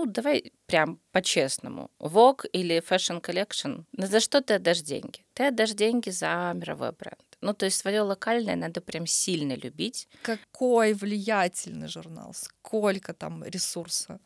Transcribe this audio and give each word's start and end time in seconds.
ну, 0.00 0.06
давай 0.06 0.52
прям 0.66 0.98
по-честному, 1.12 1.90
Vogue 1.98 2.46
или 2.52 2.80
Fashion 2.80 3.20
Collection, 3.20 3.84
ну, 3.92 4.06
за 4.06 4.20
что 4.20 4.40
ты 4.40 4.54
отдашь 4.54 4.80
деньги? 4.80 5.24
Ты 5.34 5.48
отдашь 5.48 5.72
деньги 5.72 6.10
за 6.10 6.52
мировой 6.54 6.92
бренд. 6.92 7.24
Ну, 7.42 7.54
то 7.54 7.66
есть 7.66 7.78
свое 7.78 8.00
локальное 8.00 8.56
надо 8.56 8.80
прям 8.80 9.06
сильно 9.06 9.54
любить. 9.54 10.08
Какой 10.22 10.94
влиятельный 10.94 11.88
журнал, 11.88 12.34
сколько 12.34 13.12
там 13.12 13.44
ресурса. 13.44 14.20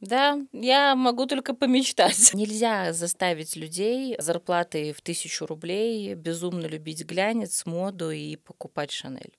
Да, 0.00 0.38
я 0.52 0.96
могу 0.96 1.26
только 1.26 1.54
помечтать. 1.54 2.34
Нельзя 2.34 2.92
заставить 2.92 3.56
людей 3.56 4.16
зарплатой 4.18 4.92
в 4.92 5.00
тысячу 5.00 5.46
рублей 5.46 6.14
безумно 6.14 6.66
любить 6.66 7.04
глянец, 7.04 7.66
моду 7.66 8.10
и 8.10 8.36
покупать 8.36 8.90
Шанель. 8.90 9.34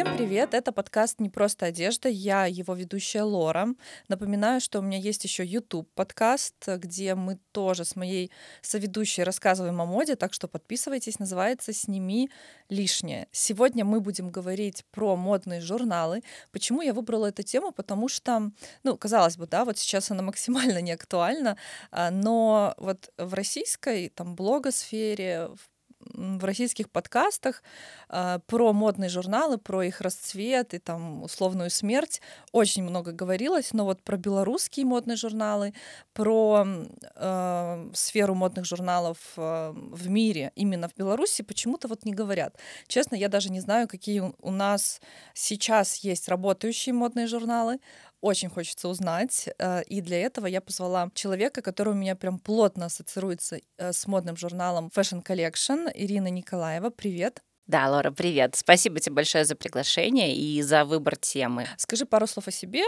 Всем 0.00 0.16
привет! 0.16 0.54
Это 0.54 0.72
подкаст 0.72 1.20
«Не 1.20 1.28
просто 1.28 1.66
одежда». 1.66 2.08
Я 2.08 2.46
его 2.46 2.72
ведущая 2.72 3.20
Лора. 3.20 3.74
Напоминаю, 4.08 4.62
что 4.62 4.78
у 4.78 4.82
меня 4.82 4.96
есть 4.96 5.24
еще 5.24 5.44
YouTube 5.44 5.92
подкаст, 5.94 6.54
где 6.66 7.14
мы 7.14 7.38
тоже 7.52 7.84
с 7.84 7.96
моей 7.96 8.30
соведущей 8.62 9.24
рассказываем 9.24 9.78
о 9.78 9.84
моде, 9.84 10.16
так 10.16 10.32
что 10.32 10.48
подписывайтесь. 10.48 11.18
Называется 11.18 11.74
«Сними 11.74 12.30
лишнее». 12.70 13.28
Сегодня 13.30 13.84
мы 13.84 14.00
будем 14.00 14.30
говорить 14.30 14.86
про 14.90 15.16
модные 15.16 15.60
журналы. 15.60 16.22
Почему 16.50 16.80
я 16.80 16.94
выбрала 16.94 17.26
эту 17.26 17.42
тему? 17.42 17.70
Потому 17.70 18.08
что, 18.08 18.52
ну, 18.82 18.96
казалось 18.96 19.36
бы, 19.36 19.46
да, 19.46 19.66
вот 19.66 19.76
сейчас 19.76 20.10
она 20.10 20.22
максимально 20.22 20.80
не 20.80 20.92
актуальна, 20.92 21.58
а, 21.90 22.10
но 22.10 22.74
вот 22.78 23.12
в 23.18 23.34
российской 23.34 24.08
там 24.08 24.34
блогосфере, 24.34 25.48
в 25.48 25.79
в 26.14 26.44
российских 26.44 26.90
подкастах 26.90 27.62
э, 28.08 28.38
про 28.46 28.72
модные 28.72 29.08
журналы, 29.08 29.58
про 29.58 29.82
их 29.82 30.00
расцвет 30.00 30.74
и 30.74 30.78
там 30.78 31.22
условную 31.22 31.70
смерть 31.70 32.20
очень 32.52 32.82
много 32.82 33.12
говорилось, 33.12 33.72
но 33.72 33.84
вот 33.84 34.02
про 34.02 34.16
белорусские 34.16 34.86
модные 34.86 35.16
журналы, 35.16 35.74
про 36.12 36.66
э, 37.14 37.90
сферу 37.94 38.34
модных 38.34 38.64
журналов 38.64 39.18
э, 39.36 39.72
в 39.74 40.08
мире, 40.08 40.52
именно 40.54 40.88
в 40.88 40.94
Беларуси, 40.94 41.42
почему-то 41.42 41.88
вот 41.88 42.04
не 42.04 42.12
говорят. 42.12 42.56
Честно, 42.86 43.14
я 43.16 43.28
даже 43.28 43.50
не 43.50 43.60
знаю, 43.60 43.88
какие 43.88 44.20
у 44.20 44.50
нас 44.50 45.00
сейчас 45.34 45.96
есть 45.96 46.28
работающие 46.28 46.94
модные 46.94 47.26
журналы, 47.26 47.78
очень 48.20 48.48
хочется 48.48 48.88
узнать. 48.88 49.48
Э, 49.58 49.82
и 49.84 50.00
для 50.00 50.20
этого 50.22 50.46
я 50.46 50.60
позвала 50.60 51.10
человека, 51.14 51.62
который 51.62 51.90
у 51.90 51.96
меня 51.96 52.16
прям 52.16 52.38
плотно 52.38 52.86
ассоциируется 52.86 53.60
э, 53.78 53.92
с 53.92 54.06
модным 54.06 54.36
журналом 54.36 54.90
Fashion 54.94 55.24
Collection, 55.24 55.90
Ирина 55.94 56.28
Николаева. 56.28 56.90
Привет. 56.90 57.42
Да, 57.70 57.88
Лора, 57.88 58.10
привет. 58.10 58.56
Спасибо 58.56 58.98
тебе 58.98 59.14
большое 59.14 59.44
за 59.44 59.54
приглашение 59.54 60.34
и 60.34 60.60
за 60.60 60.84
выбор 60.84 61.14
темы. 61.14 61.68
Скажи 61.76 62.04
пару 62.04 62.26
слов 62.26 62.48
о 62.48 62.50
себе, 62.50 62.82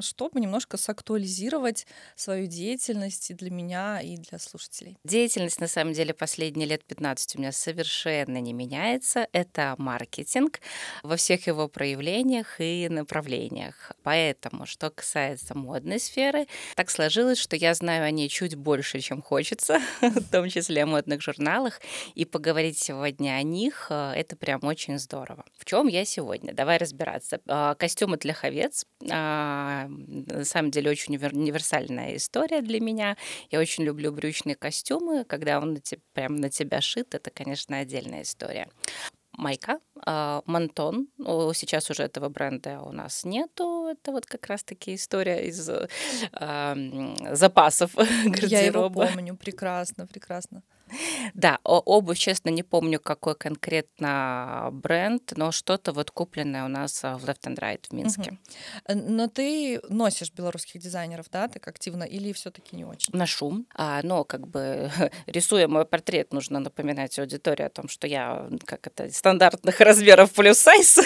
чтобы 0.00 0.40
немножко 0.40 0.78
сактуализировать 0.78 1.86
свою 2.16 2.46
деятельность 2.46 3.30
и 3.30 3.34
для 3.34 3.50
меня, 3.50 4.00
и 4.00 4.16
для 4.16 4.38
слушателей. 4.38 4.96
Деятельность, 5.04 5.60
на 5.60 5.68
самом 5.68 5.92
деле, 5.92 6.14
последние 6.14 6.66
лет 6.66 6.86
15 6.86 7.36
у 7.36 7.40
меня 7.40 7.52
совершенно 7.52 8.38
не 8.38 8.54
меняется. 8.54 9.28
Это 9.32 9.74
маркетинг 9.76 10.60
во 11.02 11.16
всех 11.16 11.46
его 11.46 11.68
проявлениях 11.68 12.62
и 12.62 12.88
направлениях. 12.88 13.92
Поэтому, 14.04 14.64
что 14.64 14.88
касается 14.88 15.54
модной 15.54 16.00
сферы, 16.00 16.46
так 16.76 16.88
сложилось, 16.88 17.36
что 17.36 17.56
я 17.56 17.74
знаю 17.74 18.06
о 18.06 18.10
ней 18.10 18.30
чуть 18.30 18.54
больше, 18.54 19.00
чем 19.00 19.20
хочется, 19.20 19.82
в 20.00 20.30
том 20.30 20.48
числе 20.48 20.84
о 20.84 20.86
модных 20.86 21.20
журналах, 21.20 21.82
и 22.14 22.24
поговорить 22.24 22.78
сегодня 22.78 23.32
о 23.32 23.42
них 23.42 23.92
это 24.14 24.36
прям 24.36 24.60
очень 24.64 24.98
здорово. 24.98 25.44
В 25.56 25.64
чем 25.64 25.86
я 25.86 26.04
сегодня? 26.04 26.52
Давай 26.52 26.78
разбираться. 26.78 27.40
А, 27.46 27.74
костюмы 27.74 28.16
для 28.16 28.36
овец. 28.40 28.86
А, 29.10 29.86
на 29.88 30.44
самом 30.44 30.70
деле 30.70 30.90
очень 30.90 31.16
универсальная 31.16 32.16
история 32.16 32.62
для 32.62 32.80
меня. 32.80 33.16
Я 33.50 33.60
очень 33.60 33.84
люблю 33.84 34.12
брючные 34.12 34.56
костюмы. 34.56 35.24
Когда 35.24 35.58
он 35.58 35.78
прям 36.12 36.36
на 36.36 36.50
тебя 36.50 36.80
шит, 36.80 37.14
это, 37.14 37.30
конечно, 37.30 37.78
отдельная 37.78 38.22
история 38.22 38.68
майка, 39.38 39.78
а, 40.04 40.42
мантон. 40.46 41.08
Сейчас 41.54 41.90
уже 41.90 42.02
этого 42.02 42.28
бренда 42.28 42.80
у 42.82 42.92
нас 42.92 43.24
нету. 43.24 43.86
Это 43.86 44.12
вот 44.12 44.26
как 44.26 44.46
раз-таки 44.46 44.94
история 44.94 45.46
из 45.46 45.70
а, 46.32 46.76
запасов 47.32 47.94
гардероба. 47.94 48.46
Я 48.46 48.62
его 48.62 48.90
помню 48.90 49.36
прекрасно, 49.36 50.06
прекрасно. 50.06 50.62
Да, 51.34 51.58
обувь, 51.64 52.18
честно, 52.18 52.50
не 52.50 52.62
помню, 52.62 53.00
какой 53.00 53.34
конкретно 53.34 54.70
бренд, 54.72 55.32
но 55.36 55.52
что-то 55.52 55.92
вот 55.92 56.10
купленное 56.10 56.64
у 56.64 56.68
нас 56.68 57.04
а, 57.04 57.18
в 57.18 57.24
Left 57.24 57.42
and 57.46 57.58
Right 57.58 57.84
в 57.88 57.92
Минске. 57.92 58.38
Угу. 58.88 58.98
Но 58.98 59.28
ты 59.28 59.80
носишь 59.88 60.32
белорусских 60.32 60.80
дизайнеров, 60.80 61.26
да, 61.30 61.48
так 61.48 61.66
активно, 61.68 62.04
или 62.04 62.32
все-таки 62.32 62.76
не 62.76 62.84
очень? 62.84 63.14
Ношу, 63.14 63.64
а, 63.74 64.00
но 64.02 64.24
как 64.24 64.46
бы 64.48 64.90
рисуя 65.26 65.68
мой 65.68 65.84
портрет, 65.84 66.32
нужно 66.32 66.60
напоминать 66.60 67.18
аудитории 67.18 67.64
о 67.64 67.70
том, 67.70 67.88
что 67.88 68.06
я 68.06 68.48
как 68.64 68.86
это 68.86 69.10
стандартных 69.12 69.80
размеров 69.80 70.32
плюс 70.32 70.58
сайз. 70.58 70.98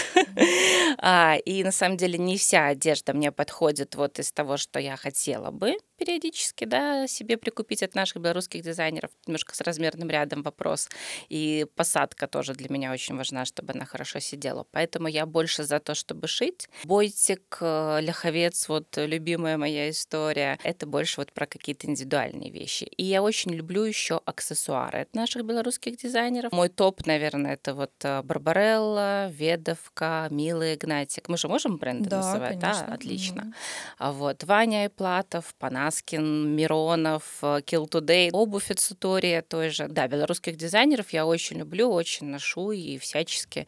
а, 0.99 1.37
и 1.45 1.65
на 1.65 1.73
самом 1.73 1.97
деле 1.97 2.19
не 2.19 2.37
вся 2.37 2.69
одежда 2.69 3.13
мне 3.13 3.33
подходит 3.33 3.95
вот 3.95 4.19
из 4.19 4.33
того, 4.33 4.57
что 4.57 4.79
я 4.79 4.97
хотела 4.97 5.51
бы 5.51 5.77
периодически, 6.03 6.65
да, 6.65 7.07
себе 7.07 7.37
прикупить 7.37 7.83
от 7.85 7.95
наших 7.95 8.21
белорусских 8.21 8.63
дизайнеров. 8.63 9.11
Немножко 9.27 9.55
с 9.55 9.61
размерным 9.61 10.11
рядом 10.11 10.43
вопрос. 10.43 10.89
И 11.29 11.67
посадка 11.77 12.27
тоже 12.27 12.55
для 12.55 12.69
меня 12.69 12.93
очень 12.93 13.17
важна, 13.17 13.45
чтобы 13.45 13.73
она 13.73 13.85
хорошо 13.85 14.19
сидела. 14.19 14.67
Поэтому 14.73 15.07
я 15.07 15.27
больше 15.27 15.63
за 15.63 15.79
то, 15.79 15.95
чтобы 15.95 16.27
шить. 16.27 16.69
Бойтик, 16.83 17.59
э, 17.61 18.01
ляховец, 18.01 18.69
вот 18.69 18.97
любимая 18.97 19.57
моя 19.57 19.91
история. 19.91 20.59
Это 20.65 20.87
больше 20.87 21.21
вот 21.21 21.33
про 21.33 21.47
какие-то 21.47 21.87
индивидуальные 21.87 22.51
вещи. 22.51 22.85
И 22.85 23.05
я 23.05 23.23
очень 23.23 23.53
люблю 23.53 23.85
еще 23.85 24.21
аксессуары 24.25 25.03
от 25.03 25.15
наших 25.15 25.45
белорусских 25.45 25.97
дизайнеров. 25.99 26.51
Мой 26.51 26.69
топ, 26.69 27.07
наверное, 27.07 27.55
это 27.55 27.75
вот 27.75 27.93
э, 28.03 28.23
Барбарелла, 28.23 29.29
Ведовка, 29.29 30.27
Мила 30.31 30.75
Игнатик. 30.75 31.29
Мы 31.29 31.37
же 31.37 31.47
можем 31.47 31.77
бренды 31.77 32.11
да, 32.11 32.17
называть? 32.17 32.61
Конечно. 32.61 32.87
Да, 32.89 32.95
отлично. 32.95 33.55
А 33.99 34.11
вот 34.11 34.43
Ваня 34.43 34.87
Иплатов, 34.87 35.55
Панас 35.61 35.92
Маскин, 35.93 36.57
Миронов, 36.57 37.43
Kill 37.43 37.87
Today, 37.87 38.31
обувь 38.33 38.71
от 38.71 38.81
Сутория 38.81 39.43
той 39.43 39.69
же. 39.69 39.89
Да, 39.89 40.09
белорусских 40.09 40.57
дизайнеров 40.57 41.13
я 41.13 41.27
очень 41.27 41.59
люблю, 41.59 41.91
очень 41.91 42.29
ношу 42.29 42.73
и 42.73 42.97
всячески 42.97 43.67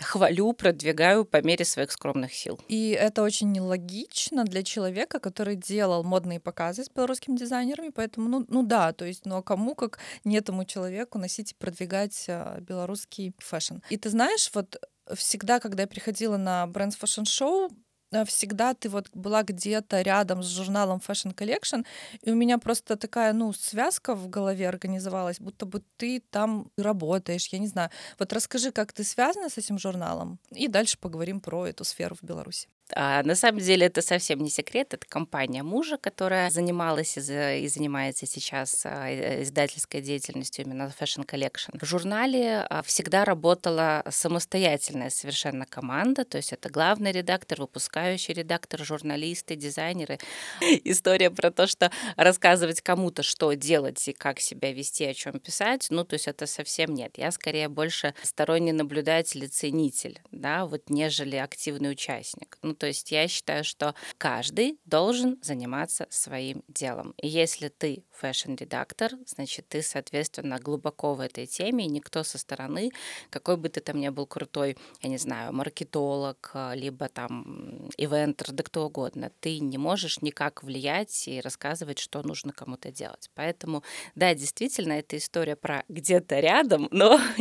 хвалю, 0.00 0.54
продвигаю 0.54 1.26
по 1.26 1.42
мере 1.42 1.66
своих 1.66 1.92
скромных 1.92 2.32
сил. 2.32 2.58
И 2.68 2.92
это 2.92 3.22
очень 3.22 3.52
нелогично 3.52 4.44
для 4.44 4.62
человека, 4.62 5.18
который 5.20 5.56
делал 5.56 6.02
модные 6.02 6.40
показы 6.40 6.82
с 6.82 6.88
белорусскими 6.88 7.36
дизайнерами, 7.36 7.90
поэтому, 7.90 8.30
ну, 8.30 8.46
ну 8.48 8.62
да, 8.62 8.94
то 8.94 9.04
есть, 9.04 9.26
ну 9.26 9.36
а 9.36 9.42
кому, 9.42 9.74
как 9.74 9.98
не 10.24 10.38
этому 10.38 10.64
человеку 10.64 11.18
носить 11.18 11.52
и 11.52 11.54
продвигать 11.54 12.24
а, 12.28 12.58
белорусский 12.60 13.34
фэшн. 13.36 13.76
И 13.90 13.98
ты 13.98 14.08
знаешь, 14.08 14.50
вот 14.54 14.80
всегда, 15.14 15.60
когда 15.60 15.82
я 15.82 15.86
приходила 15.86 16.38
на 16.38 16.64
Fashion 16.64 17.24
Show, 17.24 17.68
Э, 17.68 17.85
всегда 18.24 18.74
ты 18.74 18.88
вот 18.88 19.08
была 19.14 19.42
где-то 19.42 20.02
рядом 20.02 20.42
с 20.42 20.46
журналом 20.46 21.00
Fashion 21.06 21.34
Collection, 21.34 21.84
и 22.22 22.30
у 22.30 22.34
меня 22.34 22.58
просто 22.58 22.96
такая, 22.96 23.32
ну, 23.32 23.52
связка 23.52 24.14
в 24.14 24.28
голове 24.28 24.68
организовалась, 24.68 25.40
будто 25.40 25.66
бы 25.66 25.82
ты 25.96 26.22
там 26.30 26.70
работаешь, 26.76 27.48
я 27.52 27.58
не 27.58 27.68
знаю. 27.68 27.90
Вот 28.18 28.32
расскажи, 28.32 28.72
как 28.72 28.92
ты 28.92 29.04
связана 29.04 29.48
с 29.48 29.58
этим 29.58 29.78
журналом, 29.78 30.38
и 30.50 30.68
дальше 30.68 30.98
поговорим 30.98 31.40
про 31.40 31.66
эту 31.66 31.84
сферу 31.84 32.16
в 32.16 32.24
Беларуси. 32.24 32.68
А 32.94 33.22
на 33.24 33.34
самом 33.34 33.60
деле 33.60 33.86
это 33.86 34.00
совсем 34.00 34.40
не 34.40 34.50
секрет, 34.50 34.94
это 34.94 35.06
компания 35.06 35.62
мужа, 35.62 35.96
которая 35.96 36.50
занималась 36.50 37.16
и, 37.16 37.20
и 37.20 37.68
занимается 37.68 38.26
сейчас 38.26 38.82
э, 38.84 39.42
издательской 39.42 40.00
деятельностью 40.00 40.64
именно 40.64 40.92
Fashion 40.98 41.26
Collection. 41.26 41.76
В 41.78 41.84
журнале 41.84 42.66
а, 42.68 42.82
всегда 42.82 43.24
работала 43.24 44.04
самостоятельная 44.08 45.10
совершенно 45.10 45.66
команда, 45.66 46.24
то 46.24 46.36
есть 46.36 46.52
это 46.52 46.68
главный 46.68 47.10
редактор, 47.10 47.60
выпускающий 47.60 48.34
редактор, 48.34 48.84
журналисты, 48.84 49.56
дизайнеры. 49.56 50.18
История 50.60 51.30
про 51.30 51.50
то, 51.50 51.66
что 51.66 51.90
рассказывать 52.16 52.80
кому-то, 52.82 53.22
что 53.22 53.52
делать 53.54 54.06
и 54.06 54.12
как 54.12 54.38
себя 54.38 54.72
вести, 54.72 55.04
о 55.06 55.14
чем 55.14 55.40
писать, 55.40 55.88
ну, 55.90 56.04
то 56.04 56.14
есть 56.14 56.28
это 56.28 56.46
совсем 56.46 56.94
нет. 56.94 57.18
Я 57.18 57.32
скорее 57.32 57.68
больше 57.68 58.14
сторонний 58.22 58.72
наблюдатель 58.72 59.44
и 59.44 59.48
ценитель, 59.48 60.20
да, 60.30 60.66
вот 60.66 60.88
нежели 60.88 61.36
активный 61.36 61.90
участник. 61.90 62.58
Ну, 62.62 62.75
то 62.76 62.86
есть 62.86 63.10
я 63.10 63.28
считаю, 63.28 63.64
что 63.64 63.94
каждый 64.18 64.78
должен 64.84 65.38
заниматься 65.42 66.06
своим 66.10 66.62
делом. 66.68 67.14
И 67.20 67.28
если 67.28 67.68
ты 67.68 68.04
fashion-редактор, 68.12 69.12
значит, 69.26 69.68
ты, 69.68 69.82
соответственно, 69.82 70.58
глубоко 70.58 71.14
в 71.14 71.20
этой 71.20 71.46
теме, 71.46 71.86
и 71.86 71.88
никто 71.88 72.22
со 72.22 72.38
стороны, 72.38 72.90
какой 73.30 73.56
бы 73.56 73.68
ты 73.68 73.80
там 73.80 74.00
ни 74.00 74.08
был 74.08 74.26
крутой, 74.26 74.76
я 75.02 75.08
не 75.08 75.18
знаю, 75.18 75.52
маркетолог, 75.52 76.52
либо 76.74 77.08
там 77.08 77.90
eventер, 77.96 78.52
да 78.52 78.62
кто 78.62 78.86
угодно, 78.86 79.30
ты 79.40 79.58
не 79.58 79.78
можешь 79.78 80.20
никак 80.22 80.62
влиять 80.62 81.28
и 81.28 81.40
рассказывать, 81.40 81.98
что 81.98 82.22
нужно 82.22 82.52
кому-то 82.52 82.90
делать. 82.90 83.30
Поэтому, 83.34 83.82
да, 84.14 84.34
действительно, 84.34 84.94
это 84.94 85.16
история 85.16 85.56
про 85.56 85.84
где-то 85.88 86.40
рядом, 86.40 86.88
но 86.90 87.20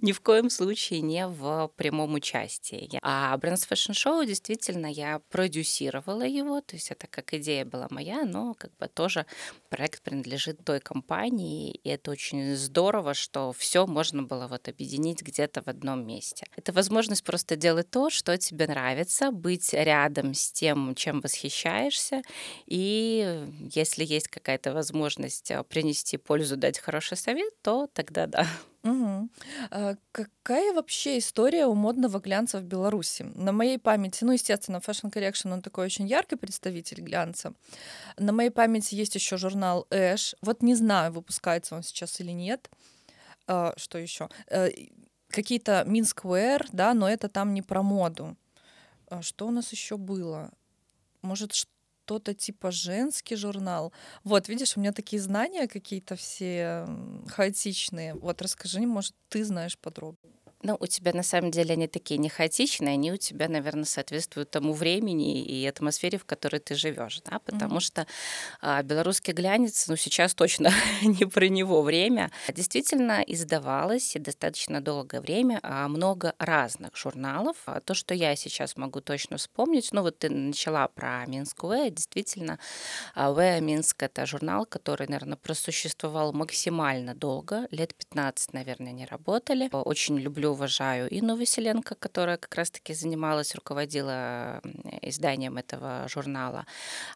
ни 0.00 0.12
в 0.12 0.20
коем 0.20 0.50
случае 0.50 1.00
не 1.00 1.26
в 1.26 1.70
прямом 1.76 2.14
участии. 2.14 2.98
А 3.02 3.36
Brands 3.36 3.68
Fashion 3.68 3.92
Show 3.92 4.24
действительно 4.26 4.77
я 4.86 5.20
продюсировала 5.30 6.22
его, 6.22 6.60
то 6.60 6.76
есть 6.76 6.90
это 6.90 7.06
как 7.06 7.34
идея 7.34 7.64
была 7.64 7.88
моя, 7.90 8.24
но 8.24 8.54
как 8.54 8.76
бы 8.76 8.88
тоже 8.88 9.26
проект 9.68 10.02
принадлежит 10.02 10.64
той 10.64 10.80
компании, 10.80 11.72
и 11.72 11.88
это 11.88 12.10
очень 12.10 12.54
здорово, 12.56 13.14
что 13.14 13.52
все 13.52 13.86
можно 13.86 14.22
было 14.22 14.46
вот 14.46 14.68
объединить 14.68 15.22
где-то 15.22 15.62
в 15.62 15.68
одном 15.68 16.06
месте. 16.06 16.46
Это 16.56 16.72
возможность 16.72 17.24
просто 17.24 17.56
делать 17.56 17.90
то, 17.90 18.10
что 18.10 18.36
тебе 18.38 18.66
нравится, 18.66 19.30
быть 19.30 19.72
рядом 19.72 20.34
с 20.34 20.52
тем, 20.52 20.94
чем 20.94 21.20
восхищаешься, 21.20 22.22
и 22.66 23.46
если 23.74 24.04
есть 24.04 24.28
какая-то 24.28 24.72
возможность 24.72 25.50
а, 25.50 25.62
принести 25.62 26.16
пользу, 26.16 26.56
дать 26.56 26.78
хороший 26.78 27.16
совет, 27.16 27.52
то 27.62 27.88
тогда 27.92 28.26
да. 28.26 28.46
Угу. 28.84 29.28
А 29.70 29.96
какая 30.12 30.72
вообще 30.72 31.18
история 31.18 31.66
у 31.66 31.74
модного 31.74 32.20
глянца 32.20 32.58
в 32.58 32.64
Беларуси? 32.64 33.24
На 33.34 33.52
моей 33.52 33.78
памяти, 33.78 34.24
ну, 34.24 34.32
естественно, 34.32 34.76
Fashion 34.76 35.12
Correction, 35.12 35.52
он 35.52 35.62
такой 35.62 35.86
очень 35.86 36.06
яркий 36.06 36.36
представитель 36.36 37.00
глянца. 37.00 37.52
На 38.16 38.32
моей 38.32 38.50
памяти 38.50 38.94
есть 38.94 39.14
еще 39.14 39.36
журнал 39.36 39.86
Эш. 39.90 40.36
Вот 40.42 40.62
не 40.62 40.74
знаю, 40.74 41.12
выпускается 41.12 41.74
он 41.74 41.82
сейчас 41.82 42.20
или 42.20 42.32
нет. 42.32 42.70
А, 43.46 43.74
что 43.76 43.98
еще? 43.98 44.28
А, 44.50 44.68
какие-то 45.28 45.84
Минск 45.86 46.24
Wear, 46.24 46.66
да, 46.72 46.94
но 46.94 47.08
это 47.08 47.28
там 47.28 47.54
не 47.54 47.62
про 47.62 47.82
моду. 47.82 48.36
А 49.10 49.22
что 49.22 49.48
у 49.48 49.50
нас 49.50 49.72
еще 49.72 49.96
было? 49.96 50.50
Может, 51.22 51.52
что-то 52.08 52.32
типа 52.32 52.70
женский 52.70 53.36
журнал. 53.36 53.92
Вот, 54.24 54.48
видишь, 54.48 54.76
у 54.76 54.80
меня 54.80 54.92
такие 54.92 55.20
знания 55.20 55.68
какие-то 55.68 56.16
все 56.16 56.86
хаотичные. 57.28 58.14
Вот 58.14 58.40
расскажи, 58.40 58.80
может, 58.80 59.14
ты 59.28 59.44
знаешь 59.44 59.76
подробнее. 59.76 60.32
Ну, 60.62 60.76
у 60.80 60.86
тебя 60.86 61.12
на 61.12 61.22
самом 61.22 61.52
деле 61.52 61.74
они 61.74 61.86
такие 61.86 62.18
не 62.18 62.28
хаотичные, 62.28 62.94
они 62.94 63.12
у 63.12 63.16
тебя, 63.16 63.48
наверное, 63.48 63.84
соответствуют 63.84 64.50
тому 64.50 64.72
времени 64.72 65.40
и 65.40 65.64
атмосфере, 65.66 66.18
в 66.18 66.24
которой 66.24 66.58
ты 66.58 66.74
живешь, 66.74 67.20
да, 67.24 67.38
потому 67.38 67.76
mm-hmm. 67.76 67.80
что 67.80 68.06
а, 68.60 68.82
белорусский 68.82 69.32
глянец, 69.32 69.86
ну, 69.86 69.94
сейчас 69.94 70.34
точно 70.34 70.72
не 71.02 71.26
про 71.26 71.48
него 71.48 71.82
время, 71.82 72.32
действительно 72.52 73.22
издавалось 73.24 74.16
и 74.16 74.18
достаточно 74.18 74.80
долгое 74.80 75.20
время 75.20 75.60
а, 75.62 75.86
много 75.86 76.34
разных 76.38 76.96
журналов. 76.96 77.56
А 77.66 77.80
то, 77.80 77.94
что 77.94 78.12
я 78.12 78.34
сейчас 78.34 78.76
могу 78.76 79.00
точно 79.00 79.36
вспомнить, 79.36 79.90
ну, 79.92 80.02
вот 80.02 80.18
ты 80.18 80.28
начала 80.28 80.88
про 80.88 81.24
Минск 81.26 81.62
Уэ, 81.62 81.90
действительно, 81.90 82.58
Уэ 83.14 83.60
Минск— 83.60 84.02
это 84.02 84.26
журнал, 84.26 84.66
который, 84.66 85.06
наверное, 85.06 85.36
просуществовал 85.36 86.32
максимально 86.32 87.14
долго, 87.14 87.68
лет 87.70 87.94
15, 87.94 88.54
наверное, 88.54 88.90
не 88.90 89.06
работали. 89.06 89.68
Очень 89.70 90.18
люблю 90.18 90.47
уважаю 90.48 91.08
Инну 91.10 91.36
Василенко, 91.36 91.94
которая 91.94 92.36
как 92.36 92.54
раз-таки 92.54 92.94
занималась, 92.94 93.54
руководила 93.54 94.60
изданием 95.02 95.56
этого 95.56 96.06
журнала. 96.08 96.66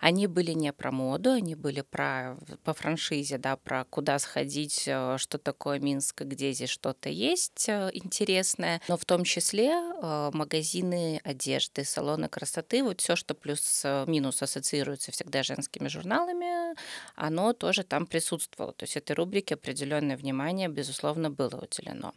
Они 0.01 0.27
были 0.27 0.53
не 0.53 0.73
про 0.73 0.91
моду, 0.91 1.33
они 1.33 1.55
были 1.55 1.83
про, 1.83 2.37
по 2.65 2.75
франшизе, 2.75 3.39
да, 3.39 3.57
про 3.57 3.85
куда 3.85 4.19
сходить, 4.19 4.85
э, 4.87 5.17
что 5.19 5.39
такое 5.39 5.79
Минск, 5.79 6.23
где 6.23 6.53
здесь 6.53 6.71
что-то 6.71 7.09
есть 7.09 7.69
э, 7.69 7.91
интересное, 7.93 8.81
но 8.89 8.97
в 8.97 9.05
том 9.05 9.25
числе 9.25 9.71
э, 9.71 10.31
магазины 10.33 11.21
одежды, 11.25 11.85
салоны 11.85 12.29
красоты, 12.29 12.83
вот 12.83 13.01
все, 13.01 13.17
что 13.17 13.35
плюс-минус 13.35 14.43
ассоциируется 14.43 15.13
всегда 15.13 15.43
женскими 15.43 15.89
журналами, 15.89 16.75
оно 17.15 17.53
тоже 17.53 17.85
там 17.85 18.07
присутствовало. 18.07 18.73
То 18.73 18.85
есть 18.85 18.97
этой 18.97 19.15
рубрике 19.15 19.55
определенное 19.55 20.17
внимание, 20.17 20.69
безусловно, 20.69 21.31
было 21.31 21.57
уделено. 21.57 22.13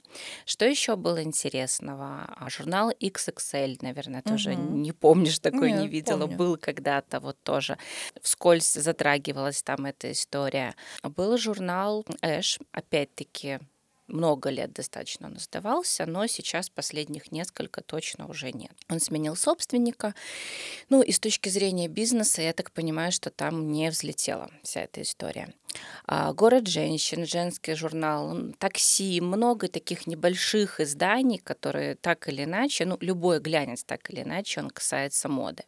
Что 0.45 0.65
еще 0.65 0.95
было 1.05 1.21
интересного? 1.21 2.25
А 2.35 2.49
журнал 2.49 2.91
XXL, 2.99 3.77
наверное, 3.81 4.23
тоже 4.23 4.53
угу. 4.53 4.75
не 4.75 4.91
помнишь, 4.91 5.37
такой 5.37 5.71
Нет, 5.71 5.81
не 5.81 5.87
видела. 5.87 6.21
Помню. 6.21 6.37
Был 6.37 6.57
когда-то 6.57 7.19
вот 7.19 7.37
тоже 7.43 7.77
вскользь 8.21 8.73
затрагивалась 8.73 9.61
там 9.61 9.85
эта 9.85 10.11
история. 10.11 10.73
Был 11.03 11.37
журнал 11.37 12.03
Эш, 12.21 12.59
опять-таки 12.71 13.59
много 14.07 14.49
лет 14.49 14.73
достаточно 14.73 15.27
он 15.27 15.39
сдавался, 15.39 16.05
но 16.05 16.27
сейчас 16.27 16.69
последних 16.69 17.31
несколько 17.31 17.81
точно 17.81 18.27
уже 18.27 18.51
нет. 18.51 18.71
Он 18.89 18.99
сменил 18.99 19.35
собственника. 19.35 20.13
Ну 20.89 21.01
и 21.01 21.11
с 21.11 21.19
точки 21.19 21.49
зрения 21.49 21.87
бизнеса, 21.87 22.41
я 22.41 22.53
так 22.53 22.71
понимаю, 22.71 23.11
что 23.11 23.29
там 23.29 23.71
не 23.71 23.89
взлетела 23.89 24.51
вся 24.63 24.81
эта 24.81 25.01
история. 25.01 25.53
А, 26.05 26.33
Город 26.33 26.67
женщин, 26.67 27.25
женский 27.25 27.73
журнал, 27.73 28.37
такси, 28.59 29.19
много 29.21 29.67
таких 29.67 30.07
небольших 30.07 30.79
изданий, 30.79 31.37
которые 31.37 31.95
так 31.95 32.27
или 32.29 32.43
иначе, 32.43 32.85
ну, 32.85 32.97
любой 33.01 33.39
глянец 33.39 33.83
так 33.83 34.09
или 34.11 34.21
иначе, 34.21 34.61
он 34.61 34.69
касается 34.69 35.29
моды. 35.29 35.63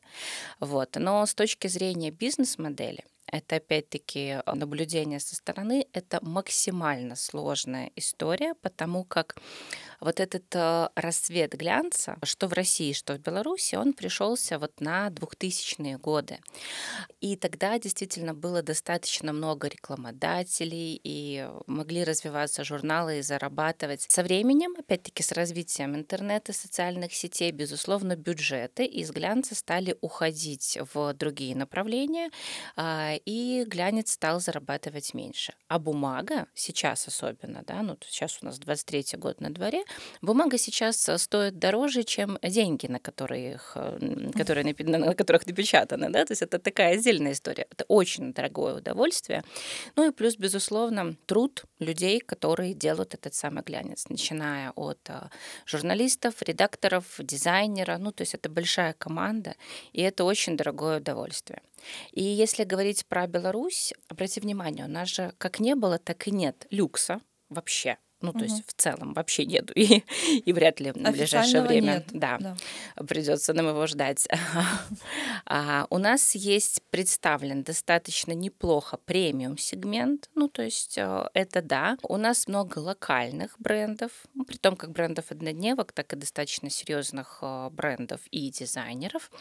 Вот. 0.59 0.95
Но 0.95 1.25
с 1.25 1.33
точки 1.33 1.67
зрения 1.67 2.11
бизнес-модели, 2.11 3.03
это 3.31 3.57
опять-таки 3.57 4.41
наблюдение 4.45 5.19
со 5.19 5.35
стороны, 5.35 5.87
это 5.93 6.19
максимально 6.21 7.15
сложная 7.15 7.91
история, 7.95 8.53
потому 8.61 9.03
как 9.03 9.35
вот 9.99 10.19
этот 10.19 10.43
э, 10.53 10.89
рассвет 10.95 11.53
глянца, 11.53 12.17
что 12.23 12.47
в 12.47 12.53
России, 12.53 12.93
что 12.93 13.15
в 13.15 13.19
Беларуси, 13.19 13.75
он 13.75 13.93
пришелся 13.93 14.59
вот 14.59 14.79
на 14.79 15.07
2000-е 15.09 15.97
годы. 15.97 16.39
И 17.19 17.35
тогда 17.35 17.79
действительно 17.79 18.33
было 18.33 18.61
достаточно 18.61 19.33
много 19.33 19.67
рекламодателей, 19.67 20.99
и 21.03 21.49
могли 21.65 22.03
развиваться 22.03 22.63
журналы 22.63 23.19
и 23.19 23.21
зарабатывать. 23.21 24.05
Со 24.09 24.23
временем, 24.23 24.75
опять-таки, 24.77 25.23
с 25.23 25.31
развитием 25.31 25.95
интернета, 25.95 26.53
социальных 26.53 27.13
сетей, 27.13 27.51
безусловно, 27.51 28.15
бюджеты 28.15 28.85
из 28.85 29.11
глянца 29.11 29.55
стали 29.55 29.97
уходить 30.01 30.77
в 30.93 31.13
другие 31.13 31.55
направления, 31.55 32.29
а, 32.75 33.16
и 33.25 33.65
глянец 33.65 34.11
стал 34.11 34.39
зарабатывать 34.39 35.13
меньше. 35.13 35.53
А 35.67 35.79
бумага 35.79 36.47
сейчас 36.53 37.07
особенно, 37.07 37.63
да, 37.65 37.81
ну 37.81 37.97
сейчас 38.07 38.39
у 38.41 38.45
нас 38.45 38.59
23 38.59 39.17
год 39.17 39.41
на 39.41 39.49
дворе, 39.49 39.83
Бумага 40.21 40.57
сейчас 40.57 41.07
э, 41.09 41.17
стоит 41.17 41.59
дороже, 41.59 42.03
чем 42.03 42.37
деньги, 42.41 42.87
на, 42.87 42.99
которых, 42.99 43.73
э, 43.75 44.31
которые, 44.33 44.65
на 44.65 45.13
которых 45.13 45.45
напечатаны. 45.45 46.09
Да? 46.09 46.25
То 46.25 46.31
есть 46.31 46.41
это 46.41 46.59
такая 46.59 46.95
отдельная 46.95 47.33
история. 47.33 47.67
Это 47.71 47.85
очень 47.87 48.33
дорогое 48.33 48.75
удовольствие. 48.75 49.43
Ну 49.95 50.09
и 50.09 50.11
плюс, 50.11 50.37
безусловно, 50.37 51.15
труд 51.25 51.63
людей, 51.79 52.19
которые 52.19 52.73
делают 52.73 53.13
этот 53.13 53.33
самый 53.33 53.63
глянец, 53.63 54.09
начиная 54.09 54.71
от 54.71 54.99
э, 55.09 55.29
журналистов, 55.65 56.41
редакторов, 56.41 57.05
дизайнера. 57.19 57.97
Ну, 57.97 58.11
то 58.11 58.21
есть 58.21 58.33
это 58.33 58.49
большая 58.49 58.93
команда, 58.93 59.55
и 59.93 60.01
это 60.01 60.23
очень 60.23 60.57
дорогое 60.57 60.99
удовольствие. 60.99 61.61
И 62.11 62.23
если 62.23 62.63
говорить 62.63 63.05
про 63.05 63.27
Беларусь, 63.27 63.93
обрати 64.07 64.39
внимание, 64.39 64.85
у 64.85 64.89
нас 64.89 65.09
же 65.09 65.33
как 65.37 65.59
не 65.59 65.75
было, 65.75 65.99
так 65.99 66.27
и 66.27 66.31
нет 66.31 66.67
люкса 66.69 67.21
вообще. 67.49 67.97
Ну, 68.21 68.31
то 68.31 68.39
угу. 68.39 68.45
есть 68.45 68.65
в 68.65 68.73
целом 68.73 69.13
вообще 69.13 69.45
нету. 69.45 69.73
И, 69.75 70.03
и 70.45 70.53
вряд 70.53 70.79
ли 70.79 70.91
в 70.91 70.95
ближайшее 70.95 71.61
время 71.61 71.93
нет. 71.93 72.05
Да, 72.11 72.37
да. 72.39 72.55
придется 73.05 73.53
нам 73.53 73.67
его 73.67 73.85
ждать. 73.87 74.27
а, 75.45 75.85
у 75.89 75.97
нас 75.97 76.35
есть 76.35 76.81
представлен 76.89 77.63
достаточно 77.63 78.31
неплохо 78.31 78.97
премиум 78.97 79.57
сегмент. 79.57 80.29
Ну, 80.35 80.47
то 80.47 80.63
есть 80.63 80.97
э, 80.97 81.29
это 81.33 81.61
да. 81.61 81.97
У 82.01 82.17
нас 82.17 82.47
много 82.47 82.79
локальных 82.79 83.55
брендов, 83.59 84.11
ну, 84.33 84.45
при 84.45 84.57
том 84.57 84.75
как 84.75 84.91
брендов 84.91 85.31
однодневок, 85.31 85.91
так 85.91 86.13
и 86.13 86.15
достаточно 86.15 86.69
серьезных 86.69 87.39
э, 87.41 87.69
брендов 87.71 88.21
и 88.31 88.49
дизайнеров. 88.49 89.31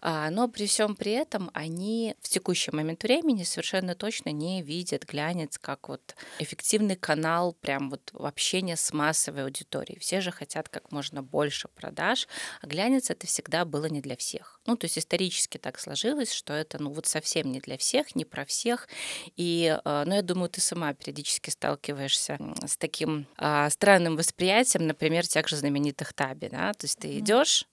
А, 0.00 0.30
но 0.30 0.48
при 0.48 0.66
всем 0.66 0.96
при 0.96 1.12
этом 1.12 1.50
они 1.54 2.14
в 2.20 2.28
текущий 2.28 2.70
момент 2.72 3.02
времени 3.02 3.44
совершенно 3.44 3.94
точно 3.94 4.30
не 4.30 4.62
видят 4.62 5.04
глянец 5.04 5.58
как 5.58 5.88
вот 5.88 6.14
эффективный 6.38 6.96
канал 6.96 7.54
прям 7.60 7.90
вот 7.90 8.12
общение 8.26 8.76
с 8.76 8.92
массовой 8.92 9.44
аудиторией. 9.44 9.98
Все 9.98 10.20
же 10.20 10.30
хотят 10.30 10.68
как 10.68 10.92
можно 10.92 11.22
больше 11.22 11.68
продаж, 11.68 12.28
а 12.60 12.66
глянец 12.66 13.10
это 13.10 13.26
всегда 13.26 13.64
было 13.64 13.86
не 13.86 14.00
для 14.00 14.16
всех. 14.16 14.60
Ну, 14.66 14.76
то 14.76 14.86
есть 14.86 14.98
исторически 14.98 15.58
так 15.58 15.78
сложилось, 15.78 16.32
что 16.32 16.52
это, 16.52 16.82
ну, 16.82 16.90
вот 16.90 17.06
совсем 17.06 17.50
не 17.50 17.60
для 17.60 17.76
всех, 17.78 18.14
не 18.14 18.24
про 18.24 18.44
всех. 18.44 18.88
И, 19.36 19.78
ну, 19.84 20.14
я 20.14 20.22
думаю, 20.22 20.48
ты 20.48 20.60
сама 20.60 20.94
периодически 20.94 21.50
сталкиваешься 21.50 22.38
с 22.64 22.76
таким 22.76 23.26
а, 23.36 23.70
странным 23.70 24.16
восприятием, 24.16 24.86
например, 24.86 25.26
тех 25.26 25.48
же 25.48 25.56
знаменитых 25.56 26.12
таби, 26.12 26.48
да, 26.48 26.72
то 26.72 26.84
есть 26.84 26.98
ты 26.98 27.18
идешь 27.18 27.66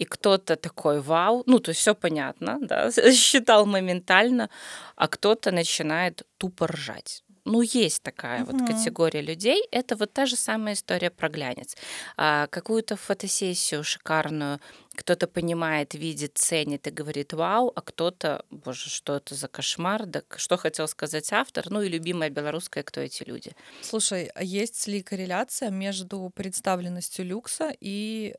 и 0.00 0.06
кто-то 0.06 0.56
такой, 0.56 1.00
вау, 1.00 1.42
ну, 1.46 1.58
то 1.58 1.70
есть 1.70 1.80
все 1.80 1.94
понятно, 1.94 2.58
да, 2.62 2.90
считал 3.12 3.66
моментально, 3.66 4.48
а 4.96 5.08
кто-то 5.08 5.50
начинает 5.50 6.26
тупо 6.38 6.66
ржать 6.66 7.22
ну, 7.50 7.62
есть 7.62 8.02
такая 8.02 8.42
угу. 8.42 8.52
вот 8.52 8.66
категория 8.66 9.22
людей. 9.22 9.62
Это 9.70 9.96
вот 9.96 10.12
та 10.12 10.26
же 10.26 10.36
самая 10.36 10.74
история 10.74 11.10
про 11.10 11.28
глянец. 11.28 11.76
А, 12.16 12.46
какую-то 12.46 12.96
фотосессию 12.96 13.84
шикарную 13.84 14.60
кто-то 14.94 15.26
понимает, 15.26 15.94
видит, 15.94 16.36
ценит 16.36 16.86
и 16.86 16.90
говорит 16.90 17.32
«вау», 17.32 17.72
а 17.74 17.80
кто-то 17.80 18.44
«боже, 18.50 18.90
что 18.90 19.16
это 19.16 19.34
за 19.34 19.48
кошмар», 19.48 20.06
да 20.06 20.22
что 20.36 20.56
хотел 20.56 20.88
сказать 20.88 21.32
автор, 21.32 21.70
ну 21.70 21.82
и 21.82 21.88
любимая 21.88 22.30
белорусская 22.30 22.82
«кто 22.82 23.00
эти 23.00 23.24
люди». 23.24 23.52
Слушай, 23.82 24.30
а 24.34 24.44
есть 24.44 24.86
ли 24.86 25.02
корреляция 25.02 25.70
между 25.70 26.30
представленностью 26.34 27.24
люкса 27.24 27.72
и 27.80 28.34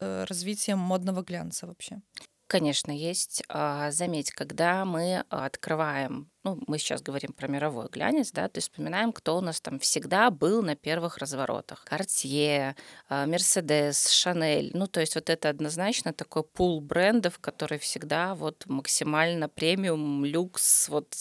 э, 0.00 0.24
развитием 0.24 0.78
модного 0.78 1.22
глянца 1.22 1.66
вообще? 1.66 2.00
Конечно, 2.46 2.92
есть. 2.92 3.42
А, 3.48 3.90
заметь, 3.90 4.30
когда 4.30 4.84
мы 4.84 5.24
открываем 5.28 6.30
ну, 6.46 6.60
мы 6.68 6.78
сейчас 6.78 7.02
говорим 7.02 7.32
про 7.32 7.48
мировой 7.48 7.88
глянец, 7.90 8.30
да, 8.30 8.48
то 8.48 8.58
есть 8.58 8.70
вспоминаем, 8.70 9.12
кто 9.12 9.36
у 9.36 9.40
нас 9.40 9.60
там 9.60 9.80
всегда 9.80 10.30
был 10.30 10.62
на 10.62 10.76
первых 10.76 11.18
разворотах. 11.18 11.84
Картье, 11.84 12.76
Мерседес, 13.10 14.10
Шанель. 14.10 14.70
Ну, 14.72 14.86
то 14.86 15.00
есть 15.00 15.16
вот 15.16 15.28
это 15.28 15.48
однозначно 15.48 16.12
такой 16.12 16.44
пул 16.44 16.80
брендов, 16.80 17.40
который 17.40 17.80
всегда 17.80 18.36
вот 18.36 18.62
максимально 18.66 19.48
премиум, 19.48 20.24
люкс, 20.24 20.88
вот, 20.88 21.16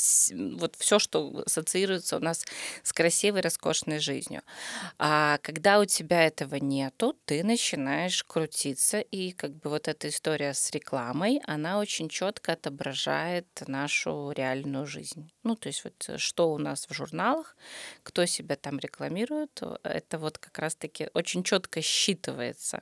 вот 0.60 0.76
все, 0.78 1.00
что 1.00 1.42
ассоциируется 1.44 2.18
у 2.18 2.20
нас 2.20 2.46
с 2.84 2.94
красивой, 2.94 3.42
роскошной 3.42 3.98
жизнью. 3.98 4.44
А 5.00 5.40
когда 5.42 5.80
у 5.80 5.86
тебя 5.86 6.28
этого 6.28 6.58
нету, 6.58 7.18
ты 7.26 7.44
начинаешь 7.44 8.24
крутиться, 8.24 9.00
и 9.00 9.32
как 9.32 9.56
бы 9.56 9.72
вот 9.72 9.88
эта 9.88 10.10
история 10.10 10.54
с 10.54 10.70
рекламой, 10.70 11.42
она 11.48 11.80
очень 11.80 12.10
четко 12.10 12.52
отображает 12.54 13.48
нашу 13.66 14.32
реальную 14.32 14.86
жизнь 14.86 15.15
жизнь. 15.16 15.32
Ну, 15.44 15.56
то 15.56 15.68
есть 15.68 15.84
вот 15.84 15.94
э, 16.08 16.18
что 16.18 16.52
у 16.52 16.58
нас 16.58 16.88
в 16.88 16.94
журналах, 16.94 17.56
кто 18.04 18.26
себя 18.26 18.56
там 18.56 18.80
рекламирует, 18.80 19.62
это 19.84 20.18
вот 20.18 20.38
как 20.38 20.60
раз-таки 20.60 21.10
очень 21.14 21.44
четко 21.44 21.80
считывается. 21.80 22.82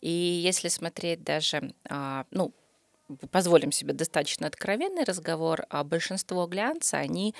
И 0.00 0.10
если 0.10 0.68
смотреть 0.68 1.22
даже, 1.22 1.74
а, 1.88 2.24
ну, 2.30 2.52
позволим 3.30 3.72
себе 3.72 3.94
достаточно 3.94 4.46
откровенный 4.46 5.04
разговор, 5.04 5.64
а 5.70 5.82
большинство 5.82 6.46
глянца, 6.46 6.98
они 6.98 7.34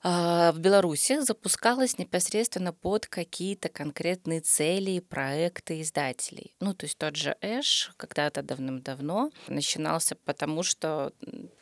а, 0.00 0.52
в 0.52 0.60
Беларуси 0.60 1.20
запускалась 1.20 1.98
непосредственно 1.98 2.72
под 2.72 3.06
какие-то 3.06 3.68
конкретные 3.68 4.40
цели 4.40 4.92
и 4.92 5.00
проекты 5.00 5.80
издателей. 5.80 6.54
Ну, 6.60 6.72
то 6.72 6.86
есть 6.86 6.96
тот 6.98 7.16
же 7.16 7.36
Эш 7.40 7.92
когда-то 7.96 8.42
давным-давно 8.42 9.30
начинался 9.48 10.14
потому, 10.14 10.62
что 10.62 11.12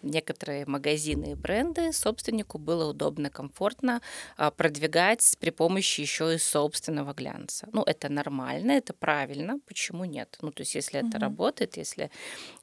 некоторые 0.06 0.66
магазины 0.66 1.32
и 1.32 1.34
бренды 1.34 1.92
собственнику 1.92 2.58
было 2.58 2.90
удобно, 2.90 3.30
комфортно 3.30 4.00
а, 4.36 4.50
продвигать 4.50 5.36
при 5.40 5.50
помощи 5.50 6.00
еще 6.00 6.34
и 6.34 6.38
собственного 6.38 7.12
глянца. 7.12 7.68
Ну, 7.72 7.82
это 7.82 8.08
нормально, 8.08 8.72
это 8.72 8.92
правильно, 8.92 9.58
почему 9.66 10.04
нет? 10.04 10.38
Ну, 10.40 10.50
то 10.50 10.62
есть 10.62 10.74
если 10.74 11.00
угу. 11.00 11.08
это 11.08 11.18
работает, 11.18 11.76
если, 11.76 12.10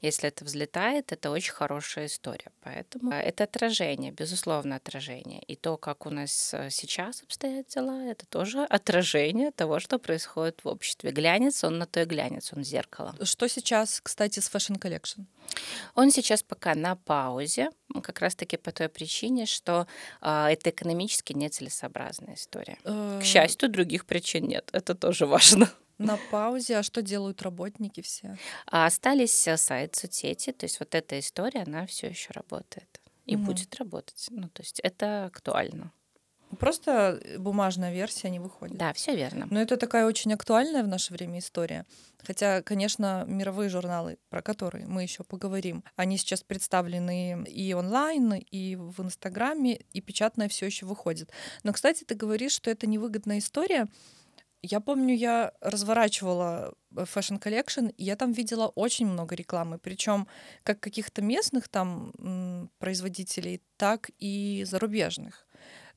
если 0.02 0.28
это 0.28 0.44
взлетает, 0.44 1.12
это 1.12 1.30
очень 1.30 1.52
хорошая 1.52 2.06
история. 2.06 2.50
Поэтому 2.62 3.12
это 3.12 3.44
отражение, 3.44 4.12
безусловно, 4.12 4.76
отражение. 4.76 5.42
И 5.42 5.56
то, 5.56 5.76
как 5.76 6.06
у 6.06 6.10
нас 6.10 6.54
э, 6.54 6.70
сейчас 6.70 7.22
обстоят 7.22 7.68
дела, 7.68 8.04
это 8.04 8.26
тоже 8.26 8.64
отражение 8.64 9.50
того, 9.50 9.80
что 9.80 9.98
происходит 9.98 10.64
в 10.64 10.68
обществе. 10.68 11.10
Глянец, 11.10 11.64
он 11.64 11.78
на 11.78 11.86
то 11.86 12.00
и 12.00 12.04
глянец, 12.04 12.52
он 12.52 12.64
зеркало. 12.64 13.14
Что 13.22 13.48
сейчас, 13.48 14.00
кстати, 14.02 14.40
с 14.40 14.50
Fashion 14.50 14.78
Collection? 14.78 15.26
Он 15.94 16.10
сейчас 16.10 16.42
пока 16.42 16.74
на 16.74 16.96
паузе, 16.96 17.33
как 18.02 18.20
раз-таки 18.20 18.56
по 18.56 18.72
той 18.72 18.88
причине, 18.88 19.46
что 19.46 19.86
э, 20.20 20.46
это 20.50 20.70
экономически 20.70 21.32
нецелесообразная 21.32 22.34
история. 22.34 22.78
К 22.82 23.20
э, 23.20 23.22
счастью, 23.22 23.68
других 23.68 24.06
причин 24.06 24.46
нет. 24.46 24.68
Это 24.72 24.94
тоже 24.94 25.26
важно. 25.26 25.70
На 25.98 26.18
паузе, 26.30 26.78
а 26.78 26.82
что 26.82 27.02
делают 27.02 27.42
работники 27.42 28.00
все? 28.00 28.36
А 28.66 28.86
остались 28.86 29.46
э, 29.46 29.56
сайт, 29.56 29.94
соцсети, 29.94 30.52
то 30.52 30.64
есть 30.64 30.80
вот 30.80 30.94
эта 30.94 31.18
история, 31.18 31.62
она 31.62 31.86
все 31.86 32.08
еще 32.08 32.30
работает 32.32 33.00
и 33.26 33.36
угу. 33.36 33.46
будет 33.46 33.74
работать. 33.76 34.26
Ну, 34.30 34.48
то 34.48 34.62
есть 34.62 34.80
это 34.80 35.26
актуально. 35.26 35.92
Просто 36.54 37.20
бумажная 37.38 37.92
версия 37.92 38.30
не 38.30 38.40
выходит. 38.40 38.76
Да, 38.76 38.92
все 38.92 39.14
верно. 39.14 39.46
Но 39.50 39.60
это 39.60 39.76
такая 39.76 40.06
очень 40.06 40.32
актуальная 40.32 40.82
в 40.82 40.88
наше 40.88 41.12
время 41.12 41.38
история. 41.38 41.86
Хотя, 42.22 42.62
конечно, 42.62 43.24
мировые 43.26 43.68
журналы, 43.68 44.18
про 44.30 44.42
которые 44.42 44.86
мы 44.86 45.02
еще 45.02 45.24
поговорим, 45.24 45.84
они 45.96 46.16
сейчас 46.16 46.42
представлены 46.42 47.44
и 47.44 47.74
онлайн, 47.74 48.34
и 48.34 48.76
в 48.76 49.02
Инстаграме, 49.02 49.80
и 49.92 50.00
печатное 50.00 50.48
все 50.48 50.66
еще 50.66 50.86
выходит. 50.86 51.30
Но, 51.62 51.72
кстати, 51.72 52.04
ты 52.04 52.14
говоришь, 52.14 52.52
что 52.52 52.70
это 52.70 52.86
невыгодная 52.86 53.38
история. 53.38 53.88
Я 54.66 54.80
помню, 54.80 55.14
я 55.14 55.52
разворачивала 55.60 56.72
э, 56.96 57.02
Fashion 57.02 57.38
Collection, 57.38 57.92
и 57.98 58.04
я 58.04 58.16
там 58.16 58.32
видела 58.32 58.68
очень 58.68 59.06
много 59.06 59.34
рекламы, 59.34 59.78
причем 59.78 60.26
как 60.62 60.80
каких-то 60.80 61.20
местных 61.20 61.68
там 61.68 62.70
производителей, 62.78 63.60
так 63.76 64.10
и 64.18 64.64
зарубежных. 64.66 65.46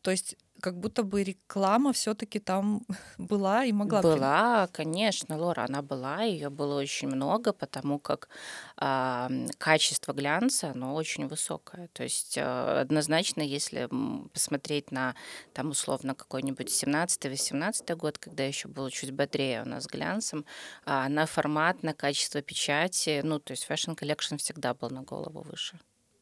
То 0.01 0.11
есть 0.11 0.35
как 0.61 0.79
будто 0.79 1.03
бы 1.03 1.23
реклама 1.23 1.93
все-таки 1.93 2.39
там 2.39 2.83
была 3.17 3.65
и 3.65 3.71
могла 3.71 4.01
Была, 4.01 4.67
конечно, 4.71 5.37
Лора, 5.37 5.65
она 5.67 5.81
была, 5.81 6.23
ее 6.23 6.49
было 6.49 6.79
очень 6.79 7.07
много, 7.07 7.53
потому 7.53 7.99
как 7.99 8.29
а, 8.77 9.29
качество 9.57 10.13
глянца, 10.13 10.71
оно 10.71 10.95
очень 10.95 11.27
высокое. 11.27 11.89
То 11.93 12.03
есть 12.03 12.37
а, 12.39 12.81
однозначно, 12.81 13.41
если 13.41 13.89
посмотреть 14.33 14.91
на 14.91 15.15
там 15.53 15.69
условно 15.69 16.15
какой-нибудь 16.15 16.67
17-18 16.67 17.95
год, 17.95 18.17
когда 18.17 18.43
еще 18.43 18.67
было 18.67 18.91
чуть 18.91 19.11
бодрее 19.11 19.63
у 19.63 19.65
нас 19.65 19.85
глянцем, 19.85 20.45
а, 20.85 21.09
на 21.09 21.25
формат, 21.25 21.83
на 21.83 21.93
качество 21.93 22.41
печати, 22.41 23.21
ну, 23.23 23.39
то 23.39 23.51
есть 23.51 23.67
Fashion 23.69 23.97
Collection 23.97 24.37
всегда 24.37 24.73
был 24.73 24.89
на 24.89 25.03
голову 25.03 25.41
выше. 25.41 25.79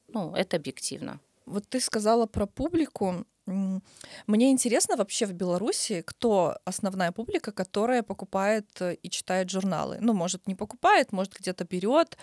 Ну, 0.07 0.35
это 0.35 0.57
объективно. 0.57 1.19
Вот 1.45 1.67
ты 1.67 1.79
сказала 1.79 2.25
про 2.25 2.47
публику. 2.47 3.25
Мне 3.45 4.51
интересно 4.51 4.95
вообще 4.95 5.25
в 5.25 5.33
Беларуси, 5.33 6.01
кто 6.05 6.57
основная 6.65 7.11
публика, 7.11 7.51
которая 7.51 8.01
покупает 8.01 8.67
э, 8.79 8.95
и 8.95 9.09
читает 9.09 9.51
журналы. 9.51 9.97
Ну, 10.01 10.13
может, 10.13 10.47
не 10.47 10.55
покупает, 10.55 11.11
может, 11.11 11.33
где-то 11.33 11.63
берет. 11.63 12.17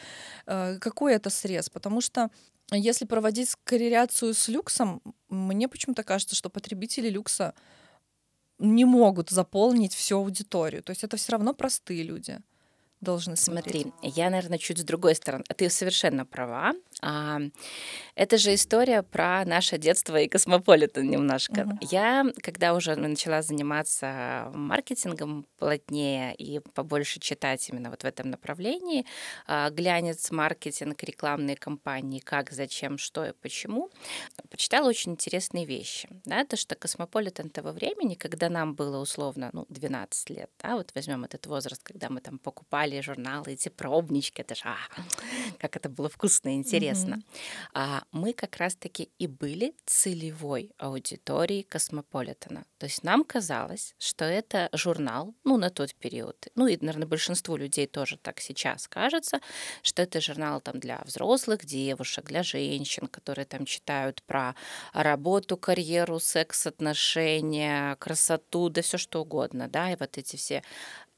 Э, 0.47 0.79
какой 0.81 1.15
это 1.15 1.31
срез? 1.31 1.71
Потому 1.71 2.01
что 2.01 2.31
если 2.73 3.05
проводить 3.05 3.55
корреляцию 3.65 4.35
с 4.35 4.49
люксом, 4.49 5.01
мне 5.29 5.69
почему-то 5.69 6.03
кажется, 6.03 6.35
что 6.35 6.51
потребители 6.51 7.09
люкса 7.09 7.55
не 8.59 8.85
могут 8.85 9.31
заполнить 9.31 9.95
всю 9.95 10.19
аудиторию. 10.19 10.83
То 10.83 10.91
есть 10.91 11.05
это 11.05 11.17
все 11.17 11.33
равно 11.33 11.55
простые 11.55 12.03
люди 12.03 12.39
должны 13.01 13.37
смотреть. 13.37 13.83
Смотри, 13.83 14.11
я, 14.11 14.31
наверное, 14.31 14.59
чуть 14.59 14.79
с 14.79 14.85
другой 14.85 15.15
стороны. 15.15 15.45
Ты 15.57 15.69
совершенно 15.69 16.25
права. 16.25 16.73
А, 17.03 17.41
это 18.15 18.39
же 18.39 18.55
история 18.55 19.03
про 19.03 19.45
наше 19.45 19.77
детство 19.77 20.17
и 20.21 20.29
космополитен 20.29 21.11
немножко. 21.11 21.63
Угу. 21.63 21.89
Я, 21.91 22.25
когда 22.43 22.75
уже 22.75 22.95
начала 22.95 23.43
заниматься 23.43 24.51
маркетингом 24.55 25.47
плотнее 25.59 26.35
и 26.37 26.61
побольше 26.61 27.19
читать 27.19 27.69
именно 27.69 27.91
вот 27.91 28.03
в 28.03 28.05
этом 28.05 28.31
направлении, 28.31 29.05
а, 29.47 29.71
глянец, 29.71 30.31
маркетинг, 30.31 31.03
рекламные 31.03 31.57
кампании, 31.57 32.21
как, 32.21 32.53
зачем, 32.53 32.99
что 32.99 33.25
и 33.25 33.33
почему, 33.33 33.91
почитала 34.49 34.89
очень 34.89 35.13
интересные 35.13 35.67
вещи. 35.67 36.09
Да, 36.25 36.45
то, 36.45 36.57
что 36.57 36.77
космополитен 36.77 37.51
того 37.51 37.73
времени, 37.73 38.15
когда 38.15 38.49
нам 38.49 38.75
было 38.75 38.99
условно 38.99 39.51
ну, 39.53 39.67
12 39.71 40.31
лет, 40.31 40.51
да, 40.63 40.77
вот 40.77 40.93
возьмем 40.95 41.25
этот 41.25 41.47
возраст, 41.47 41.83
когда 41.83 42.09
мы 42.09 42.21
там 42.21 42.39
покупали 42.39 43.01
журналы, 43.01 43.53
эти 43.53 43.71
пробнички, 43.71 44.43
это 44.43 44.55
же, 44.55 44.63
а, 44.67 44.77
как 45.59 45.77
это 45.77 45.89
было 45.89 46.09
вкусно 46.09 46.51
и 46.51 46.55
интересно. 46.55 46.92
Mm-hmm. 46.93 47.23
А 47.75 48.03
мы 48.13 48.33
как 48.33 48.57
раз-таки 48.57 49.11
и 49.19 49.27
были 49.27 49.75
целевой 49.87 50.73
аудиторией 50.79 51.63
Космополитена. 51.63 52.65
То 52.79 52.87
есть 52.87 53.05
нам 53.05 53.25
казалось, 53.25 53.95
что 53.99 54.25
это 54.25 54.69
журнал, 54.73 55.35
ну, 55.45 55.57
на 55.57 55.71
тот 55.71 55.95
период, 55.95 56.49
ну, 56.55 56.67
и, 56.67 56.77
наверное, 56.81 57.07
большинству 57.07 57.57
людей 57.57 57.87
тоже 57.87 58.17
так 58.17 58.41
сейчас 58.41 58.89
кажется, 58.89 59.41
что 59.83 60.03
это 60.03 60.21
журнал 60.21 60.61
там 60.61 60.81
для 60.81 61.01
взрослых 61.05 61.65
девушек, 61.65 62.27
для 62.27 62.43
женщин, 62.43 63.07
которые 63.07 63.45
там 63.45 63.65
читают 63.65 64.23
про 64.25 64.55
работу, 64.93 65.57
карьеру, 65.57 66.21
секс-отношения, 66.21 67.97
красоту, 67.97 68.69
да 68.69 68.83
все 68.83 68.99
что 68.99 69.23
угодно, 69.23 69.69
да, 69.69 69.93
и 69.93 69.97
вот 69.99 70.19
эти 70.19 70.37
все 70.37 70.63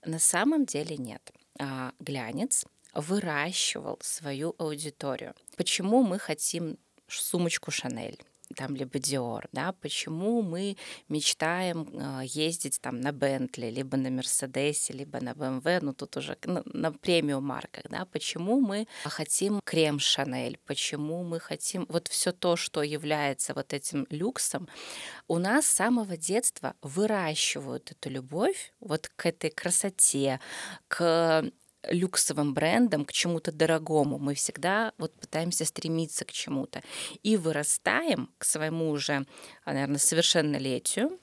на 0.05 0.19
самом 0.19 0.65
деле 0.65 0.97
нет. 0.97 1.33
А, 1.59 1.93
глянец 2.01 2.65
выращивал 2.95 3.99
свою 4.03 4.55
аудиторию. 4.59 5.35
Почему 5.57 6.03
мы 6.03 6.19
хотим 6.19 6.79
сумочку 7.09 7.71
Шанель? 7.71 8.19
там, 8.55 8.77
либо 8.77 8.99
Dior, 8.99 9.49
да, 9.53 9.73
почему 9.73 10.43
мы 10.43 10.77
мечтаем 11.09 11.89
э, 11.93 12.25
ездить 12.25 12.81
там 12.81 13.01
на 13.01 13.13
Бентли, 13.13 13.67
либо 13.67 13.97
на 13.97 14.11
Мерседесе, 14.11 14.93
либо 14.93 15.21
на 15.21 15.31
BMW, 15.31 15.81
ну 15.83 15.93
тут 15.93 16.17
уже 16.17 16.37
на, 16.45 16.63
на 16.67 16.93
премиум 16.93 17.45
марках, 17.45 17.85
да, 17.91 18.05
почему 18.07 18.61
мы 18.61 18.87
хотим 19.05 19.61
крем 19.65 19.99
Шанель, 19.99 20.59
почему 20.67 21.25
мы 21.25 21.41
хотим 21.41 21.87
вот 21.89 22.09
все 22.09 22.33
то, 22.33 22.57
что 22.57 22.83
является 22.83 23.55
вот 23.55 23.73
этим 23.73 24.07
люксом, 24.11 24.69
у 25.29 25.39
нас 25.39 25.67
с 25.67 25.75
самого 25.75 26.17
детства 26.17 26.75
выращивают 26.83 27.93
эту 27.93 28.11
любовь 28.11 28.73
вот 28.81 29.09
к 29.17 29.27
этой 29.27 29.51
красоте, 29.51 30.41
к 30.89 31.51
люксовым 31.91 32.55
брендам, 32.55 33.05
к 33.05 33.13
чему-то 33.13 33.53
дорогому. 33.53 34.19
Мы 34.19 34.35
всегда 34.35 34.93
вот 34.99 35.15
пытаемся 35.15 35.65
стремиться 35.65 36.25
к 36.25 36.33
чему-то. 36.33 36.83
И 37.23 37.37
вырастаем 37.37 38.31
к 38.39 38.45
своему 38.45 38.91
уже, 38.91 39.27
наверное, 39.67 39.99
совершеннолетию, 39.99 41.19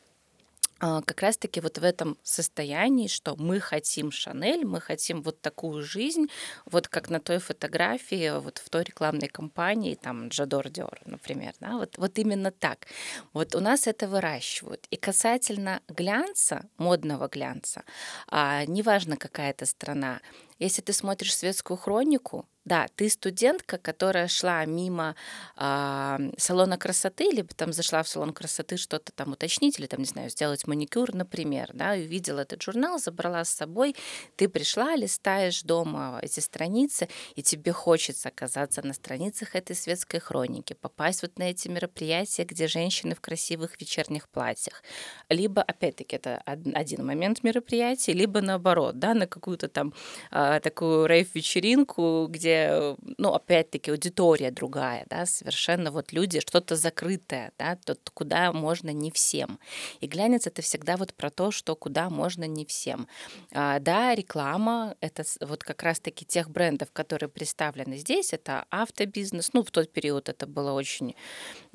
как 0.81 1.21
раз-таки 1.21 1.61
вот 1.61 1.77
в 1.77 1.83
этом 1.83 2.17
состоянии, 2.23 3.07
что 3.07 3.35
мы 3.35 3.59
хотим 3.59 4.11
Шанель, 4.11 4.65
мы 4.65 4.81
хотим 4.81 5.21
вот 5.21 5.39
такую 5.39 5.83
жизнь, 5.83 6.27
вот 6.65 6.87
как 6.87 7.09
на 7.09 7.19
той 7.19 7.37
фотографии, 7.37 8.39
вот 8.39 8.57
в 8.57 8.69
той 8.69 8.83
рекламной 8.83 9.27
кампании, 9.27 9.95
там, 9.95 10.29
Джадор 10.29 10.69
Диор, 10.69 10.99
например, 11.05 11.53
да, 11.59 11.77
вот, 11.77 11.97
вот 11.97 12.17
именно 12.17 12.51
так. 12.51 12.87
Вот 13.33 13.53
у 13.55 13.59
нас 13.59 13.85
это 13.85 14.07
выращивают. 14.07 14.87
И 14.89 14.97
касательно 14.97 15.81
глянца, 15.87 16.67
модного 16.77 17.27
глянца, 17.27 17.83
а, 18.27 18.65
неважно 18.65 19.17
какая 19.17 19.51
это 19.51 19.65
страна, 19.67 20.19
если 20.57 20.81
ты 20.81 20.93
смотришь 20.93 21.35
светскую 21.35 21.77
хронику, 21.77 22.47
да, 22.63 22.87
ты 22.95 23.09
студентка, 23.09 23.77
которая 23.77 24.27
шла 24.27 24.63
мимо 24.65 25.15
э, 25.57 26.17
салона 26.37 26.77
красоты, 26.77 27.29
либо 27.31 27.49
там 27.55 27.73
зашла 27.73 28.03
в 28.03 28.07
салон 28.07 28.33
красоты 28.33 28.77
что-то 28.77 29.11
там 29.11 29.31
уточнить, 29.31 29.79
или 29.79 29.87
там, 29.87 30.01
не 30.01 30.05
знаю, 30.05 30.29
сделать 30.29 30.67
маникюр, 30.67 31.13
например, 31.15 31.71
да, 31.73 31.95
и 31.95 32.05
увидела 32.05 32.41
этот 32.41 32.61
журнал, 32.61 32.99
забрала 32.99 33.43
с 33.43 33.49
собой, 33.49 33.95
ты 34.35 34.47
пришла, 34.47 34.95
листаешь 34.95 35.63
дома 35.63 36.19
эти 36.21 36.39
страницы, 36.39 37.09
и 37.35 37.41
тебе 37.41 37.71
хочется 37.71 38.29
оказаться 38.29 38.85
на 38.85 38.93
страницах 38.93 39.55
этой 39.55 39.75
светской 39.75 40.19
хроники, 40.19 40.73
попасть 40.73 41.23
вот 41.23 41.39
на 41.39 41.49
эти 41.49 41.67
мероприятия, 41.67 42.43
где 42.43 42.67
женщины 42.67 43.15
в 43.15 43.21
красивых 43.21 43.79
вечерних 43.81 44.29
платьях. 44.29 44.83
Либо, 45.29 45.63
опять-таки, 45.63 46.15
это 46.15 46.41
один 46.45 47.05
момент 47.05 47.43
мероприятия, 47.43 48.13
либо 48.13 48.41
наоборот, 48.41 48.99
да, 48.99 49.15
на 49.15 49.25
какую-то 49.25 49.67
там 49.67 49.93
э, 50.31 50.59
такую 50.61 51.07
рейв-вечеринку, 51.07 52.27
где 52.29 52.50
где, 52.51 52.95
ну, 53.17 53.33
опять-таки, 53.33 53.91
аудитория 53.91 54.51
другая, 54.51 55.05
да, 55.09 55.25
совершенно 55.25 55.91
вот 55.91 56.11
люди, 56.11 56.39
что-то 56.39 56.75
закрытое, 56.75 57.51
да, 57.57 57.77
тот, 57.83 58.09
куда 58.13 58.51
можно 58.51 58.89
не 58.91 59.11
всем. 59.11 59.59
И 60.01 60.07
глянец— 60.07 60.47
это 60.47 60.61
всегда 60.61 60.97
вот 60.97 61.13
про 61.13 61.29
то, 61.29 61.51
что 61.51 61.75
куда 61.75 62.09
можно 62.09 62.45
не 62.45 62.65
всем. 62.65 63.07
А, 63.51 63.79
да, 63.79 64.15
реклама— 64.15 64.95
это 65.01 65.23
вот 65.41 65.63
как 65.63 65.83
раз-таки 65.83 66.25
тех 66.25 66.49
брендов, 66.49 66.91
которые 66.91 67.29
представлены 67.29 67.97
здесь, 67.97 68.33
это 68.33 68.65
автобизнес, 68.69 69.53
ну, 69.53 69.63
в 69.63 69.71
тот 69.71 69.91
период 69.91 70.29
это 70.29 70.47
было 70.47 70.73
очень, 70.73 71.15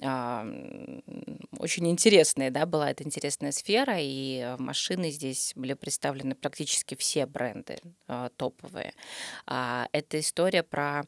а, 0.03 0.47
очень 1.59 1.89
интересная, 1.89 2.51
да, 2.51 2.67
была 2.67 2.91
эта 2.91 3.05
интересная 3.05 3.53
сфера, 3.53 3.95
и 3.99 4.57
машины 4.59 5.11
здесь 5.11 5.53
были 5.57 5.75
представлены 5.75 6.35
практически 6.35 6.95
все 6.95 7.27
бренды 7.27 7.79
а, 8.09 8.29
топовые. 8.37 8.93
А, 9.47 9.89
это 9.93 10.21
история 10.21 10.63
про 10.71 11.03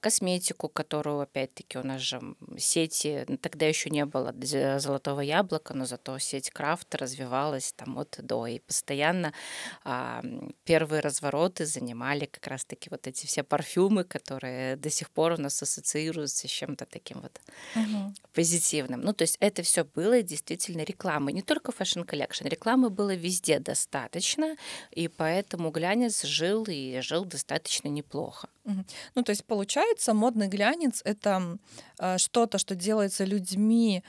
косметику, 0.00 0.68
которую, 0.68 1.20
опять-таки, 1.20 1.78
у 1.78 1.82
нас 1.82 2.00
же 2.00 2.20
сети, 2.58 3.24
тогда 3.40 3.66
еще 3.66 3.90
не 3.90 4.04
было 4.04 4.34
золотого 4.78 5.20
яблока, 5.20 5.74
но 5.74 5.86
зато 5.86 6.18
сеть 6.18 6.50
Крафт 6.50 6.94
развивалась 6.94 7.72
там 7.72 7.98
от 7.98 8.18
до, 8.22 8.46
и 8.46 8.58
постоянно 8.58 9.32
а, 9.84 10.22
первые 10.64 11.00
развороты 11.00 11.64
занимали 11.66 12.26
как 12.26 12.46
раз-таки 12.46 12.90
вот 12.90 13.06
эти 13.06 13.26
все 13.26 13.42
парфюмы, 13.42 14.04
которые 14.04 14.76
до 14.76 14.90
сих 14.90 15.10
пор 15.10 15.32
у 15.32 15.36
нас 15.40 15.62
ассоциируются 15.62 16.48
с 16.48 16.50
чем-то 16.50 16.86
таким 16.86 17.20
вот 17.20 17.40
угу. 17.76 18.14
позитивным. 18.32 19.00
Ну, 19.00 19.12
то 19.12 19.22
есть 19.22 19.36
это 19.40 19.62
все 19.62 19.84
было 19.84 20.22
действительно 20.22 20.82
рекламой, 20.82 21.32
не 21.32 21.42
только 21.42 21.72
Fashion 21.72 22.04
Collection, 22.04 22.48
рекламы 22.48 22.90
было 22.90 23.14
везде 23.14 23.60
достаточно, 23.60 24.56
и 24.90 25.08
поэтому 25.08 25.70
глянец 25.70 26.24
жил 26.24 26.64
и 26.68 27.00
жил 27.00 27.24
достаточно 27.24 27.88
неплохо. 27.88 28.48
Ну, 29.14 29.22
то 29.22 29.30
есть, 29.30 29.44
получается, 29.44 29.67
модный 30.14 30.48
глянец— 30.48 31.02
это 31.04 31.58
э, 31.98 32.18
что-то, 32.18 32.58
что 32.58 32.74
делается 32.74 33.24
людьми, 33.24 34.02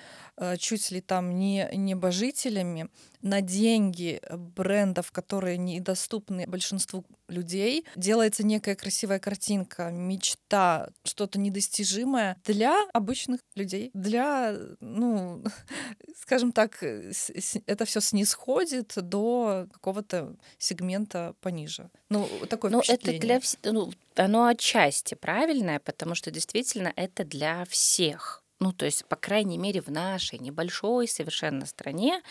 чуть 0.58 0.91
ли 0.91 1.01
там 1.01 1.38
не 1.38 1.69
небожителями, 1.74 2.89
на 3.22 3.41
деньги 3.41 4.22
брендов, 4.31 5.12
которые 5.12 5.58
недоступны 5.58 6.48
большинству 6.48 7.05
людей, 7.27 7.86
делается 7.96 8.46
некая 8.46 8.75
красивая 8.75 9.19
картинка, 9.19 9.91
мечта, 9.91 10.89
что-то 11.03 11.40
недостижимое 11.40 12.37
для 12.46 12.75
обычных 12.94 13.42
людей, 13.55 13.92
для, 13.94 14.55
ну, 14.79 15.44
скажем 16.22 16.51
так, 16.51 16.81
это 16.81 17.85
все 17.85 18.00
снисходит 18.00 18.94
до 18.96 19.68
какого-то 19.72 20.35
сегмента 20.57 21.35
пониже. 21.42 21.90
Ну, 22.09 22.27
такое 22.50 22.72
ну, 22.72 22.81
это 22.87 23.18
для 23.20 23.42
ну, 23.64 23.92
оно 24.16 24.46
отчасти 24.46 25.16
правильное, 25.16 25.79
потому 25.79 26.16
что 26.16 26.31
действительно 26.31 26.94
это 26.96 27.25
для 27.25 27.66
всех. 27.66 28.44
Ну, 28.61 28.74
то 28.74 28.85
есть, 28.85 29.05
по 29.05 29.15
крайней 29.15 29.57
мере, 29.57 29.81
в 29.81 29.87
нашей 29.87 30.37
небольшой 30.37 31.07
совершенно 31.07 31.65
стране 31.65 32.22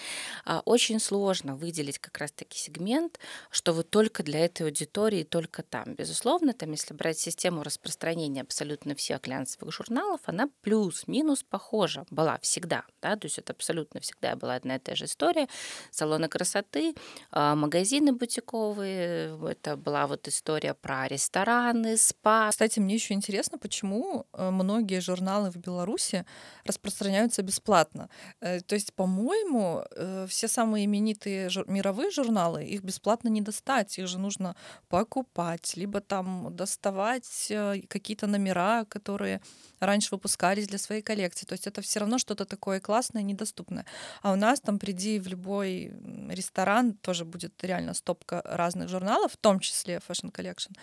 а, 0.44 0.60
очень 0.66 1.00
сложно 1.00 1.56
выделить 1.56 1.98
как 1.98 2.18
раз-таки 2.18 2.58
сегмент, 2.58 3.18
что 3.50 3.72
вот 3.72 3.88
только 3.88 4.22
для 4.22 4.40
этой 4.44 4.66
аудитории, 4.66 5.24
только 5.24 5.62
там. 5.62 5.94
Безусловно, 5.94 6.52
там, 6.52 6.72
если 6.72 6.92
брать 6.92 7.18
систему 7.18 7.62
распространения 7.62 8.42
абсолютно 8.42 8.94
всех 8.94 9.22
глянцевых 9.22 9.72
журналов, 9.72 10.20
она 10.26 10.50
плюс-минус 10.60 11.44
похожа 11.48 12.04
была 12.10 12.38
всегда, 12.42 12.84
да, 13.00 13.16
то 13.16 13.24
есть 13.24 13.38
это 13.38 13.54
абсолютно 13.54 14.00
всегда 14.00 14.36
была 14.36 14.56
одна 14.56 14.76
и 14.76 14.78
та 14.78 14.94
же 14.94 15.06
история. 15.06 15.48
Салоны 15.90 16.28
красоты, 16.28 16.94
а, 17.30 17.54
магазины 17.54 18.12
бутиковые, 18.12 19.38
это 19.48 19.78
была 19.78 20.06
вот 20.06 20.28
история 20.28 20.74
про 20.74 21.08
рестораны, 21.08 21.96
спа. 21.96 22.50
Кстати, 22.50 22.80
мне 22.80 22.96
еще 22.96 23.14
интересно, 23.14 23.56
почему 23.56 24.26
э, 24.34 24.50
многие 24.50 25.00
журналы 25.00 25.50
в 25.50 25.56
Беларуси 25.56 26.17
Беларуси 26.18 26.24
распространяются 26.64 27.42
бесплатно. 27.42 28.08
Э, 28.40 28.60
то 28.60 28.74
есть, 28.74 28.92
по-моему, 28.92 29.82
э, 29.96 30.26
все 30.28 30.48
самые 30.48 30.84
именитые 30.84 31.50
мировые 31.66 32.10
журналы, 32.10 32.64
их 32.64 32.82
бесплатно 32.82 33.30
не 33.30 33.40
достать, 33.40 33.98
их 33.98 34.06
же 34.06 34.18
нужно 34.18 34.54
покупать, 34.88 35.76
либо 35.76 36.00
там 36.00 36.54
доставать 36.56 37.50
э, 37.50 37.80
какие-то 37.88 38.26
номера, 38.26 38.84
которые 38.84 39.40
раньше 39.80 40.14
выпускались 40.14 40.68
для 40.68 40.78
своей 40.78 41.02
коллекции. 41.02 41.46
То 41.46 41.54
есть 41.54 41.66
это 41.66 41.80
все 41.80 42.00
равно 42.00 42.18
что-то 42.18 42.44
такое 42.44 42.80
классное, 42.80 43.22
недоступное. 43.22 43.84
А 44.22 44.32
у 44.32 44.36
нас 44.36 44.60
там 44.60 44.78
приди 44.78 45.18
в 45.20 45.28
любой 45.28 45.92
ресторан, 46.30 46.92
тоже 46.92 47.24
будет 47.24 47.64
реально 47.64 47.94
стопка 47.94 48.42
разных 48.44 48.88
журналов, 48.88 49.32
в 49.32 49.36
том 49.36 49.60
числе 49.60 50.00
Fashion 50.08 50.32
Collection. 50.32 50.76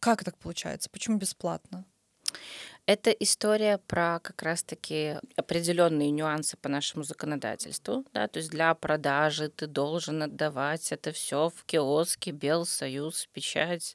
Как 0.00 0.24
так 0.24 0.36
получается? 0.38 0.88
Почему 0.90 1.18
бесплатно? 1.18 1.84
Это 2.88 3.10
история 3.10 3.76
про 3.76 4.18
как 4.20 4.40
раз-таки 4.40 5.16
определенные 5.36 6.10
нюансы 6.10 6.56
по 6.56 6.70
нашему 6.70 7.04
законодательству. 7.04 8.06
Да? 8.14 8.28
То 8.28 8.38
есть 8.38 8.48
для 8.50 8.74
продажи 8.74 9.50
ты 9.50 9.66
должен 9.66 10.22
отдавать 10.22 10.90
это 10.90 11.12
все 11.12 11.50
в 11.54 11.64
киоске, 11.66 12.30
Белсоюз, 12.30 13.28
печать. 13.34 13.94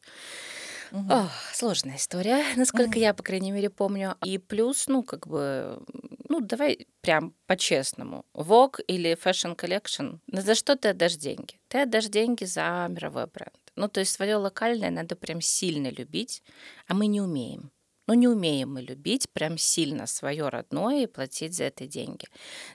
Угу. 0.91 1.11
О, 1.11 1.29
сложная 1.53 1.95
история, 1.95 2.43
насколько 2.55 2.97
угу. 2.97 2.99
я, 2.99 3.15
по 3.15 3.23
крайней 3.23 3.51
мере, 3.51 3.71
помню. 3.71 4.15
И 4.23 4.37
плюс, 4.37 4.87
ну, 4.87 5.01
как 5.01 5.25
бы, 5.25 5.81
ну, 6.29 6.39
давай 6.39 6.85
прям 7.01 7.33
по-честному. 7.47 8.25
Vogue 8.35 8.79
или 8.85 9.17
Fashion 9.17 9.55
Collection, 9.55 10.19
ну, 10.27 10.41
за 10.41 10.53
что 10.53 10.75
ты 10.75 10.89
отдашь 10.89 11.15
деньги? 11.15 11.59
Ты 11.67 11.81
отдашь 11.81 12.09
деньги 12.09 12.45
за 12.45 12.85
мировой 12.91 13.25
бренд. 13.25 13.57
Ну, 13.75 13.87
то 13.87 14.01
есть 14.01 14.11
свое 14.11 14.35
локальное 14.35 14.91
надо 14.91 15.15
прям 15.15 15.41
сильно 15.41 15.89
любить, 15.89 16.43
а 16.87 16.93
мы 16.93 17.07
не 17.07 17.21
умеем. 17.21 17.71
Но 18.07 18.13
не 18.13 18.27
умеем 18.27 18.73
мы 18.73 18.81
любить 18.81 19.29
прям 19.31 19.57
сильно 19.57 20.07
свое 20.07 20.49
родное 20.49 21.03
и 21.03 21.07
платить 21.07 21.55
за 21.55 21.65
это 21.65 21.87
деньги. 21.87 22.27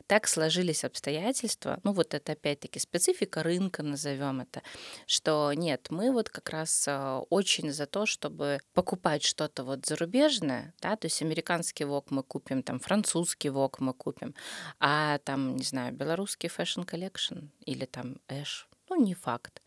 Так 0.06 0.26
сложились 0.26 0.84
обстоятельства, 0.84 1.80
ну 1.84 1.92
вот 1.92 2.14
это 2.14 2.32
опять-таки 2.32 2.78
специфика 2.78 3.42
рынка, 3.42 3.82
назовем 3.82 4.40
это, 4.40 4.62
что 5.06 5.52
нет, 5.52 5.88
мы 5.90 6.12
вот 6.12 6.30
как 6.30 6.50
раз 6.50 6.86
а, 6.88 7.20
очень 7.30 7.72
за 7.72 7.86
то, 7.86 8.06
чтобы 8.06 8.60
покупать 8.72 9.22
что-то 9.22 9.64
вот 9.64 9.86
зарубежное, 9.86 10.74
да, 10.80 10.96
то 10.96 11.06
есть 11.06 11.22
американский 11.22 11.84
вок 11.84 12.10
мы 12.10 12.22
купим, 12.22 12.62
там 12.62 12.80
французский 12.80 13.50
вок 13.50 13.80
мы 13.80 13.92
купим, 13.92 14.34
а 14.80 15.18
там, 15.18 15.56
не 15.56 15.64
знаю, 15.64 15.92
белорусский 15.92 16.48
fashion 16.48 16.86
collection 16.86 17.48
или 17.66 17.84
там 17.84 18.16
Эш, 18.28 18.68
ну, 18.88 18.96
не 18.96 19.14
факт. 19.14 19.62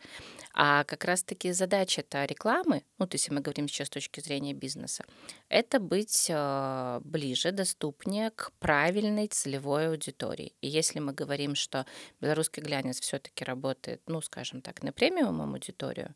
А 0.54 0.84
как 0.84 1.06
раз-таки 1.06 1.52
задача-то 1.52 2.26
рекламы, 2.26 2.84
ну, 2.98 3.08
то 3.08 3.16
есть 3.16 3.30
мы 3.30 3.42
говорим 3.42 3.68
сейчас 3.68 3.88
с 3.88 3.92
точки 3.92 4.20
зрения 4.20 4.54
бизнеса, 4.54 5.06
это 5.52 5.80
быть 5.80 6.28
э, 6.30 7.02
ближе, 7.04 7.52
доступнее 7.52 8.32
к 8.32 8.52
правильной 8.60 9.28
целевой 9.28 9.90
аудитории. 9.90 10.54
И 10.62 10.68
если 10.68 11.00
мы 11.00 11.12
говорим, 11.12 11.56
что 11.56 11.86
белорусский 12.22 12.64
глянец 12.64 13.02
все-таки 13.02 13.44
работает, 13.44 14.02
ну, 14.08 14.22
скажем 14.22 14.62
так, 14.62 14.82
на 14.82 14.94
премиум 14.94 15.42
аудиторию, 15.42 16.16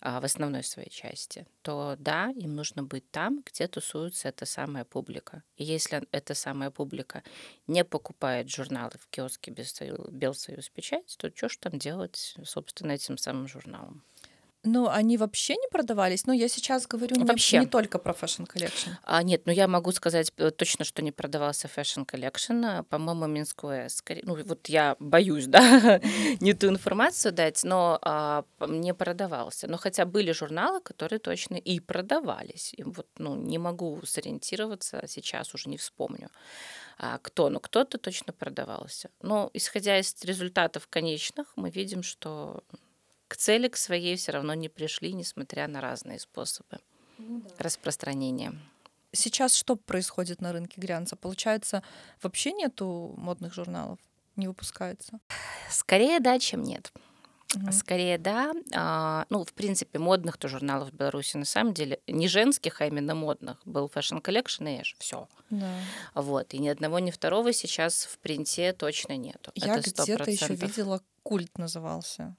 а, 0.00 0.20
в 0.20 0.24
основной 0.24 0.62
своей 0.62 0.90
части, 0.90 1.46
то 1.62 1.96
да, 1.98 2.30
им 2.36 2.54
нужно 2.54 2.84
быть 2.84 3.10
там, 3.10 3.42
где 3.44 3.66
тусуется 3.66 4.28
эта 4.28 4.46
самая 4.46 4.84
публика. 4.84 5.42
И 5.56 5.64
если 5.64 6.06
эта 6.12 6.34
самая 6.34 6.70
публика 6.70 7.24
не 7.66 7.84
покупает 7.84 8.48
журналы 8.48 8.92
в 9.00 9.08
киоске 9.08 9.50
без 9.50 9.74
Белсоюз 10.10 10.68
печать, 10.68 11.16
то 11.18 11.30
что 11.34 11.48
ж 11.48 11.56
там 11.56 11.78
делать, 11.78 12.36
собственно, 12.44 12.92
этим 12.92 13.18
самым 13.18 13.48
журналом? 13.48 14.04
Ну, 14.66 14.88
они 14.88 15.16
вообще 15.16 15.54
не 15.54 15.68
продавались. 15.70 16.26
Но 16.26 16.32
я 16.32 16.48
сейчас 16.48 16.86
говорю 16.86 17.16
вообще. 17.24 17.58
Не, 17.58 17.64
не 17.64 17.70
только 17.70 17.98
про 17.98 18.12
Fashion 18.12 18.46
Collection. 18.46 18.90
А, 19.04 19.22
нет, 19.22 19.42
ну 19.46 19.52
я 19.52 19.68
могу 19.68 19.92
сказать 19.92 20.32
э, 20.36 20.50
точно, 20.50 20.84
что 20.84 21.02
не 21.02 21.12
продавался 21.12 21.68
Fashion 21.68 22.04
Collection. 22.04 22.64
А, 22.64 22.82
по-моему, 22.82 23.26
Минское. 23.26 23.88
Скорее, 23.88 24.22
ну 24.24 24.36
вот 24.44 24.68
я 24.68 24.96
боюсь, 24.98 25.46
да, 25.48 26.00
не 26.40 26.52
ту 26.52 26.68
информацию 26.68 27.32
дать, 27.32 27.64
но 27.64 27.98
а, 28.02 28.44
не 28.66 28.92
продавался. 28.92 29.68
Но 29.68 29.76
хотя 29.78 30.04
были 30.04 30.32
журналы, 30.32 30.80
которые 30.80 31.20
точно 31.20 31.54
и 31.54 31.80
продавались. 31.80 32.74
И 32.76 32.82
вот, 32.82 33.06
ну, 33.18 33.36
не 33.36 33.58
могу 33.58 34.00
сориентироваться, 34.04 35.04
сейчас 35.06 35.54
уже 35.54 35.70
не 35.70 35.76
вспомню 35.76 36.28
а, 36.98 37.18
кто, 37.18 37.50
ну 37.50 37.60
кто-то 37.60 37.98
точно 37.98 38.32
продавался. 38.32 39.10
Но 39.20 39.50
исходя 39.54 39.98
из 39.98 40.14
результатов 40.24 40.88
конечных, 40.88 41.52
мы 41.56 41.70
видим, 41.70 42.02
что 42.02 42.62
к 43.36 43.38
цели 43.38 43.68
к 43.68 43.76
своей 43.76 44.16
все 44.16 44.32
равно 44.32 44.54
не 44.54 44.70
пришли, 44.70 45.12
несмотря 45.12 45.68
на 45.68 45.82
разные 45.82 46.18
способы 46.18 46.78
ну, 47.18 47.42
да. 47.42 47.50
распространения. 47.58 48.58
Сейчас 49.12 49.54
что 49.54 49.76
происходит 49.76 50.40
на 50.40 50.54
рынке 50.54 50.80
глянца? 50.80 51.16
Получается, 51.16 51.82
вообще 52.22 52.52
нету 52.52 53.12
модных 53.18 53.52
журналов? 53.52 53.98
Не 54.36 54.48
выпускается? 54.48 55.20
Скорее 55.70 56.18
да, 56.18 56.38
чем 56.38 56.62
нет. 56.62 56.90
Угу. 57.54 57.72
Скорее 57.72 58.16
да. 58.16 58.54
А, 58.74 59.26
ну, 59.28 59.44
в 59.44 59.52
принципе, 59.52 59.98
модных-то 59.98 60.48
журналов 60.48 60.88
в 60.88 60.94
Беларуси 60.94 61.36
на 61.36 61.44
самом 61.44 61.74
деле 61.74 62.00
не 62.06 62.28
женских, 62.28 62.80
а 62.80 62.86
именно 62.86 63.14
модных. 63.14 63.58
Был 63.66 63.92
Fashion 63.94 64.22
Collection 64.22 64.74
и 64.74 64.80
Эш. 64.80 64.96
Все. 64.98 65.28
Да. 65.50 65.74
Вот. 66.14 66.54
И 66.54 66.58
ни 66.58 66.68
одного, 66.68 67.00
ни 67.00 67.10
второго 67.10 67.52
сейчас 67.52 68.06
в 68.06 68.18
принте 68.18 68.72
точно 68.72 69.18
нету. 69.18 69.52
Я 69.54 69.78
где-то 69.78 70.30
еще 70.30 70.54
видела, 70.54 71.02
культ 71.22 71.58
назывался. 71.58 72.34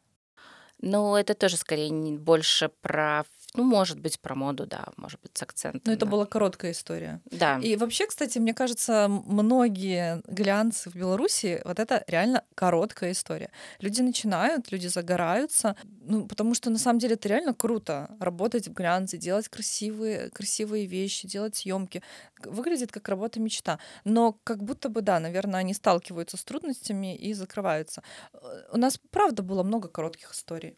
Но 0.80 1.18
это 1.20 1.34
тоже 1.34 1.58
скорее 1.58 1.92
больше 2.18 2.70
про 2.82 3.26
ну, 3.54 3.64
может 3.64 4.00
быть, 4.00 4.20
про 4.20 4.36
моду, 4.36 4.66
да, 4.66 4.86
может 4.98 5.22
быть, 5.22 5.38
с 5.38 5.42
акцентом. 5.42 5.82
Но 5.86 5.94
это 5.94 6.06
была 6.06 6.26
короткая 6.26 6.72
история. 6.72 7.22
Да. 7.32 7.60
И 7.60 7.76
вообще, 7.76 8.06
кстати, 8.06 8.38
мне 8.40 8.54
кажется, 8.54 9.08
многие 9.10 10.22
глянцы 10.28 10.90
в 10.90 10.96
Беларуси, 10.96 11.62
вот 11.66 11.80
это 11.80 12.04
реально 12.08 12.44
короткая 12.56 13.14
история. 13.14 13.50
Люди 13.80 14.02
начинают, 14.02 14.72
люди 14.72 14.88
загораются, 14.88 15.76
ну, 15.84 16.28
потому 16.28 16.54
что 16.54 16.70
на 16.70 16.78
самом 16.78 17.00
деле 17.00 17.16
это 17.16 17.30
реально 17.30 17.54
круто 17.54 18.16
работать 18.20 18.68
в 18.68 18.74
глянце, 18.74 19.18
делать 19.18 19.48
красивые, 19.48 20.30
красивые 20.30 20.86
вещи, 20.86 21.28
делать 21.28 21.56
съемки. 21.56 22.04
Выглядит 22.44 22.92
как 22.92 23.08
работа 23.08 23.40
мечта. 23.40 23.80
Но 24.04 24.38
как 24.44 24.62
будто 24.62 24.90
бы, 24.90 25.02
да, 25.02 25.20
наверное, 25.20 25.62
они 25.62 25.74
сталкиваются 25.74 26.38
с 26.38 26.44
трудностями 26.44 27.16
и 27.16 27.34
закрываются. 27.34 28.04
Э, 28.34 28.38
у 28.74 28.78
нас, 28.78 29.00
правда, 29.10 29.42
было 29.42 29.64
много 29.64 29.88
коротких 29.88 30.34
историй. 30.34 30.78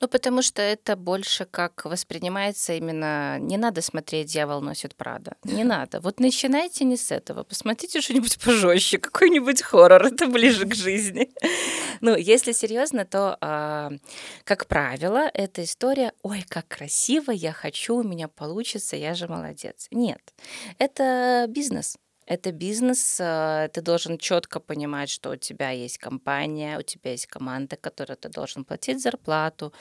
Ну, 0.00 0.08
потому 0.08 0.42
что 0.42 0.62
это 0.62 0.96
больше 0.96 1.44
как 1.44 1.84
воспринимается 1.84 2.74
именно... 2.74 3.38
Не 3.38 3.56
надо 3.56 3.82
смотреть 3.82 4.28
«Дьявол 4.28 4.60
носит 4.60 4.94
Прада». 4.94 5.36
Не 5.44 5.64
надо. 5.76 6.00
Вот 6.00 6.20
начинайте 6.20 6.84
не 6.84 6.96
с 6.96 7.10
этого. 7.10 7.42
Посмотрите 7.42 8.00
что-нибудь 8.00 8.38
пожестче, 8.44 8.98
какой-нибудь 8.98 9.62
хоррор. 9.62 10.06
Это 10.06 10.26
ближе 10.26 10.66
к 10.66 10.74
жизни. 10.74 11.30
Ну, 12.02 12.14
если 12.14 12.52
серьезно, 12.52 13.06
то, 13.06 13.38
а, 13.40 13.90
как 14.44 14.66
правило, 14.66 15.30
эта 15.32 15.64
история 15.64 16.12
«Ой, 16.22 16.44
как 16.46 16.68
красиво, 16.68 17.30
я 17.30 17.52
хочу, 17.52 17.96
у 17.96 18.02
меня 18.02 18.28
получится, 18.28 18.96
я 18.96 19.14
же 19.14 19.28
молодец». 19.28 19.86
Нет. 19.90 20.20
Это 20.78 21.46
бизнес. 21.48 21.96
Это 22.26 22.50
бизнес, 22.50 23.20
э, 23.20 23.68
ты 23.72 23.80
должен 23.82 24.18
четко 24.18 24.58
понимать, 24.60 25.08
что 25.10 25.30
у 25.30 25.36
тебя 25.36 25.70
есть 25.70 25.98
компания, 25.98 26.78
у 26.78 26.82
тебя 26.82 27.12
есть 27.12 27.26
команда, 27.28 27.76
которой 27.76 28.16
ты 28.16 28.28
должен 28.28 28.64
платить 28.64 29.00
зарплату. 29.00 29.72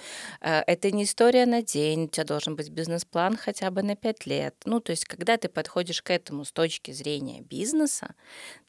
Э, 0.42 0.62
это 0.68 0.92
не 0.92 1.04
история 1.04 1.48
на 1.48 1.64
день, 1.64 2.04
у 2.04 2.08
тебя 2.08 2.24
должен 2.24 2.56
быть 2.56 2.70
бизнес-план 2.70 3.36
хотя 3.36 3.72
бы 3.72 3.82
на 3.82 3.96
пять 3.96 4.28
лет. 4.28 4.56
Ну, 4.66 4.80
то 4.80 4.92
есть, 4.92 5.06
когда 5.06 5.38
ты 5.38 5.50
подходишь 5.50 6.04
к 6.04 6.12
этому 6.12 6.46
с 6.46 6.52
точки 6.52 6.92
зрения 6.92 7.42
бизнеса, 7.42 8.14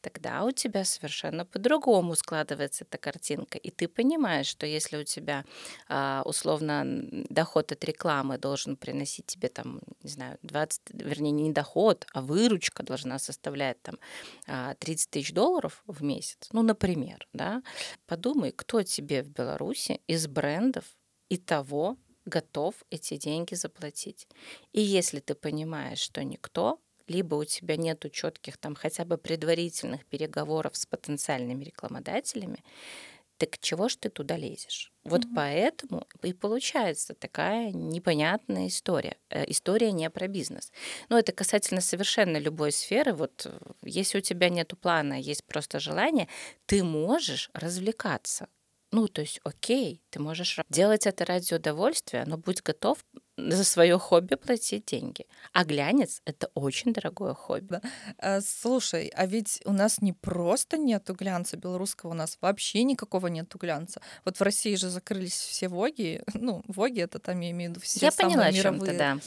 тогда 0.07 0.45
у 0.45 0.51
тебя 0.51 0.85
совершенно 0.85 1.45
по-другому 1.45 2.15
складывается 2.15 2.85
эта 2.85 2.97
картинка. 2.97 3.57
И 3.57 3.71
ты 3.71 3.87
понимаешь, 3.89 4.47
что 4.47 4.65
если 4.65 4.97
у 4.97 5.03
тебя 5.03 5.43
а, 5.89 6.21
условно 6.25 6.85
доход 7.29 7.71
от 7.73 7.83
рекламы 7.83 8.37
должен 8.37 8.77
приносить 8.77 9.25
тебе 9.25 9.49
там, 9.49 9.81
не 10.03 10.09
знаю, 10.09 10.37
20, 10.43 10.81
вернее, 10.93 11.31
не 11.31 11.51
доход, 11.51 12.05
а 12.13 12.21
выручка 12.21 12.83
должна 12.83 13.19
составлять 13.19 13.81
там 13.81 13.95
30 14.79 15.07
а, 15.07 15.11
тысяч 15.11 15.33
долларов 15.33 15.83
в 15.87 16.01
месяц, 16.03 16.47
ну, 16.53 16.61
например, 16.61 17.27
да, 17.33 17.61
подумай, 18.05 18.51
кто 18.51 18.83
тебе 18.83 19.23
в 19.23 19.29
Беларуси 19.29 19.99
из 20.07 20.27
брендов 20.27 20.85
и 21.27 21.37
того 21.37 21.97
готов 22.25 22.75
эти 22.89 23.17
деньги 23.17 23.55
заплатить. 23.55 24.27
И 24.71 24.81
если 24.81 25.19
ты 25.19 25.35
понимаешь, 25.35 25.99
что 25.99 26.23
никто, 26.23 26.79
либо 27.07 27.35
у 27.35 27.45
тебя 27.45 27.77
нету 27.77 28.09
четких 28.09 28.57
там 28.57 28.75
хотя 28.75 29.05
бы 29.05 29.17
предварительных 29.17 30.05
переговоров 30.05 30.75
с 30.75 30.85
потенциальными 30.85 31.63
рекламодателями, 31.63 32.63
так 33.37 33.59
чего 33.59 33.87
ж 33.87 33.95
ты 33.97 34.09
туда 34.09 34.35
лезешь? 34.35 34.91
Вот 35.03 35.25
mm-hmm. 35.25 35.35
поэтому 35.35 36.07
и 36.23 36.33
получается 36.33 37.13
такая 37.13 37.71
непонятная 37.71 38.67
история. 38.67 39.17
Э, 39.29 39.43
история 39.47 39.91
не 39.91 40.09
про 40.09 40.27
бизнес. 40.27 40.71
Но 41.09 41.19
это 41.19 41.31
касательно 41.31 41.81
совершенно 41.81 42.37
любой 42.37 42.71
сферы. 42.71 43.13
Вот 43.13 43.45
э, 43.45 43.59
если 43.83 44.17
у 44.17 44.21
тебя 44.21 44.49
нет 44.49 44.73
плана, 44.81 45.13
есть 45.13 45.45
просто 45.45 45.79
желание, 45.79 46.27
ты 46.65 46.83
можешь 46.83 47.51
развлекаться. 47.53 48.47
Ну, 48.91 49.07
то 49.07 49.21
есть, 49.21 49.39
окей, 49.43 50.01
ты 50.09 50.19
можешь 50.19 50.59
делать 50.69 51.05
это 51.05 51.25
ради 51.25 51.53
удовольствия, 51.53 52.23
но 52.25 52.37
будь 52.37 52.61
готов 52.61 53.03
за 53.37 53.63
свое 53.63 53.97
хобби 53.99 54.35
платить 54.35 54.85
деньги. 54.85 55.25
А 55.53 55.63
глянец— 55.63 56.21
это 56.25 56.49
очень 56.55 56.91
дорогое 56.93 57.33
хобби. 57.33 57.67
Да. 57.69 57.81
А, 58.17 58.41
слушай, 58.41 59.11
а 59.15 59.25
ведь 59.27 59.61
у 59.65 59.71
нас 59.71 60.01
не 60.01 60.13
просто 60.13 60.77
нету 60.77 61.13
глянца 61.13 61.55
белорусского, 61.55 62.11
у 62.11 62.15
нас 62.15 62.37
вообще 62.41 62.83
никакого 62.83 63.27
нету 63.27 63.57
глянца. 63.57 64.01
Вот 64.25 64.37
в 64.39 64.41
России 64.43 64.75
же 64.75 64.89
закрылись 64.89 65.33
все 65.39 65.67
воги, 65.67 66.23
ну, 66.33 66.63
воги— 66.67 67.01
это 67.01 67.19
там, 67.19 67.39
я 67.39 67.51
имею 67.51 67.71
в 67.71 67.75
виду 67.75 67.81
все 67.81 67.99
Я 68.05 68.11
самые 68.11 68.35
поняла, 68.35 68.51
мировые. 68.51 68.97
да. 68.97 69.17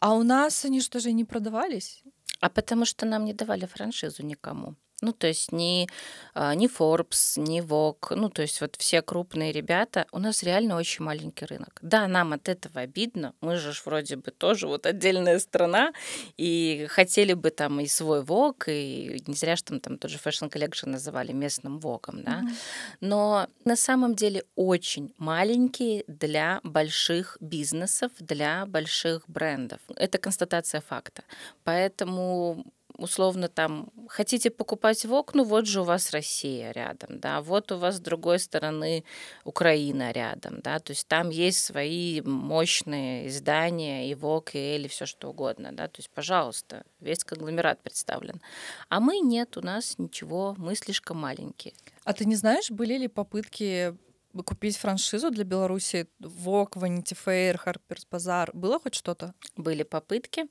А 0.00 0.14
у 0.14 0.22
нас 0.22 0.64
они 0.64 0.80
что 0.80 1.00
же 1.00 1.12
не 1.12 1.24
продавались? 1.24 2.02
А 2.40 2.48
потому 2.48 2.86
что 2.86 3.04
нам 3.04 3.24
не 3.24 3.34
давали 3.34 3.66
франшизу 3.66 4.22
никому. 4.22 4.76
Ну, 5.02 5.12
то 5.12 5.26
есть 5.26 5.52
ни, 5.52 5.88
а, 6.34 6.54
ни 6.54 6.68
Forbes, 6.68 7.40
ни 7.40 7.60
Vogue, 7.60 8.14
ну, 8.14 8.28
то 8.28 8.42
есть 8.42 8.60
вот 8.60 8.76
все 8.78 9.02
крупные 9.02 9.52
ребята, 9.52 10.06
у 10.12 10.18
нас 10.18 10.42
реально 10.42 10.76
очень 10.76 11.04
маленький 11.04 11.46
рынок. 11.46 11.78
Да, 11.82 12.06
нам 12.08 12.32
от 12.32 12.48
этого 12.48 12.80
обидно, 12.80 13.34
мы 13.40 13.56
же 13.56 13.72
вроде 13.84 14.16
бы 14.16 14.30
тоже 14.30 14.66
вот 14.66 14.86
отдельная 14.86 15.38
страна, 15.38 15.92
и 16.36 16.86
хотели 16.90 17.34
бы 17.34 17.50
там 17.50 17.80
и 17.80 17.86
свой 17.86 18.20
Vogue, 18.22 18.64
и 18.68 19.22
не 19.26 19.34
зря, 19.34 19.56
что 19.56 19.68
там, 19.68 19.80
там 19.80 19.98
тот 19.98 20.10
же 20.10 20.18
Fashion 20.18 20.50
Collection 20.50 20.90
называли 20.90 21.32
местным 21.32 21.78
Vogue, 21.78 22.22
да, 22.22 22.40
mm-hmm. 22.40 22.54
но 23.00 23.46
на 23.64 23.76
самом 23.76 24.14
деле 24.14 24.44
очень 24.56 25.14
маленькие 25.18 26.04
для 26.06 26.60
больших 26.62 27.36
бизнесов, 27.40 28.12
для 28.18 28.66
больших 28.66 29.28
брендов. 29.28 29.80
Это 29.96 30.18
констатация 30.18 30.80
факта. 30.80 31.22
Поэтому 31.64 32.64
условно 33.00 33.48
там 33.48 33.90
хотите 34.08 34.50
покупать 34.50 35.04
в 35.04 35.14
окну, 35.14 35.44
вот 35.44 35.66
же 35.66 35.80
у 35.80 35.84
вас 35.84 36.10
Россия 36.12 36.72
рядом, 36.72 37.18
да, 37.18 37.40
вот 37.40 37.72
у 37.72 37.78
вас 37.78 37.96
с 37.96 38.00
другой 38.00 38.38
стороны 38.38 39.04
Украина 39.44 40.12
рядом, 40.12 40.60
да, 40.60 40.78
то 40.78 40.92
есть 40.92 41.08
там 41.08 41.30
есть 41.30 41.64
свои 41.64 42.20
мощные 42.20 43.28
издания, 43.28 44.10
и 44.10 44.14
ВОК, 44.14 44.54
и 44.54 44.58
Эль, 44.58 44.88
все 44.88 45.06
что 45.06 45.30
угодно, 45.30 45.72
да, 45.72 45.88
то 45.88 45.98
есть, 45.98 46.10
пожалуйста, 46.10 46.84
весь 47.00 47.24
конгломерат 47.24 47.82
представлен. 47.82 48.40
А 48.88 49.00
мы 49.00 49.18
нет, 49.18 49.56
у 49.56 49.62
нас 49.62 49.98
ничего, 49.98 50.54
мы 50.58 50.74
слишком 50.74 51.16
маленькие. 51.18 51.74
А 52.04 52.12
ты 52.12 52.24
не 52.24 52.36
знаешь, 52.36 52.70
были 52.70 52.96
ли 52.96 53.08
попытки 53.08 53.96
купить 54.44 54.76
франшизу 54.76 55.30
для 55.30 55.44
Беларуси? 55.44 56.08
Вок, 56.18 56.76
Vanity 56.76 57.16
Fair, 57.24 57.58
Harper's 57.64 58.06
Bazaar. 58.10 58.50
Было 58.52 58.78
хоть 58.78 58.94
что-то? 58.94 59.34
Были 59.56 59.82
попытки, 59.82 60.46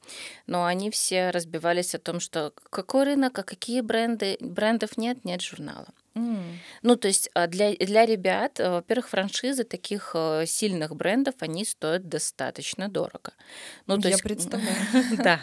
но 0.48 0.66
они 0.66 0.90
все 0.92 1.30
разбивались 1.32 1.96
о 1.96 2.00
том, 2.00 2.20
что 2.20 2.54
какой 2.70 3.06
рынок, 3.06 3.38
а 3.40 3.44
какие 3.44 3.82
бренды. 3.82 4.38
Брендов 4.40 4.98
нет, 4.98 5.26
нет 5.26 5.42
журнала. 5.42 5.88
Ну, 6.82 6.96
то 6.96 7.08
есть 7.08 7.30
а, 7.34 7.48
для, 7.48 7.74
для 7.76 8.06
ребят, 8.06 8.60
э, 8.60 8.70
во-первых, 8.70 9.10
франшизы 9.10 9.64
таких 9.64 10.12
э, 10.14 10.46
сильных 10.46 10.96
брендов, 10.96 11.36
они 11.40 11.66
стоят 11.66 12.08
достаточно 12.08 12.90
дорого. 12.90 13.34
Ну, 13.86 13.98
то 13.98 14.08
я 14.08 14.14
есть, 14.14 14.24
представляю. 14.24 14.76
да, 15.24 15.40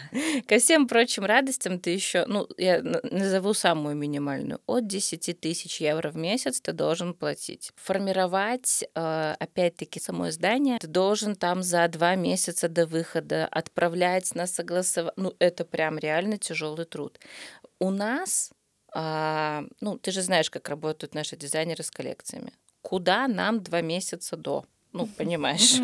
ко 0.47 0.59
всем 0.59 0.87
прочим 0.87 1.25
радостям 1.25 1.79
ты 1.79 1.91
еще, 1.91 2.25
ну, 2.27 2.47
я 2.57 2.81
назову 2.81 3.53
самую 3.53 3.95
минимальную, 3.95 4.59
от 4.65 4.87
10 4.87 5.39
тысяч 5.39 5.81
евро 5.81 6.09
в 6.09 6.17
месяц 6.17 6.61
ты 6.61 6.73
должен 6.73 7.13
платить. 7.13 7.71
Формировать, 7.75 8.83
э, 8.95 9.35
опять-таки, 9.39 9.99
само 9.99 10.29
издание 10.29 10.79
ты 10.79 10.87
должен 10.87 11.35
там 11.35 11.63
за 11.63 11.87
два 11.87 12.15
месяца 12.15 12.67
до 12.67 12.85
выхода 12.85 13.47
отправлять 13.47 14.35
на 14.35 14.47
согласование. 14.47 15.13
Ну, 15.17 15.33
это 15.39 15.65
прям 15.65 15.97
реально 15.97 16.37
тяжелый 16.37 16.85
труд. 16.85 17.19
У 17.79 17.91
нас 17.91 18.51
а, 18.99 19.63
ну, 19.79 19.99
ты 19.99 20.09
же 20.09 20.23
знаешь, 20.23 20.49
как 20.49 20.69
работают 20.69 21.13
наши 21.13 21.37
дизайнеры 21.37 21.83
с 21.83 21.91
коллекциями. 21.91 22.51
Куда 22.81 23.27
нам 23.27 23.61
два 23.61 23.81
месяца 23.81 24.35
до? 24.35 24.65
Ну, 24.91 25.05
понимаешь. 25.05 25.75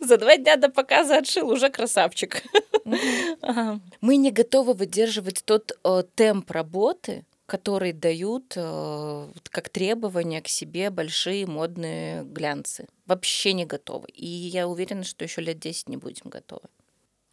За 0.00 0.16
два 0.16 0.36
дня 0.36 0.56
до 0.56 0.68
показа 0.68 1.18
отшил, 1.18 1.48
уже 1.48 1.70
красавчик. 1.70 2.42
Мы 4.00 4.16
не 4.16 4.32
готовы 4.32 4.74
выдерживать 4.74 5.44
тот 5.44 5.78
э, 5.84 6.02
темп 6.16 6.50
работы, 6.50 7.24
который 7.46 7.92
дают 7.92 8.54
э, 8.56 9.32
как 9.50 9.68
требования 9.68 10.42
к 10.42 10.48
себе 10.48 10.90
большие 10.90 11.46
модные 11.46 12.24
глянцы. 12.24 12.88
Вообще 13.06 13.52
не 13.52 13.64
готовы. 13.64 14.08
И 14.08 14.26
я 14.26 14.66
уверена, 14.66 15.04
что 15.04 15.22
еще 15.22 15.40
лет 15.40 15.60
10 15.60 15.88
не 15.88 15.96
будем 15.96 16.30
готовы. 16.30 16.68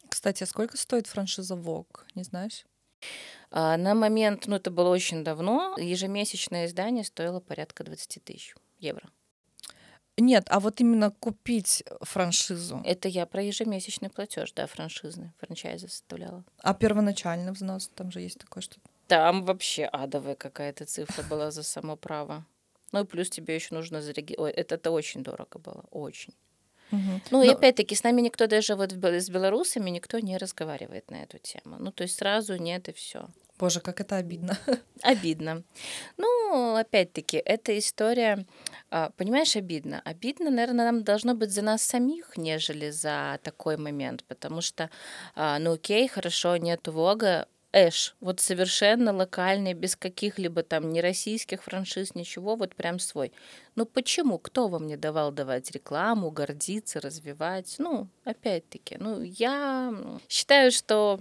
Кстати, 0.09 0.43
а 0.43 0.45
сколько 0.45 0.77
стоит 0.77 1.07
франшиза 1.07 1.55
Vogue, 1.55 2.03
не 2.13 2.21
знаешь? 2.21 2.65
А, 3.49 3.77
на 3.77 3.95
момент, 3.95 4.47
ну 4.47 4.55
это 4.55 4.71
было 4.71 4.89
очень 4.89 5.23
давно, 5.23 5.75
ежемесячное 5.77 6.65
издание 6.65 7.03
стоило 7.03 7.39
порядка 7.39 7.83
20 7.83 8.23
тысяч 8.23 8.55
евро. 8.79 9.09
Нет, 10.19 10.47
а 10.49 10.59
вот 10.59 10.81
именно 10.81 11.11
купить 11.11 11.83
франшизу. 12.01 12.81
Это 12.83 13.07
я 13.07 13.27
про 13.27 13.43
ежемесячный 13.43 14.09
платеж, 14.09 14.51
да, 14.51 14.65
франшизный, 14.65 15.31
франчайзы 15.37 15.87
составляла. 15.87 16.43
А 16.57 16.73
первоначальный 16.73 17.51
взнос, 17.51 17.91
там 17.93 18.11
же 18.11 18.21
есть 18.21 18.39
такое 18.39 18.63
что-то. 18.63 18.81
Там 19.07 19.45
вообще 19.45 19.85
адовая 19.85 20.35
какая-то 20.35 20.85
цифра 20.85 21.23
была 21.23 21.51
за 21.51 21.61
само 21.61 21.95
право. 21.95 22.45
Ну 22.91 23.03
и 23.03 23.05
плюс 23.05 23.29
тебе 23.29 23.55
еще 23.55 23.75
нужно 23.75 24.01
зарегистрировать. 24.01 24.55
Это, 24.55 24.75
это 24.75 24.91
очень 24.91 25.23
дорого 25.23 25.59
было, 25.59 25.85
очень. 25.91 26.33
Угу. 26.91 27.21
Ну 27.31 27.37
Но... 27.37 27.43
и 27.43 27.49
опять-таки 27.49 27.95
с 27.95 28.03
нами 28.03 28.21
никто 28.21 28.47
даже 28.47 28.75
вот 28.75 28.91
с 28.91 29.29
белорусами 29.29 29.89
никто 29.89 30.19
не 30.19 30.37
разговаривает 30.37 31.11
на 31.11 31.23
эту 31.23 31.37
тему. 31.39 31.77
Ну 31.79 31.91
то 31.91 32.03
есть 32.03 32.17
сразу 32.17 32.55
нет 32.55 32.89
и 32.89 32.93
все. 32.93 33.27
Боже, 33.59 33.79
как 33.79 33.99
это 34.01 34.17
обидно. 34.17 34.57
Обидно. 35.01 35.63
Ну, 36.17 36.75
опять-таки, 36.75 37.37
эта 37.37 37.77
история, 37.77 38.45
а, 38.91 39.09
понимаешь, 39.17 39.55
обидно. 39.55 39.99
Обидно, 40.05 40.51
наверное, 40.51 40.85
нам 40.85 41.03
должно 41.03 41.33
быть 41.33 41.51
за 41.51 41.63
нас 41.63 41.81
самих, 41.81 42.37
нежели 42.37 42.91
за 42.91 43.39
такой 43.41 43.77
момент, 43.77 44.23
потому 44.27 44.61
что, 44.61 44.91
а, 45.35 45.57
ну 45.57 45.73
окей, 45.73 46.07
хорошо, 46.07 46.57
нет 46.57 46.87
Вога, 46.87 47.47
Эш, 47.73 48.15
вот 48.21 48.39
совершенно 48.39 49.13
локальный, 49.13 49.73
без 49.73 49.95
каких-либо 49.95 50.63
там 50.63 50.89
ни 50.89 50.99
российских 50.99 51.63
франшиз, 51.63 52.15
ничего, 52.15 52.55
вот 52.55 52.75
прям 52.75 52.97
свой. 52.97 53.33
Ну 53.75 53.85
почему? 53.85 54.39
Кто 54.39 54.69
вам 54.69 54.87
не 54.87 54.95
давал 54.95 55.31
давать 55.31 55.69
рекламу, 55.71 56.31
гордиться, 56.31 57.01
развивать? 57.01 57.75
Ну, 57.77 58.07
опять-таки, 58.23 58.97
ну 58.97 59.21
я 59.21 59.93
считаю, 60.29 60.71
что 60.71 61.19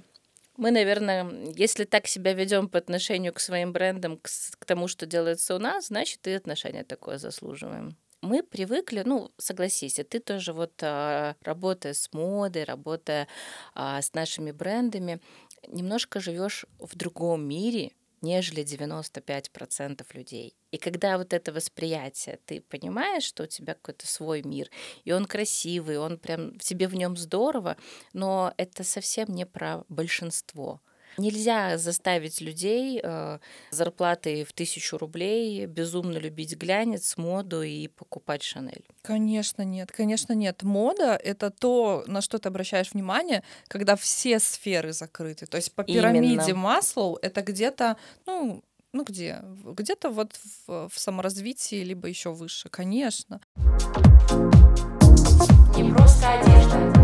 мы, 0.57 0.71
наверное, 0.71 1.29
если 1.55 1.85
так 1.85 2.07
себя 2.07 2.33
ведем 2.33 2.69
по 2.69 2.79
отношению 2.79 3.33
к 3.33 3.41
своим 3.41 3.73
брендам, 3.73 4.17
к, 4.17 4.29
к 4.59 4.65
тому, 4.65 4.89
что 4.89 5.05
делается 5.05 5.57
у 5.57 5.59
нас, 5.59 5.89
значит, 5.89 6.27
и 6.27 6.33
отношение 6.33 6.85
такое 6.85 7.19
заслуживаем 7.19 7.97
мы 8.27 8.43
привыкли, 8.43 9.03
ну, 9.05 9.31
согласись, 9.39 9.99
и 9.99 10.03
ты 10.03 10.21
тоже 10.21 10.53
вот 10.53 10.73
а, 10.83 11.37
работая 11.43 11.95
с 11.95 12.13
модой, 12.13 12.65
работая 12.65 13.29
а, 13.75 14.03
с 14.03 14.15
нашими 14.15 14.51
брендами, 14.51 15.21
немножко 15.69 16.21
живешь 16.21 16.67
в 16.79 16.97
другом 16.97 17.47
мире, 17.47 17.93
нежели 18.23 18.65
95% 18.65 20.05
людей. 20.15 20.57
И 20.71 20.79
когда 20.79 21.19
вот 21.19 21.33
это 21.33 21.53
восприятие, 21.53 22.39
ты 22.45 22.61
понимаешь, 22.61 23.25
что 23.25 23.45
у 23.45 23.47
тебя 23.47 23.75
какой-то 23.75 24.07
свой 24.07 24.43
мир, 24.43 24.71
и 25.05 25.13
он 25.13 25.27
красивый, 25.27 25.99
он 25.99 26.19
прям 26.19 26.59
тебе 26.59 26.89
в 26.89 26.95
нем 26.95 27.17
здорово, 27.17 27.77
но 28.13 28.53
это 28.57 28.85
совсем 28.85 29.29
не 29.29 29.47
про 29.47 29.85
большинство. 29.89 30.81
Нельзя 31.19 31.79
заставить 31.79 32.41
людей 32.41 33.01
э, 33.03 33.39
зарплатой 33.71 34.45
в 34.45 34.53
тысячу 34.53 34.99
рублей 34.99 35.67
безумно 35.67 36.19
любить 36.19 36.57
глянец, 36.57 37.17
моду 37.17 37.63
и 37.63 37.89
покупать 37.89 38.43
Шанель. 38.43 38.85
Конечно, 39.03 39.63
нет. 39.63 39.91
Конечно, 39.93 40.33
нет. 40.33 40.63
Мода— 40.63 41.17
это 41.25 41.51
то, 41.51 42.05
на 42.07 42.21
что 42.21 42.39
ты 42.39 42.49
обращаешь 42.49 42.93
внимание, 42.93 43.43
когда 43.69 43.97
все 43.97 44.39
сферы 44.39 44.93
закрыты. 44.93 45.47
То 45.47 45.57
есть 45.57 45.73
по 45.73 45.85
пирамиде 45.85 46.35
Именно. 46.35 46.55
Маслоу 46.55 47.19
это 47.23 47.43
где-то, 47.43 47.97
ну, 48.27 48.63
ну 48.93 49.05
где? 49.05 49.43
Где-то 49.65 50.11
вот 50.11 50.39
в, 50.67 50.89
в 50.89 50.99
саморазвитии, 50.99 51.83
либо 51.83 52.09
еще 52.09 52.33
выше, 52.33 52.69
конечно. 52.69 53.41
Не 55.77 55.93
просто 55.93 56.41
одежда. 56.41 56.96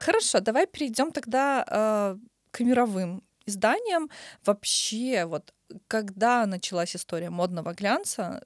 Хорошо, 0.00 0.40
давай 0.40 0.66
перейдем 0.66 1.12
тогда 1.12 1.64
э, 1.68 2.16
к 2.50 2.60
мировым 2.60 3.22
изданиям. 3.46 4.08
Вообще, 4.44 5.26
вот 5.26 5.52
когда 5.88 6.46
началась 6.46 6.96
история 6.96 7.30
модного 7.30 7.74
глянца, 7.74 8.42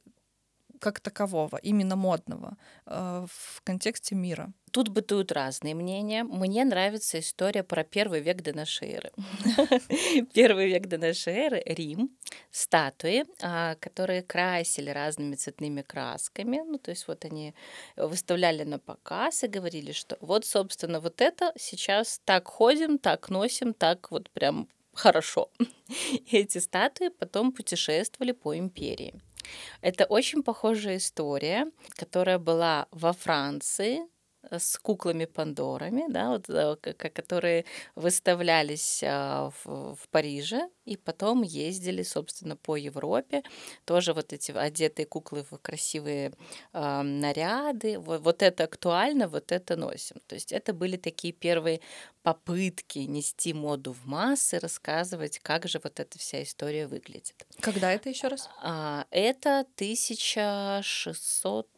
как 0.81 1.01
такового, 1.01 1.59
именно 1.59 1.97
модного, 1.97 2.57
э, 2.87 3.27
в 3.29 3.63
контексте 3.65 4.17
мира? 4.17 4.53
Тут 4.75 4.89
бытуют 4.89 5.31
разные 5.31 5.73
мнения. 5.73 6.25
Мне 6.25 6.65
нравится 6.65 7.21
история 7.21 7.63
про 7.63 7.85
первый 7.85 8.21
век 8.21 8.43
до 8.43 8.53
нашей 8.53 8.95
эры. 8.95 9.13
Первый 10.35 10.67
век 10.67 10.89
до 10.89 10.99
нашей 10.99 11.33
эры— 11.33 11.63
Рим, 11.67 12.11
статуи, 12.51 13.23
а, 13.41 13.77
которые 13.77 14.23
красили 14.23 14.91
разными 14.91 15.37
цветными 15.37 15.83
красками. 15.83 16.61
Ну, 16.67 16.79
то 16.79 16.91
есть 16.91 17.07
вот 17.07 17.25
они 17.25 17.55
выставляли 17.97 18.65
на 18.65 18.81
показ 18.81 19.45
и 19.45 19.47
говорили, 19.47 19.93
что 19.93 20.19
вот, 20.21 20.45
собственно, 20.45 20.99
вот 20.99 21.21
это 21.21 21.53
сейчас 21.57 22.21
так 22.25 22.49
ходим, 22.49 22.99
так 22.99 23.31
носим, 23.31 23.75
так 23.75 24.11
вот 24.11 24.29
прям 24.31 24.69
хорошо. 24.93 25.53
И 26.11 26.25
эти 26.37 26.59
статуи 26.59 27.11
потом 27.11 27.53
путешествовали 27.53 28.33
по 28.33 28.59
империи. 28.59 29.15
Это 29.83 30.07
очень 30.07 30.43
похожая 30.43 30.97
история, 30.97 31.71
которая 31.97 32.39
была 32.41 32.89
во 32.91 33.13
Франции 33.13 34.01
с 34.51 34.79
куклами 34.79 35.25
Пандорами, 35.25 36.05
да, 36.09 36.31
вот, 36.31 36.49
э, 36.49 36.95
которые 36.95 37.65
выставлялись 37.95 39.03
а, 39.05 39.51
в, 39.65 39.95
в 39.95 40.09
Париже 40.11 40.69
и 40.85 40.97
потом 40.97 41.43
ездили, 41.43 42.03
собственно, 42.03 42.57
по 42.57 42.77
Европе. 42.77 43.43
Тоже 43.85 44.13
вот 44.13 44.33
эти 44.33 44.53
одетые 44.53 45.07
куклы 45.07 45.45
в 45.51 45.59
красивые 45.59 46.33
э, 46.73 47.03
наряды. 47.03 47.99
Вот, 47.99 48.21
вот 48.21 48.43
это 48.43 48.65
актуально, 48.65 49.29
вот 49.29 49.53
это 49.53 49.77
носим. 49.77 50.17
То 50.27 50.35
есть 50.35 50.53
это 50.53 50.73
были 50.73 50.97
такие 50.97 51.33
первые 51.33 51.81
попытки 52.25 53.01
нести 53.01 53.53
моду 53.53 53.93
в 53.93 54.07
массы, 54.07 54.59
рассказывать, 54.59 55.39
как 55.41 55.69
же 55.69 55.79
вот 55.85 56.01
эта 56.01 56.19
вся 56.19 56.43
история 56.43 56.87
выглядит. 56.87 57.47
Когда 57.61 57.93
это 57.93 58.09
еще 58.09 58.29
раз? 58.29 58.49
А, 58.63 59.05
это 59.11 59.61
1600 59.77 61.69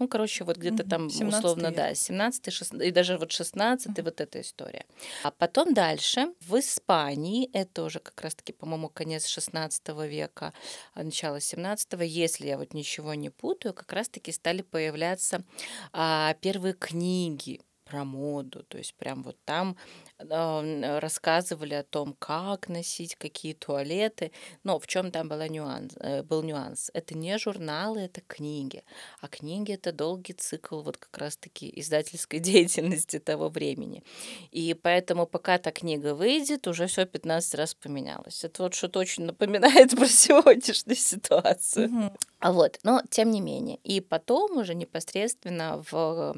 ну, 0.00 0.08
короче, 0.08 0.42
вот 0.42 0.56
где-то 0.56 0.82
там 0.82 1.06
условно, 1.06 1.68
век. 1.68 1.76
да, 1.76 1.94
17 1.94 2.52
16 2.52 2.88
и 2.88 2.90
даже 2.90 3.18
вот 3.18 3.30
16 3.30 3.86
mm-hmm. 3.86 4.02
вот 4.02 4.20
эта 4.20 4.40
история. 4.40 4.84
А 5.22 5.30
потом 5.30 5.72
дальше 5.74 6.34
в 6.40 6.58
Испании, 6.58 7.48
это 7.52 7.84
уже 7.84 8.00
как 8.00 8.20
раз-таки, 8.20 8.52
по-моему, 8.52 8.88
конец 8.88 9.28
16 9.28 9.90
века, 10.08 10.52
а 10.94 11.04
начало 11.04 11.40
17 11.40 11.92
если 12.00 12.48
я 12.48 12.58
вот 12.58 12.74
ничего 12.74 13.14
не 13.14 13.30
путаю, 13.30 13.72
как 13.74 13.92
раз-таки 13.92 14.32
стали 14.32 14.62
появляться 14.62 15.44
а, 15.92 16.34
первые 16.40 16.74
книги 16.74 17.60
про 17.84 18.04
моду, 18.04 18.64
то 18.68 18.78
есть 18.78 18.94
прям 18.94 19.22
вот 19.22 19.36
там 19.44 19.76
э, 20.18 20.98
рассказывали 20.98 21.74
о 21.74 21.82
том, 21.82 22.14
как 22.18 22.68
носить, 22.68 23.16
какие 23.16 23.52
туалеты, 23.52 24.32
но 24.62 24.78
в 24.78 24.86
чем 24.86 25.10
там 25.10 25.28
была 25.28 25.48
нюанс, 25.48 25.94
э, 26.00 26.22
был 26.22 26.42
нюанс. 26.42 26.90
Это 26.94 27.16
не 27.16 27.38
журналы, 27.38 28.00
это 28.00 28.20
книги, 28.22 28.82
а 29.20 29.28
книги 29.28 29.72
это 29.72 29.92
долгий 29.92 30.32
цикл 30.32 30.80
вот 30.80 30.96
как 30.96 31.16
раз-таки 31.18 31.72
издательской 31.80 32.38
деятельности 32.50 33.18
того 33.18 33.48
времени. 33.48 34.02
И 34.50 34.74
поэтому 34.74 35.26
пока 35.26 35.58
та 35.58 35.70
книга 35.70 36.14
выйдет, 36.14 36.66
уже 36.66 36.86
все 36.86 37.06
15 37.06 37.54
раз 37.54 37.74
поменялось. 37.74 38.44
Это 38.44 38.62
вот 38.62 38.74
что-то 38.74 39.00
очень 39.00 39.24
напоминает 39.24 39.90
про 39.96 40.06
сегодняшнюю 40.06 40.96
ситуацию. 40.96 41.88
Mm-hmm. 41.88 42.16
Вот, 42.52 42.78
но 42.82 43.02
тем 43.10 43.30
не 43.30 43.40
менее. 43.40 43.78
И 43.84 44.00
потом 44.00 44.58
уже 44.58 44.74
непосредственно 44.74 45.82
в 45.90 46.36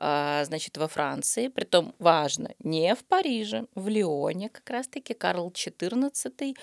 значит, 0.00 0.78
во 0.78 0.88
Франции, 0.88 1.48
притом 1.48 1.94
важно, 1.98 2.54
не 2.58 2.94
в 2.94 3.04
Париже, 3.04 3.66
в 3.74 3.88
Лионе 3.88 4.48
как 4.48 4.68
раз-таки. 4.70 5.12
Карл 5.12 5.50
XIV 5.50 6.56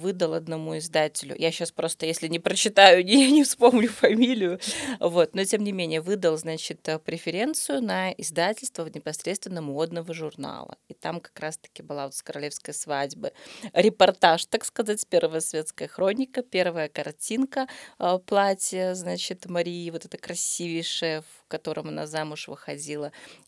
выдал 0.00 0.34
одному 0.34 0.78
издателю, 0.78 1.34
я 1.36 1.50
сейчас 1.50 1.72
просто, 1.72 2.06
если 2.06 2.28
не 2.28 2.38
прочитаю, 2.38 3.04
не, 3.04 3.32
не 3.32 3.42
вспомню 3.42 3.88
фамилию, 3.88 4.60
вот, 5.00 5.34
но 5.34 5.44
тем 5.44 5.64
не 5.64 5.72
менее 5.72 6.00
выдал, 6.00 6.36
значит, 6.36 6.88
преференцию 7.04 7.82
на 7.82 8.12
издательство 8.12 8.86
непосредственно 8.86 9.60
модного 9.60 10.14
журнала. 10.14 10.76
И 10.88 10.94
там 10.94 11.20
как 11.20 11.38
раз-таки 11.40 11.82
была 11.82 12.04
вот 12.04 12.14
с 12.14 12.22
королевской 12.22 12.74
свадьбы. 12.74 13.32
Репортаж, 13.72 14.46
так 14.46 14.64
сказать, 14.64 15.04
первая 15.08 15.40
светская 15.40 15.88
хроника, 15.88 16.42
первая 16.42 16.88
картинка 16.88 17.66
а, 17.98 18.18
платья, 18.18 18.94
значит, 18.94 19.46
Марии, 19.46 19.90
вот 19.90 20.04
это 20.04 20.16
красивейшее, 20.16 21.22
в 21.22 21.48
котором 21.48 21.88
она 21.88 22.06
замуж 22.06 22.46
выходила. 22.46 22.83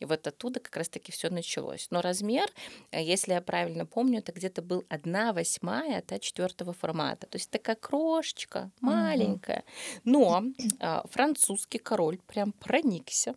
И 0.01 0.05
вот 0.05 0.27
оттуда 0.27 0.61
как 0.61 0.77
раз-таки 0.77 1.12
все 1.12 1.31
началось. 1.31 1.88
Но 1.90 2.01
размер, 2.01 2.49
э, 2.90 3.03
если 3.03 3.33
я 3.33 3.40
правильно 3.40 3.87
помню, 3.87 4.18
это 4.18 4.33
где-то 4.33 4.62
был 4.62 4.85
одна 4.88 5.33
восьмая 5.33 5.99
от 5.99 6.20
четвертого 6.20 6.72
формата. 6.72 7.27
То 7.27 7.37
есть 7.37 7.51
такая 7.51 7.77
крошечка, 7.77 8.70
маленькая. 8.81 9.64
Но 10.05 10.44
а, 10.81 11.07
французский 11.09 11.79
король 11.79 12.18
прям 12.27 12.53
проникся 12.53 13.35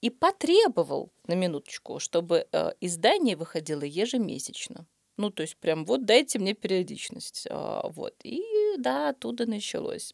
и 0.00 0.10
потребовал, 0.10 1.10
на 1.26 1.34
минуточку, 1.34 1.98
чтобы 1.98 2.46
э, 2.52 2.72
издание 2.80 3.36
выходило 3.36 3.82
ежемесячно. 3.82 4.86
Ну, 5.16 5.30
то 5.30 5.42
есть 5.42 5.56
прям 5.56 5.84
вот 5.84 6.04
дайте 6.04 6.38
мне 6.38 6.54
периодичность. 6.54 7.46
А, 7.50 7.88
вот. 7.88 8.14
И 8.24 8.42
да, 8.78 9.10
оттуда 9.10 9.46
началось. 9.46 10.12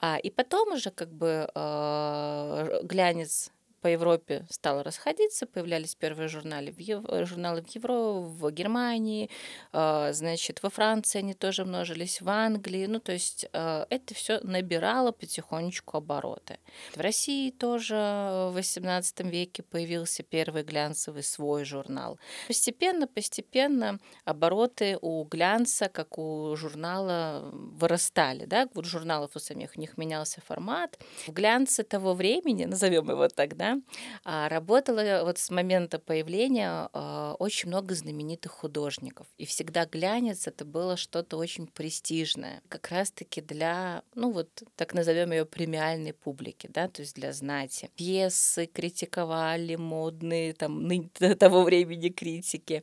А, 0.00 0.18
и 0.18 0.30
потом 0.30 0.72
уже 0.72 0.90
как 0.90 1.12
бы 1.12 1.48
а, 1.54 2.80
глянец 2.82 3.50
по 3.86 3.88
Европе 3.88 4.44
стало 4.50 4.82
расходиться, 4.82 5.46
появлялись 5.46 5.94
первые 5.94 6.26
журналы 6.26 6.72
в, 6.72 6.80
Ев... 6.80 7.04
журналы 7.28 7.62
в 7.62 7.68
Евро, 7.68 8.18
в 8.18 8.50
Германии, 8.50 9.30
э, 9.72 10.12
значит, 10.12 10.60
во 10.64 10.70
Франции 10.70 11.20
они 11.20 11.34
тоже 11.34 11.64
множились, 11.64 12.20
в 12.20 12.28
Англии, 12.28 12.86
ну, 12.86 12.98
то 12.98 13.12
есть 13.12 13.46
э, 13.52 13.86
это 13.88 14.12
все 14.12 14.40
набирало 14.42 15.12
потихонечку 15.12 15.98
обороты. 15.98 16.58
В 16.96 17.00
России 17.00 17.52
тоже 17.52 17.94
в 17.94 18.56
XVIII 18.56 19.30
веке 19.30 19.62
появился 19.62 20.24
первый 20.24 20.64
глянцевый 20.64 21.22
свой 21.22 21.64
журнал. 21.64 22.18
Постепенно, 22.48 23.06
постепенно 23.06 24.00
обороты 24.24 24.98
у 25.00 25.22
глянца, 25.22 25.88
как 25.88 26.18
у 26.18 26.56
журнала, 26.56 27.50
вырастали, 27.52 28.46
да, 28.46 28.68
у 28.74 28.82
журналов 28.82 29.30
у 29.36 29.38
самих 29.38 29.76
у 29.76 29.80
них 29.80 29.96
менялся 29.96 30.40
формат. 30.40 30.98
В 31.28 31.32
глянце 31.32 31.84
того 31.84 32.14
времени, 32.14 32.64
назовем 32.64 33.08
его 33.08 33.28
так, 33.28 33.56
да, 33.56 33.75
а, 34.24 34.48
работала 34.48 35.22
вот 35.24 35.38
с 35.38 35.50
момента 35.50 35.98
появления 35.98 36.88
а, 36.92 37.34
очень 37.38 37.68
много 37.68 37.94
знаменитых 37.94 38.52
художников. 38.52 39.26
И 39.38 39.46
всегда 39.46 39.86
глянец 39.86 40.46
это 40.46 40.64
было 40.64 40.96
что-то 40.96 41.36
очень 41.36 41.66
престижное. 41.66 42.62
Как 42.68 42.88
раз-таки 42.90 43.40
для, 43.40 44.02
ну 44.14 44.30
вот, 44.32 44.48
так 44.76 44.94
назовем 44.94 45.32
ее 45.32 45.44
премиальной 45.44 46.12
публики, 46.12 46.68
да, 46.72 46.88
то 46.88 47.02
есть 47.02 47.14
для 47.14 47.32
знати. 47.32 47.90
Пьесы 47.96 48.66
критиковали 48.66 49.76
модные, 49.76 50.52
там, 50.54 50.88
того 51.38 51.62
времени 51.62 52.08
критики, 52.08 52.82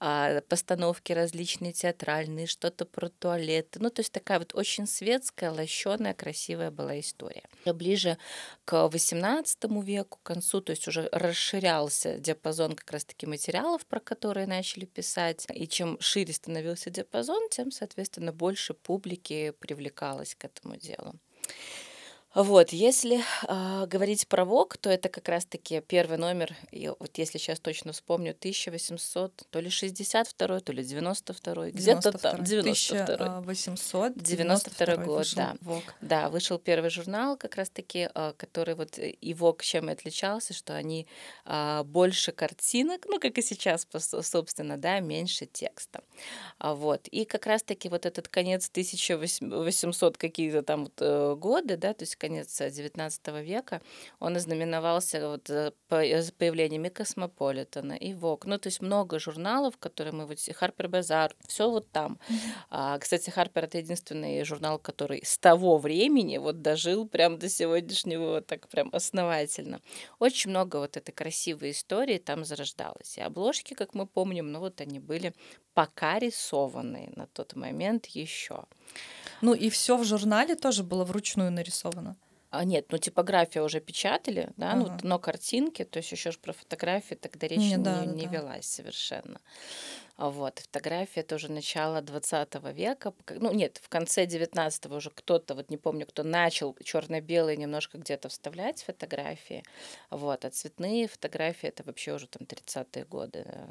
а, 0.00 0.40
постановки 0.42 1.12
различные 1.12 1.72
театральные, 1.72 2.46
что-то 2.46 2.84
про 2.84 3.08
туалеты. 3.08 3.80
Ну, 3.80 3.90
то 3.90 4.00
есть 4.00 4.12
такая 4.12 4.38
вот 4.38 4.54
очень 4.54 4.86
светская, 4.86 5.50
лощеная, 5.50 6.14
красивая 6.14 6.70
была 6.70 6.98
история. 7.00 7.44
Ближе 7.64 8.18
к 8.64 8.72
XVIII 8.72 9.84
веку, 9.84 10.18
к 10.22 10.26
концу, 10.26 10.60
то 10.60 10.70
есть 10.70 10.88
уже 10.88 11.08
расширялся 11.12 12.18
диапазон 12.18 12.74
как 12.74 12.90
раз-таки 12.92 13.26
материалов, 13.26 13.84
про 13.86 14.00
которые 14.00 14.46
начали 14.46 14.84
писать. 14.84 15.46
И 15.52 15.66
чем 15.68 15.98
шире 16.00 16.32
становился 16.32 16.90
диапазон, 16.90 17.48
тем, 17.50 17.70
соответственно, 17.70 18.32
больше 18.32 18.74
публики 18.74 19.52
привлекалось 19.58 20.34
к 20.34 20.44
этому 20.44 20.76
делу. 20.76 21.14
Вот, 22.34 22.70
если 22.70 23.22
э, 23.46 23.86
говорить 23.86 24.26
про 24.26 24.44
ВОК, 24.44 24.76
то 24.76 24.90
это 24.90 25.08
как 25.08 25.28
раз-таки 25.28 25.80
первый 25.80 26.18
номер, 26.18 26.56
и 26.72 26.88
вот 26.88 27.16
если 27.16 27.38
сейчас 27.38 27.60
точно 27.60 27.92
вспомню, 27.92 28.32
1800, 28.32 29.46
то 29.50 29.60
ли 29.60 29.70
62 29.70 30.60
то 30.60 30.72
ли 30.72 30.82
92 30.82 31.70
где-то 31.70 32.12
там, 32.18 32.42
92 32.42 33.38
1892 33.38 34.96
год, 34.96 35.32
да. 35.36 35.56
ВОК. 35.60 35.94
Да, 36.00 36.28
вышел 36.28 36.58
первый 36.58 36.90
журнал 36.90 37.36
как 37.36 37.54
раз-таки, 37.54 38.08
э, 38.12 38.32
который 38.36 38.74
вот 38.74 38.98
и 38.98 39.34
ВОК 39.34 39.62
чем 39.62 39.88
и 39.88 39.92
отличался, 39.92 40.54
что 40.54 40.74
они 40.74 41.06
э, 41.44 41.82
больше 41.84 42.32
картинок, 42.32 43.06
ну, 43.06 43.20
как 43.20 43.38
и 43.38 43.42
сейчас, 43.42 43.86
собственно, 44.22 44.76
да, 44.76 44.98
меньше 44.98 45.46
текста. 45.46 46.02
А, 46.58 46.74
вот, 46.74 47.06
и 47.08 47.24
как 47.24 47.46
раз-таки 47.46 47.88
вот 47.88 48.06
этот 48.06 48.26
конец 48.26 48.68
1800 48.68 50.16
какие-то 50.16 50.62
там 50.62 50.84
вот, 50.84 50.94
э, 50.98 51.36
годы, 51.36 51.76
да, 51.76 51.94
то 51.94 52.02
есть 52.02 52.16
конец 52.24 52.60
XIX 52.60 53.42
века, 53.42 53.80
он 54.18 54.36
ознаменовался 54.36 55.28
вот 55.28 55.50
э, 55.50 55.72
появлениями 56.38 56.88
Космополитена 56.88 57.92
и 57.92 58.14
Вок. 58.14 58.46
Ну, 58.46 58.58
то 58.58 58.68
есть 58.68 58.82
много 58.82 59.18
журналов, 59.18 59.76
которые 59.78 60.12
мы 60.12 60.26
вот... 60.26 60.38
Харпер 60.54 60.88
Базар, 60.88 61.34
все 61.46 61.70
вот 61.70 61.90
там. 61.90 62.18
А, 62.70 62.98
кстати, 62.98 63.30
Харпер— 63.30 63.64
это 63.66 63.78
единственный 63.78 64.44
журнал, 64.44 64.78
который 64.78 65.20
с 65.24 65.38
того 65.38 65.76
времени 65.78 66.38
вот 66.38 66.62
дожил 66.62 67.06
прям 67.06 67.38
до 67.38 67.48
сегодняшнего 67.48 68.30
вот 68.30 68.46
так 68.46 68.68
прям 68.68 68.88
основательно. 68.92 69.80
Очень 70.18 70.50
много 70.50 70.78
вот 70.78 70.96
этой 70.96 71.12
красивой 71.12 71.70
истории 71.70 72.18
там 72.18 72.44
зарождалось. 72.44 73.18
И 73.18 73.20
обложки, 73.20 73.74
как 73.74 73.94
мы 73.94 74.06
помним, 74.06 74.50
ну 74.52 74.60
вот 74.60 74.80
они 74.80 74.98
были 74.98 75.34
пока 75.74 76.18
рисованные 76.18 77.12
на 77.16 77.26
тот 77.26 77.56
момент 77.56 78.06
еще. 78.06 78.64
Ну 79.40 79.54
и 79.54 79.68
все 79.68 79.96
в 79.96 80.04
журнале 80.04 80.54
тоже 80.54 80.82
было 80.82 81.04
вручную 81.04 81.50
нарисовано. 81.50 82.16
А 82.50 82.64
нет, 82.64 82.86
ну 82.90 82.98
типография 82.98 83.62
уже 83.62 83.80
печатали, 83.80 84.50
да, 84.56 84.76
ну, 84.76 84.84
ага. 84.84 84.98
ну, 85.02 85.08
но 85.08 85.18
картинки, 85.18 85.84
то 85.84 85.96
есть 85.96 86.12
еще 86.12 86.30
ж 86.30 86.38
про 86.38 86.52
фотографии 86.52 87.16
тогда 87.16 87.48
речь 87.48 87.58
не, 87.58 87.70
не, 87.70 87.78
да, 87.78 88.04
не 88.04 88.26
да. 88.26 88.30
велась 88.30 88.66
совершенно. 88.66 89.40
Вот, 90.16 90.60
фотография 90.60 91.24
тоже 91.24 91.50
начало 91.50 92.00
20 92.00 92.54
века. 92.72 93.12
Ну, 93.30 93.52
нет, 93.52 93.80
в 93.82 93.88
конце 93.88 94.26
19 94.26 94.86
уже 94.86 95.10
кто-то, 95.10 95.54
вот 95.56 95.70
не 95.70 95.76
помню, 95.76 96.06
кто 96.06 96.22
начал 96.22 96.76
черно-белые 96.84 97.56
немножко 97.56 97.98
где-то 97.98 98.28
вставлять 98.28 98.82
фотографии. 98.82 99.64
Вот, 100.10 100.44
а 100.44 100.50
цветные 100.50 101.08
фотографии 101.08 101.68
это 101.68 101.82
вообще 101.82 102.12
уже 102.12 102.28
там 102.28 102.46
30-е 102.46 103.04
годы, 103.06 103.44
э, 103.44 103.66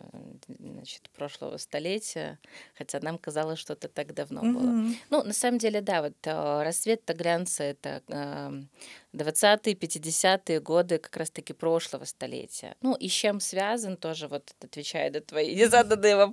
значит, 0.59 1.09
прошлого 1.11 1.55
столетия. 1.57 2.39
Хотя 2.77 2.99
нам 3.01 3.17
казалось, 3.17 3.59
что 3.59 3.73
это 3.73 3.87
так 3.87 4.13
давно 4.13 4.41
mm-hmm. 4.41 4.53
было. 4.53 4.95
Ну, 5.09 5.23
на 5.23 5.33
самом 5.33 5.59
деле, 5.59 5.79
да, 5.79 6.01
вот 6.01 6.15
э, 6.25 6.63
рассвет 6.63 7.05
Таглянца 7.05 7.63
это 7.63 8.01
20-е, 9.13 9.75
50-е 9.75 10.59
годы 10.59 10.97
как 10.97 11.15
раз-таки 11.17 11.53
прошлого 11.53 12.05
столетия. 12.05 12.75
Ну, 12.81 12.95
и 12.95 13.07
с 13.07 13.11
чем 13.11 13.39
связан 13.39 13.95
тоже, 13.95 14.27
вот 14.27 14.53
отвечая 14.61 15.11
на 15.11 15.21
твои 15.21 15.55
незаданные 15.55 16.15
вопросы, 16.15 16.32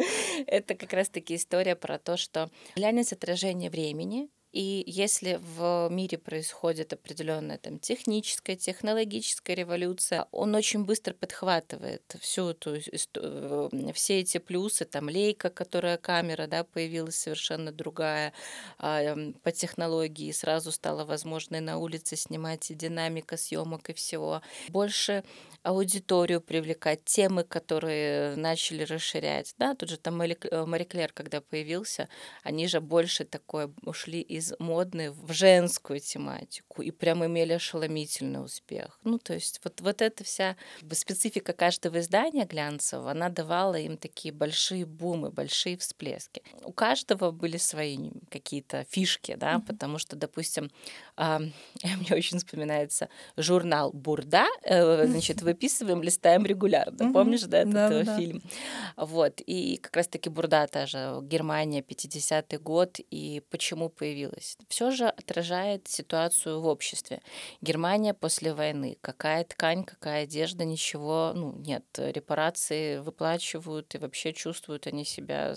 это 0.46 0.74
как 0.74 0.92
раз-таки 0.92 1.36
история 1.36 1.76
про 1.76 1.98
то, 1.98 2.16
что 2.16 2.50
глянец 2.76 3.12
отражение 3.12 3.70
времени, 3.70 4.28
и 4.56 4.84
если 4.86 5.38
в 5.56 5.88
мире 5.90 6.16
происходит 6.16 6.94
определенная 6.94 7.58
там 7.58 7.78
техническая, 7.78 8.56
технологическая 8.56 9.54
революция, 9.54 10.28
он 10.32 10.54
очень 10.54 10.86
быстро 10.86 11.12
подхватывает 11.12 12.16
всю 12.22 12.48
эту 12.48 12.76
э, 13.16 13.92
все 13.92 14.20
эти 14.20 14.38
плюсы, 14.38 14.86
там 14.86 15.10
лейка, 15.10 15.50
которая 15.50 15.98
камера, 15.98 16.46
да, 16.46 16.64
появилась 16.64 17.16
совершенно 17.16 17.70
другая 17.70 18.32
а, 18.78 19.02
эм, 19.02 19.34
по 19.42 19.52
технологии, 19.52 20.32
сразу 20.32 20.72
стало 20.72 21.04
возможно 21.04 21.56
и 21.56 21.60
на 21.60 21.76
улице 21.76 22.16
снимать 22.16 22.70
и 22.70 22.74
динамика 22.74 23.36
съемок 23.36 23.90
и 23.90 23.92
всего. 23.92 24.40
Больше 24.68 25.22
аудиторию 25.66 26.40
привлекать, 26.40 27.04
темы, 27.04 27.42
которые 27.42 28.36
начали 28.36 28.84
расширять. 28.84 29.54
Да, 29.58 29.74
тут 29.74 29.88
же 29.88 29.96
там 29.98 30.22
э, 30.22 30.64
Мари 30.64 30.84
Клер, 30.84 31.12
когда 31.12 31.40
появился, 31.40 32.08
они 32.44 32.68
же 32.68 32.80
больше 32.80 33.24
такое 33.24 33.70
ушли 33.82 34.20
из 34.20 34.45
модной 34.58 35.10
в 35.10 35.32
женскую 35.32 36.00
тематику 36.00 36.82
и 36.82 36.90
прям 36.90 37.24
имели 37.24 37.54
ошеломительный 37.54 38.44
успех. 38.44 38.98
Ну, 39.04 39.18
то 39.18 39.34
есть 39.34 39.60
вот, 39.64 39.80
вот 39.80 40.02
эта 40.02 40.24
вся 40.24 40.56
специфика 40.92 41.52
каждого 41.52 41.98
издания 41.98 42.44
глянцевого, 42.44 43.10
она 43.10 43.28
давала 43.28 43.74
им 43.74 43.96
такие 43.96 44.32
большие 44.32 44.86
бумы, 44.86 45.30
большие 45.30 45.76
всплески. 45.76 46.42
У 46.62 46.72
каждого 46.72 47.32
были 47.32 47.56
свои 47.56 48.10
какие-то 48.30 48.86
фишки, 48.88 49.34
да, 49.36 49.54
mm-hmm. 49.54 49.66
потому 49.66 49.98
что, 49.98 50.16
допустим, 50.16 50.70
э, 51.16 51.38
мне 51.82 52.12
очень 52.12 52.38
вспоминается 52.38 53.08
журнал 53.36 53.92
«Бурда», 53.92 54.46
э, 54.62 55.06
значит, 55.08 55.42
вы 55.42 55.56
выписываем, 55.56 56.02
листаем 56.02 56.44
регулярно. 56.44 57.02
Mm-hmm. 57.02 57.12
Помнишь, 57.12 57.42
да, 57.42 57.58
этот 57.58 57.72
да, 57.72 58.02
да. 58.04 58.16
фильм? 58.18 58.42
Вот. 58.96 59.40
И 59.40 59.78
как 59.78 59.96
раз-таки 59.96 60.28
Бурда 60.28 60.66
та 60.66 60.86
же, 60.86 61.20
Германия, 61.22 61.80
50-й 61.80 62.58
год. 62.58 63.00
И 63.10 63.42
почему 63.50 63.88
появился 63.88 64.25
появилось, 64.26 64.56
все 64.68 64.90
же 64.90 65.06
отражает 65.06 65.88
ситуацию 65.88 66.60
в 66.60 66.66
обществе. 66.66 67.20
Германия 67.60 68.14
после 68.14 68.52
войны. 68.54 68.98
Какая 69.00 69.44
ткань, 69.44 69.84
какая 69.84 70.24
одежда, 70.24 70.64
ничего, 70.64 71.32
ну, 71.34 71.52
нет. 71.56 71.84
Репарации 71.96 72.98
выплачивают 72.98 73.94
и 73.94 73.98
вообще 73.98 74.32
чувствуют 74.32 74.86
они 74.86 75.04
себя 75.04 75.54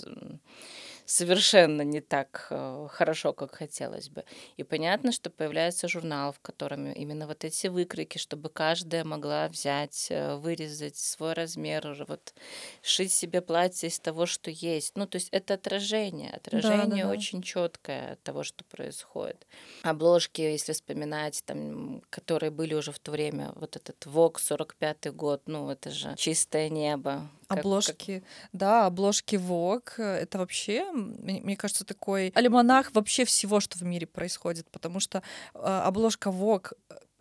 совершенно 1.09 1.81
не 1.81 2.01
так 2.01 2.47
э, 2.51 2.87
хорошо, 2.91 3.33
как 3.33 3.55
хотелось 3.55 4.09
бы. 4.09 4.23
И 4.57 4.63
понятно, 4.63 5.11
что 5.11 5.31
появляется 5.31 5.87
журнал, 5.87 6.31
в 6.31 6.39
котором 6.39 6.91
именно 6.91 7.25
вот 7.25 7.43
эти 7.43 7.65
выкройки, 7.65 8.19
чтобы 8.19 8.49
каждая 8.49 9.03
могла 9.03 9.47
взять, 9.47 10.07
э, 10.11 10.35
вырезать 10.35 10.97
свой 10.97 11.33
размер, 11.33 12.05
вот 12.07 12.35
шить 12.83 13.11
себе 13.11 13.41
платье 13.41 13.89
из 13.89 13.99
того, 13.99 14.27
что 14.27 14.51
есть. 14.51 14.95
Ну, 14.95 15.07
то 15.07 15.15
есть 15.15 15.29
это 15.31 15.55
отражение, 15.55 16.29
отражение 16.29 16.85
да, 16.85 16.95
да, 16.95 17.03
да. 17.03 17.09
очень 17.09 17.41
четкое 17.41 18.13
от 18.13 18.21
того, 18.21 18.43
что 18.43 18.63
происходит. 18.65 19.47
Обложки, 19.81 20.41
если 20.41 20.73
вспоминать, 20.73 21.41
там, 21.43 22.03
которые 22.11 22.51
были 22.51 22.75
уже 22.75 22.91
в 22.91 22.99
то 22.99 23.09
время, 23.09 23.51
вот 23.55 23.75
этот 23.75 24.05
ВОК 24.05 24.39
45 24.39 25.11
год, 25.15 25.41
ну, 25.47 25.71
это 25.71 25.89
же 25.89 26.13
чистое 26.17 26.69
небо, 26.69 27.27
Обложки, 27.49 28.19
как... 28.19 28.49
да, 28.53 28.85
обложки 28.85 29.35
Vogue. 29.35 30.01
Это 30.01 30.37
вообще, 30.37 30.91
мне 30.91 31.57
кажется, 31.57 31.83
такой 31.83 32.31
альманах 32.35 32.91
вообще 32.93 33.25
всего, 33.25 33.59
что 33.59 33.77
в 33.77 33.81
мире 33.81 34.05
происходит, 34.05 34.69
потому 34.69 34.99
что 34.99 35.23
э, 35.55 35.59
обложка 35.59 36.29
Vogue, 36.29 36.73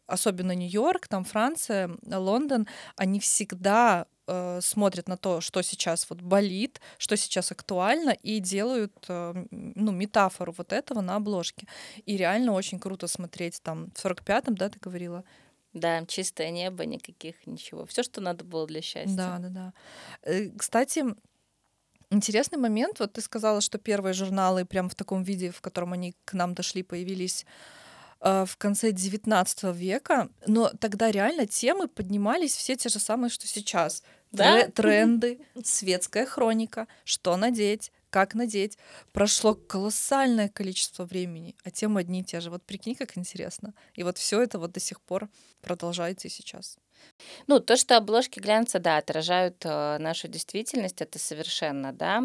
особенно 0.06 0.52
Нью-Йорк, 0.52 1.08
там 1.08 1.24
Франция, 1.24 1.90
Лондон, 2.06 2.66
они 2.96 3.20
всегда 3.20 4.06
э, 4.26 4.60
смотрят 4.62 5.08
на 5.08 5.16
то, 5.16 5.40
что 5.40 5.62
сейчас 5.62 6.08
вот 6.10 6.20
болит, 6.20 6.80
что 6.98 7.16
сейчас 7.16 7.50
актуально, 7.50 8.10
и 8.10 8.40
делают 8.40 8.92
э, 9.08 9.44
ну, 9.50 9.92
метафору 9.92 10.54
вот 10.56 10.72
этого 10.72 11.00
на 11.00 11.16
обложке. 11.16 11.66
И 12.06 12.16
реально 12.16 12.52
очень 12.52 12.78
круто 12.78 13.06
смотреть 13.06 13.60
там 13.62 13.90
в 13.94 14.04
45-м, 14.04 14.54
да, 14.56 14.68
ты 14.68 14.78
говорила? 14.78 15.24
Да, 15.78 16.04
чистое 16.06 16.50
небо, 16.50 16.84
никаких 16.84 17.46
ничего. 17.46 17.86
Все, 17.86 18.02
что 18.02 18.20
надо 18.20 18.44
было 18.44 18.66
для 18.66 18.82
счастья. 18.82 19.16
Да, 19.16 19.38
да, 19.38 19.48
да. 19.48 19.72
Э, 20.22 20.50
кстати, 20.56 21.04
интересный 22.10 22.58
момент. 22.58 23.00
Вот 23.00 23.12
ты 23.12 23.20
сказала, 23.20 23.60
что 23.60 23.78
первые 23.78 24.12
журналы 24.12 24.64
прям 24.64 24.88
в 24.88 24.94
таком 24.94 25.22
виде, 25.22 25.50
в 25.50 25.60
котором 25.60 25.92
они 25.92 26.14
к 26.24 26.34
нам 26.34 26.54
дошли, 26.54 26.82
появились 26.82 27.46
э, 28.20 28.44
в 28.46 28.56
конце 28.56 28.90
XIX 28.90 29.74
века, 29.74 30.28
но 30.46 30.70
тогда 30.80 31.10
реально 31.10 31.46
темы 31.46 31.88
поднимались 31.88 32.56
все 32.56 32.76
те 32.76 32.88
же 32.88 32.98
самые, 32.98 33.30
что 33.30 33.46
сейчас. 33.46 34.02
Да? 34.32 34.68
Тренды, 34.68 35.40
светская 35.64 36.26
хроника, 36.26 36.86
что 37.04 37.36
надеть, 37.36 37.92
как 38.10 38.34
надеть. 38.34 38.78
Прошло 39.12 39.54
колоссальное 39.54 40.48
количество 40.48 41.04
времени, 41.04 41.54
а 41.64 41.70
темы 41.70 42.00
одни 42.00 42.20
и 42.20 42.24
те 42.24 42.40
же. 42.40 42.50
Вот 42.50 42.62
прикинь, 42.62 42.94
как 42.94 43.16
интересно. 43.18 43.74
И 43.94 44.02
вот 44.02 44.18
все 44.18 44.42
это 44.42 44.58
вот 44.58 44.72
до 44.72 44.80
сих 44.80 45.00
пор 45.00 45.28
продолжается 45.60 46.28
и 46.28 46.30
сейчас. 46.30 46.78
Ну, 47.46 47.60
то, 47.60 47.76
что 47.76 47.96
обложки 47.96 48.40
глянца, 48.40 48.78
да, 48.78 48.98
отражают 48.98 49.56
э, 49.64 49.98
нашу 49.98 50.28
действительность, 50.28 51.00
это 51.00 51.18
совершенно, 51.18 51.92
да. 51.92 52.22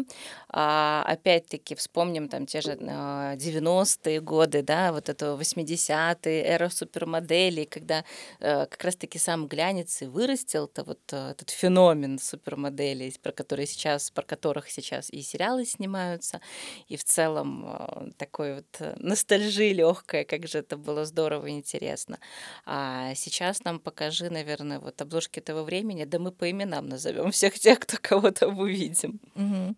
А, 0.48 1.02
опять-таки, 1.06 1.74
вспомним 1.74 2.28
там 2.28 2.46
те 2.46 2.60
же 2.60 2.72
э, 2.72 3.36
90-е 3.36 4.20
годы, 4.20 4.62
да, 4.62 4.92
вот 4.92 5.08
это 5.08 5.36
80-е, 5.40 6.44
эра 6.44 6.68
супермоделей, 6.68 7.64
когда 7.64 8.04
э, 8.40 8.66
как 8.66 8.84
раз-таки 8.84 9.18
сам 9.18 9.46
глянец 9.48 10.02
и 10.02 10.06
вырастил-то 10.06 10.84
вот 10.84 11.00
э, 11.12 11.30
этот 11.30 11.50
феномен 11.50 12.18
супермоделей, 12.18 13.14
про 13.22 13.32
которые 13.32 13.66
сейчас, 13.66 14.10
про 14.10 14.22
которых 14.22 14.70
сейчас 14.70 15.10
и 15.10 15.22
сериалы 15.22 15.64
снимаются, 15.64 16.40
и 16.88 16.96
в 16.96 17.04
целом 17.04 17.66
э, 17.66 18.10
такой 18.16 18.56
вот 18.56 18.80
ностальжи 18.98 19.72
легкая, 19.72 20.24
как 20.24 20.46
же 20.46 20.58
это 20.58 20.76
было 20.76 21.04
здорово 21.04 21.46
и 21.46 21.52
интересно. 21.52 22.18
А 22.66 23.14
сейчас 23.14 23.64
нам 23.64 23.78
покажи, 23.80 24.30
наверное, 24.30 24.63
наверное, 24.64 24.84
вот 24.84 25.00
обложки 25.00 25.38
этого 25.38 25.62
времени, 25.62 26.04
да 26.04 26.18
мы 26.18 26.32
по 26.32 26.50
именам 26.50 26.88
назовем 26.88 27.30
всех 27.30 27.58
тех, 27.58 27.78
кто 27.80 27.96
кого 28.00 28.30
там 28.30 28.58
увидим. 28.58 29.20
Угу. 29.34 29.74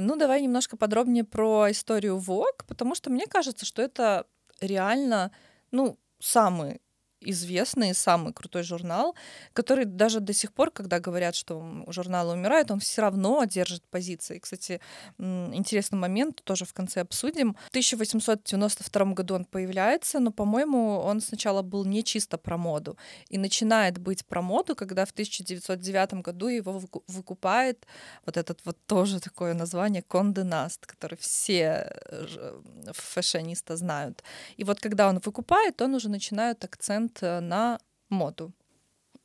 Ну, 0.00 0.16
давай 0.16 0.42
немножко 0.42 0.76
подробнее 0.76 1.24
про 1.24 1.70
историю 1.70 2.18
Vogue, 2.18 2.64
потому 2.66 2.94
что 2.94 3.10
мне 3.10 3.26
кажется, 3.26 3.66
что 3.66 3.82
это 3.82 4.26
реально, 4.60 5.32
ну, 5.70 5.98
самый 6.18 6.80
известный, 7.20 7.94
самый 7.94 8.32
крутой 8.32 8.62
журнал, 8.62 9.14
который 9.52 9.84
даже 9.84 10.20
до 10.20 10.32
сих 10.32 10.52
пор, 10.52 10.70
когда 10.70 11.00
говорят, 11.00 11.34
что 11.34 11.84
журнал 11.88 12.30
умирает, 12.30 12.70
он 12.70 12.80
все 12.80 13.02
равно 13.02 13.44
держит 13.44 13.82
позиции. 13.90 14.38
Кстати, 14.38 14.80
интересный 15.18 15.98
момент, 15.98 16.42
тоже 16.44 16.64
в 16.64 16.72
конце 16.72 17.00
обсудим. 17.00 17.54
В 17.66 17.68
1892 17.68 19.04
году 19.14 19.34
он 19.34 19.44
появляется, 19.44 20.20
но, 20.20 20.30
по-моему, 20.30 20.98
он 20.98 21.20
сначала 21.20 21.62
был 21.62 21.84
не 21.84 22.02
чисто 22.02 22.38
про 22.38 22.56
моду. 22.56 22.96
И 23.28 23.38
начинает 23.38 23.98
быть 23.98 24.24
про 24.24 24.42
моду, 24.42 24.74
когда 24.74 25.04
в 25.04 25.10
1909 25.10 26.14
году 26.14 26.48
его 26.48 26.80
выкупает 27.06 27.86
вот 28.26 28.36
этот 28.36 28.60
вот 28.64 28.76
тоже 28.86 29.20
такое 29.20 29.54
название 29.54 30.02
Конде 30.02 30.44
Наст, 30.44 30.86
который 30.86 31.18
все 31.18 31.92
э, 32.10 32.60
фэшонисты 32.92 33.76
знают. 33.76 34.22
И 34.56 34.64
вот 34.64 34.80
когда 34.80 35.08
он 35.08 35.18
выкупает, 35.18 35.82
он 35.82 35.94
уже 35.94 36.08
начинает 36.08 36.64
акцент 36.64 37.09
акцент 37.10 37.22
э, 37.22 37.40
на 37.40 37.78
моду. 38.08 38.52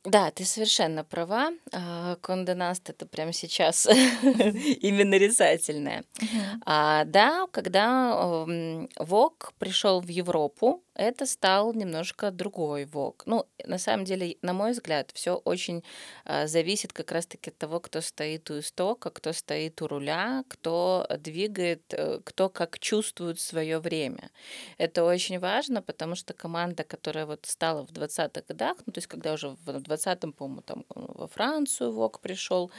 Да, 0.06 0.30
ты 0.30 0.44
совершенно 0.44 1.02
права. 1.02 1.50
Конде 2.20 2.54
Наст 2.54 2.88
это 2.90 3.06
прямо 3.06 3.32
сейчас 3.32 3.86
именно 4.80 5.10
нарицательное. 5.10 6.04
А, 6.64 7.04
да, 7.04 7.46
когда 7.50 8.46
Вок 8.98 9.52
пришел 9.58 10.00
в 10.00 10.08
Европу, 10.08 10.84
это 10.96 11.26
стал 11.26 11.74
немножко 11.74 12.30
другой 12.30 12.86
ВОК. 12.86 13.24
Ну, 13.26 13.46
на 13.66 13.78
самом 13.78 14.04
деле, 14.06 14.36
на 14.40 14.54
мой 14.54 14.72
взгляд, 14.72 15.10
все 15.12 15.34
очень 15.34 15.84
э, 16.24 16.46
зависит 16.46 16.92
как 16.92 17.12
раз-таки 17.12 17.50
от 17.50 17.58
того, 17.58 17.80
кто 17.80 18.00
стоит 18.00 18.50
у 18.50 18.58
истока, 18.60 19.10
кто 19.10 19.32
стоит 19.32 19.82
у 19.82 19.88
руля, 19.88 20.44
кто 20.48 21.06
двигает, 21.18 21.82
э, 21.92 22.20
кто 22.24 22.48
как 22.48 22.78
чувствует 22.78 23.40
свое 23.40 23.78
время. 23.78 24.30
Это 24.78 25.04
очень 25.04 25.38
важно, 25.38 25.82
потому 25.82 26.14
что 26.14 26.32
команда, 26.32 26.82
которая 26.82 27.26
вот 27.26 27.44
стала 27.44 27.86
в 27.86 27.90
20-х 27.90 28.42
годах, 28.48 28.78
ну, 28.86 28.92
то 28.92 28.98
есть 28.98 29.08
когда 29.08 29.34
уже 29.34 29.50
в 29.50 29.68
20-м, 29.96 30.32
по-моему, 30.32 30.62
там 30.62 30.84
во 30.88 31.26
Францию 31.26 31.92
ВОК 31.92 32.20
пришел, 32.20 32.70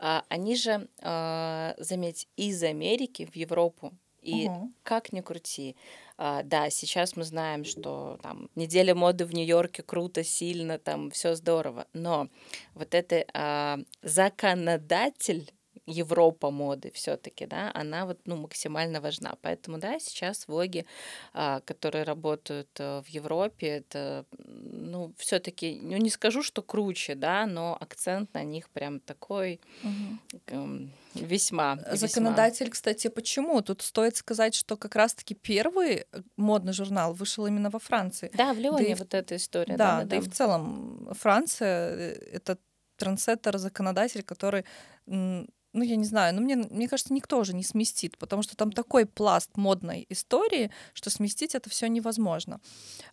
э, 0.00 0.20
они 0.28 0.56
же, 0.56 0.88
э, 1.00 1.74
заметь, 1.78 2.28
из 2.36 2.62
Америки 2.62 3.28
в 3.30 3.36
Европу. 3.36 3.92
И 4.22 4.46
угу. 4.46 4.72
как 4.84 5.12
ни 5.12 5.20
крути, 5.20 5.76
а, 6.16 6.44
да, 6.44 6.70
сейчас 6.70 7.16
мы 7.16 7.24
знаем, 7.24 7.64
что 7.64 8.18
там 8.22 8.48
неделя 8.54 8.94
моды 8.94 9.24
в 9.26 9.34
Нью-Йорке 9.34 9.82
круто, 9.82 10.22
сильно, 10.22 10.78
там 10.78 11.10
все 11.10 11.34
здорово, 11.34 11.88
но 11.92 12.28
вот 12.74 12.94
это 12.94 13.24
а, 13.34 13.80
законодатель 14.02 15.52
Европа 15.86 16.50
моды 16.50 16.90
все-таки, 16.94 17.46
да, 17.46 17.70
она 17.74 18.06
вот 18.06 18.18
ну 18.24 18.36
максимально 18.36 19.00
важна, 19.00 19.34
поэтому 19.42 19.78
да, 19.78 19.98
сейчас 19.98 20.46
воги, 20.46 20.86
а, 21.32 21.60
которые 21.60 22.04
работают 22.04 22.68
а, 22.78 23.02
в 23.02 23.08
Европе, 23.08 23.66
это 23.66 24.24
ну 24.38 25.12
все-таки, 25.18 25.80
ну 25.82 25.96
не 25.96 26.10
скажу, 26.10 26.42
что 26.42 26.62
круче, 26.62 27.14
да, 27.14 27.46
но 27.46 27.76
акцент 27.80 28.32
на 28.34 28.44
них 28.44 28.70
прям 28.70 29.00
такой. 29.00 29.60
Угу. 29.82 30.88
Весьма. 31.14 31.78
Законодатель, 31.92 32.66
весьма. 32.66 32.72
кстати, 32.72 33.08
почему? 33.08 33.60
Тут 33.60 33.82
стоит 33.82 34.16
сказать, 34.16 34.54
что 34.54 34.76
как 34.76 34.96
раз-таки 34.96 35.34
первый 35.34 36.06
э, 36.10 36.22
модный 36.36 36.72
журнал 36.72 37.12
вышел 37.12 37.46
именно 37.46 37.70
во 37.70 37.78
Франции. 37.78 38.30
Да, 38.34 38.54
в 38.54 38.58
Лионе 38.58 38.90
да 38.90 38.96
вот 38.96 39.14
и, 39.14 39.16
эта 39.16 39.36
история. 39.36 39.76
Да, 39.76 39.96
да, 39.96 40.02
да, 40.02 40.04
да 40.04 40.16
и 40.16 40.20
в 40.20 40.32
целом 40.32 41.08
Франция 41.12 41.90
э,— 41.90 42.12
это 42.32 42.56
трансеттер, 42.96 43.58
законодатель, 43.58 44.22
который 44.22 44.64
ну, 45.72 45.82
я 45.82 45.96
не 45.96 46.04
знаю, 46.04 46.34
но 46.34 46.40
мне, 46.42 46.56
мне 46.56 46.88
кажется, 46.88 47.14
никто 47.14 47.38
уже 47.38 47.54
не 47.54 47.62
сместит, 47.62 48.18
потому 48.18 48.42
что 48.42 48.56
там 48.56 48.72
такой 48.72 49.06
пласт 49.06 49.56
модной 49.56 50.06
истории, 50.10 50.70
что 50.92 51.08
сместить 51.10 51.54
это 51.54 51.70
все 51.70 51.86
невозможно. 51.88 52.60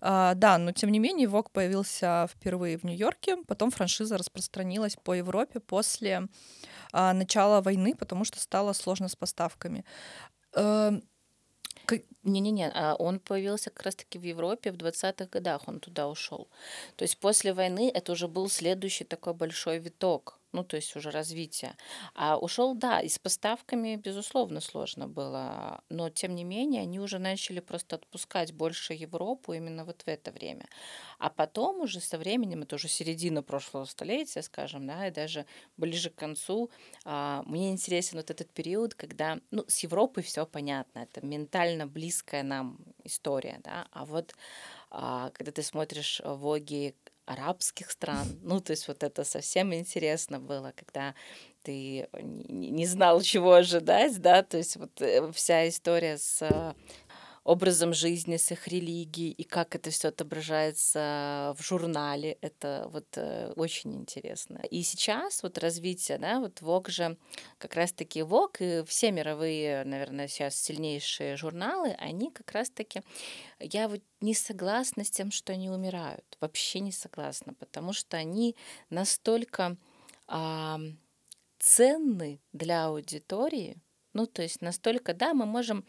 А, 0.01 0.33
да, 0.35 0.57
но 0.57 0.71
тем 0.73 0.91
не 0.91 0.99
менее, 0.99 1.27
Вок 1.27 1.51
появился 1.51 2.27
впервые 2.29 2.77
в 2.77 2.83
Нью-Йорке, 2.83 3.37
потом 3.47 3.71
франшиза 3.71 4.17
распространилась 4.17 4.97
по 4.97 5.13
Европе 5.13 5.59
после 5.59 6.27
а, 6.91 7.13
начала 7.13 7.61
войны, 7.61 7.95
потому 7.95 8.25
что 8.25 8.39
стало 8.39 8.73
сложно 8.73 9.07
с 9.07 9.15
поставками. 9.15 9.85
А, 10.53 10.93
Не-не-не, 12.23 12.71
а 12.75 12.95
он 12.95 13.19
появился 13.19 13.69
как 13.69 13.85
раз-таки 13.85 14.19
в 14.19 14.23
Европе 14.23 14.71
в 14.71 14.75
20-х 14.75 15.25
годах, 15.31 15.67
он 15.67 15.79
туда 15.79 16.07
ушел. 16.07 16.49
То 16.95 17.03
есть 17.03 17.19
после 17.19 17.53
войны 17.53 17.91
это 17.93 18.11
уже 18.11 18.27
был 18.27 18.49
следующий 18.49 19.05
такой 19.05 19.33
большой 19.33 19.79
виток 19.79 20.38
ну, 20.51 20.63
то 20.63 20.75
есть 20.75 20.95
уже 20.95 21.11
развитие. 21.11 21.75
А 22.15 22.37
ушел, 22.37 22.73
да, 22.75 22.99
и 22.99 23.09
с 23.09 23.19
поставками, 23.19 23.95
безусловно, 23.95 24.61
сложно 24.61 25.07
было, 25.07 25.81
но 25.89 26.09
тем 26.09 26.35
не 26.35 26.43
менее 26.43 26.81
они 26.81 26.99
уже 26.99 27.19
начали 27.19 27.59
просто 27.59 27.97
отпускать 27.97 28.53
больше 28.53 28.93
Европу 28.93 29.53
именно 29.53 29.85
вот 29.85 30.01
в 30.01 30.07
это 30.07 30.31
время. 30.31 30.65
А 31.19 31.29
потом 31.29 31.81
уже 31.81 31.99
со 31.99 32.17
временем, 32.17 32.61
это 32.63 32.75
уже 32.75 32.87
середина 32.87 33.43
прошлого 33.43 33.85
столетия, 33.85 34.41
скажем, 34.41 34.87
да, 34.87 35.07
и 35.07 35.11
даже 35.11 35.45
ближе 35.77 36.09
к 36.09 36.15
концу, 36.15 36.69
а, 37.05 37.43
мне 37.45 37.71
интересен 37.71 38.17
вот 38.17 38.31
этот 38.31 38.49
период, 38.51 38.95
когда, 38.95 39.39
ну, 39.51 39.65
с 39.67 39.79
Европой 39.79 40.23
все 40.23 40.45
понятно, 40.45 40.99
это 40.99 41.25
ментально 41.25 41.87
близкая 41.87 42.43
нам 42.43 42.79
история, 43.03 43.59
да, 43.63 43.87
а 43.91 44.05
вот 44.05 44.33
а, 44.91 45.29
когда 45.31 45.51
ты 45.51 45.61
смотришь 45.61 46.21
воги 46.23 46.95
арабских 47.29 47.91
стран. 47.91 48.27
Ну, 48.41 48.59
то 48.59 48.71
есть 48.71 48.87
вот 48.87 49.03
это 49.03 49.23
совсем 49.23 49.73
интересно 49.73 50.39
было, 50.39 50.73
когда 50.75 51.13
ты 51.61 52.07
не 52.13 52.87
знал, 52.87 53.21
чего 53.21 53.53
ожидать, 53.53 54.19
да, 54.19 54.41
то 54.41 54.57
есть 54.57 54.77
вот 54.77 54.99
э, 55.01 55.31
вся 55.31 55.67
история 55.69 56.17
с 56.17 56.75
образом 57.43 57.93
жизни, 57.93 58.37
с 58.37 58.51
их 58.51 58.67
религией, 58.67 59.31
и 59.31 59.43
как 59.43 59.75
это 59.75 59.89
все 59.89 60.09
отображается 60.09 61.55
в 61.57 61.63
журнале. 61.63 62.37
Это 62.41 62.87
вот 62.91 63.07
э, 63.15 63.53
очень 63.55 63.95
интересно. 63.95 64.61
И 64.69 64.83
сейчас 64.83 65.43
вот 65.43 65.57
развитие, 65.57 66.17
да, 66.17 66.39
вот 66.39 66.61
ВОК 66.61 66.89
же 66.89 67.17
как 67.57 67.75
раз-таки 67.75 68.21
ВОК 68.21 68.61
и 68.61 68.83
все 68.85 69.11
мировые, 69.11 69.83
наверное, 69.83 70.27
сейчас 70.27 70.55
сильнейшие 70.55 71.37
журналы, 71.37 71.95
они 71.97 72.31
как 72.31 72.51
раз-таки, 72.51 73.01
я 73.59 73.87
вот 73.87 74.01
не 74.21 74.33
согласна 74.33 75.03
с 75.03 75.11
тем, 75.11 75.31
что 75.31 75.53
они 75.53 75.69
умирают. 75.69 76.37
Вообще 76.41 76.79
не 76.79 76.91
согласна, 76.91 77.53
потому 77.53 77.93
что 77.93 78.17
они 78.17 78.55
настолько 78.89 79.77
а, 80.27 80.79
ценны 81.59 82.41
для 82.53 82.85
аудитории, 82.85 83.77
ну, 84.13 84.25
то 84.25 84.41
есть 84.41 84.61
настолько, 84.61 85.13
да, 85.13 85.33
мы 85.33 85.45
можем 85.45 85.85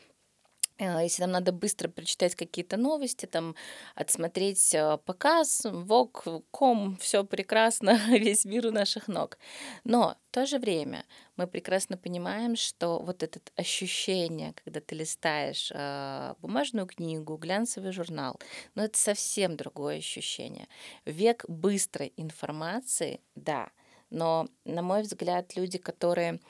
если 0.81 1.23
нам 1.23 1.33
надо 1.33 1.53
быстро 1.53 1.89
прочитать 1.89 2.35
какие-то 2.35 2.77
новости, 2.77 3.27
там, 3.27 3.55
отсмотреть 3.95 4.75
э, 4.75 4.99
показ, 5.05 5.63
вок, 5.65 6.25
ком, 6.51 6.97
все 6.97 7.25
прекрасно, 7.25 7.99
весь 8.09 8.45
мир 8.45 8.67
у 8.67 8.71
наших 8.71 9.09
ног. 9.09 9.39
Но 9.85 10.17
в 10.31 10.35
то 10.35 10.47
же 10.47 10.59
время 10.59 11.05
мы 11.37 11.47
прекрасно 11.47 11.97
понимаем, 11.97 12.57
что 12.57 12.99
вот 12.99 13.23
это 13.23 13.41
ощущение, 13.57 14.55
когда 14.65 14.81
ты 14.81 14.95
листаешь 14.95 15.71
э, 15.75 16.35
бумажную 16.39 16.87
книгу, 16.87 17.37
глянцевый 17.37 17.93
журнал, 17.93 18.39
ну 18.75 18.83
это 18.83 18.99
совсем 18.99 19.57
другое 19.57 19.99
ощущение. 19.99 20.69
Век 21.05 21.45
быстрой 21.49 22.13
информации, 22.17 23.21
да, 23.35 23.71
но, 24.11 24.49
на 24.65 24.83
мой 24.83 25.03
взгляд, 25.03 25.57
люди, 25.57 25.79
которые 25.79 26.41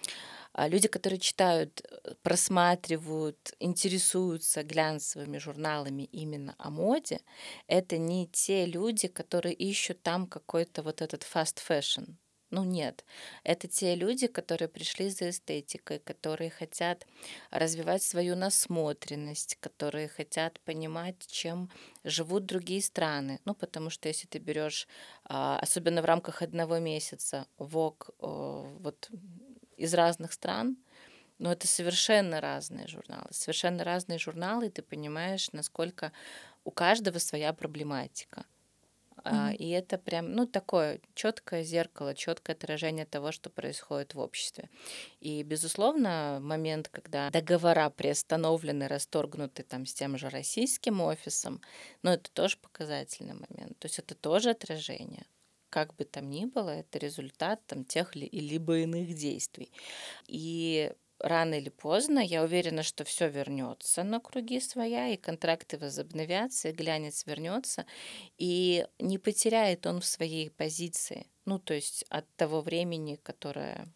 люди, 0.57 0.89
которые 0.89 1.19
читают, 1.21 1.83
э, 1.89 2.15
просматривают, 2.23 3.55
интересуются 3.61 4.63
глянцевыми 4.63 5.39
журналами 5.39 6.05
именно 6.05 6.55
о 6.59 6.71
моде, 6.71 7.21
это 7.67 7.99
не 7.99 8.27
те 8.29 8.67
люди, 8.67 9.09
которые 9.09 9.55
ищут 9.55 10.03
там 10.03 10.27
какой-то 10.27 10.83
вот 10.83 11.03
этот 11.03 11.23
fast 11.23 11.59
fashion. 11.67 12.17
Ну 12.51 12.65
нет, 12.65 13.05
это 13.45 13.69
те 13.69 13.95
люди, 13.95 14.27
которые 14.27 14.69
пришли 14.69 15.09
за 15.09 15.31
эстетикой, 15.31 16.01
которые 16.01 16.51
хотят 16.51 17.07
развивать 17.53 18.03
свою 18.03 18.35
насмотренность, 18.35 19.57
которые 19.61 20.09
хотят 20.09 20.59
понимать, 20.61 21.25
чем 21.29 21.71
живут 22.03 22.47
другие 22.47 22.83
страны. 22.83 23.39
Ну, 23.45 23.55
потому 23.55 23.89
что 23.91 24.09
если 24.09 24.27
ты 24.27 24.39
берешь, 24.41 24.89
а, 25.25 25.61
особенно 25.61 26.03
в 26.03 26.07
рамках 26.07 26.43
одного 26.43 26.79
месяца, 26.81 27.47
ВОК, 27.59 28.11
вот 28.19 29.09
из 29.81 29.95
разных 29.95 30.33
стран, 30.33 30.77
но 31.39 31.53
это 31.53 31.67
совершенно 31.67 32.41
разные 32.41 32.87
журналы. 32.87 33.29
Совершенно 33.31 33.83
разные 33.83 34.19
журналы, 34.19 34.67
и 34.67 34.71
ты 34.71 34.83
понимаешь, 34.83 35.53
насколько 35.53 36.13
у 36.65 36.71
каждого 36.71 37.19
своя 37.19 37.53
проблематика. 37.53 38.45
Mm-hmm. 39.25 39.57
И 39.57 39.71
это 39.71 39.99
прям, 39.99 40.33
ну, 40.33 40.47
такое 40.47 41.01
четкое 41.15 41.63
зеркало, 41.63 42.15
четкое 42.15 42.57
отражение 42.57 43.07
того, 43.07 43.33
что 43.33 43.51
происходит 43.51 44.15
в 44.15 44.19
обществе. 44.19 44.69
И, 45.21 45.43
безусловно, 45.43 46.39
момент, 46.41 46.89
когда 46.89 47.31
договора 47.31 47.91
приостановлены, 47.91 48.89
расторгнуты 48.89 49.63
там 49.63 49.85
с 49.87 49.95
тем 49.95 50.17
же 50.17 50.29
российским 50.29 51.01
офисом, 51.01 51.61
ну, 52.03 52.11
это 52.11 52.31
тоже 52.31 52.57
показательный 52.59 53.35
момент. 53.35 53.79
То 53.79 53.87
есть 53.87 53.99
это 53.99 54.15
тоже 54.15 54.51
отражение 54.51 55.27
как 55.71 55.95
бы 55.97 56.05
там 56.05 56.31
ни 56.31 56.45
было, 56.45 56.71
это 56.71 56.99
результат 56.99 57.65
там 57.67 57.85
тех 57.85 58.17
ли, 58.17 58.29
либо 58.33 58.79
иных 58.79 59.15
действий. 59.15 59.73
И 60.27 60.93
рано 61.21 61.55
или 61.55 61.69
поздно, 61.69 62.19
я 62.21 62.43
уверена, 62.43 62.83
что 62.83 63.05
все 63.05 63.29
вернется 63.29 64.03
на 64.03 64.21
круги 64.21 64.61
своя, 64.61 65.09
и 65.09 65.17
контракты 65.17 65.79
возобновятся, 65.79 66.71
и 66.71 66.73
глянец 66.73 67.27
вернется, 67.27 67.87
и 68.39 68.87
не 68.99 69.19
потеряет 69.19 69.87
он 69.87 70.01
в 70.01 70.07
своей 70.07 70.51
позиции. 70.51 71.27
Ну, 71.45 71.59
то 71.59 71.75
есть 71.75 72.05
от 72.09 72.27
того 72.37 72.61
времени, 72.63 73.17
которое 73.17 73.89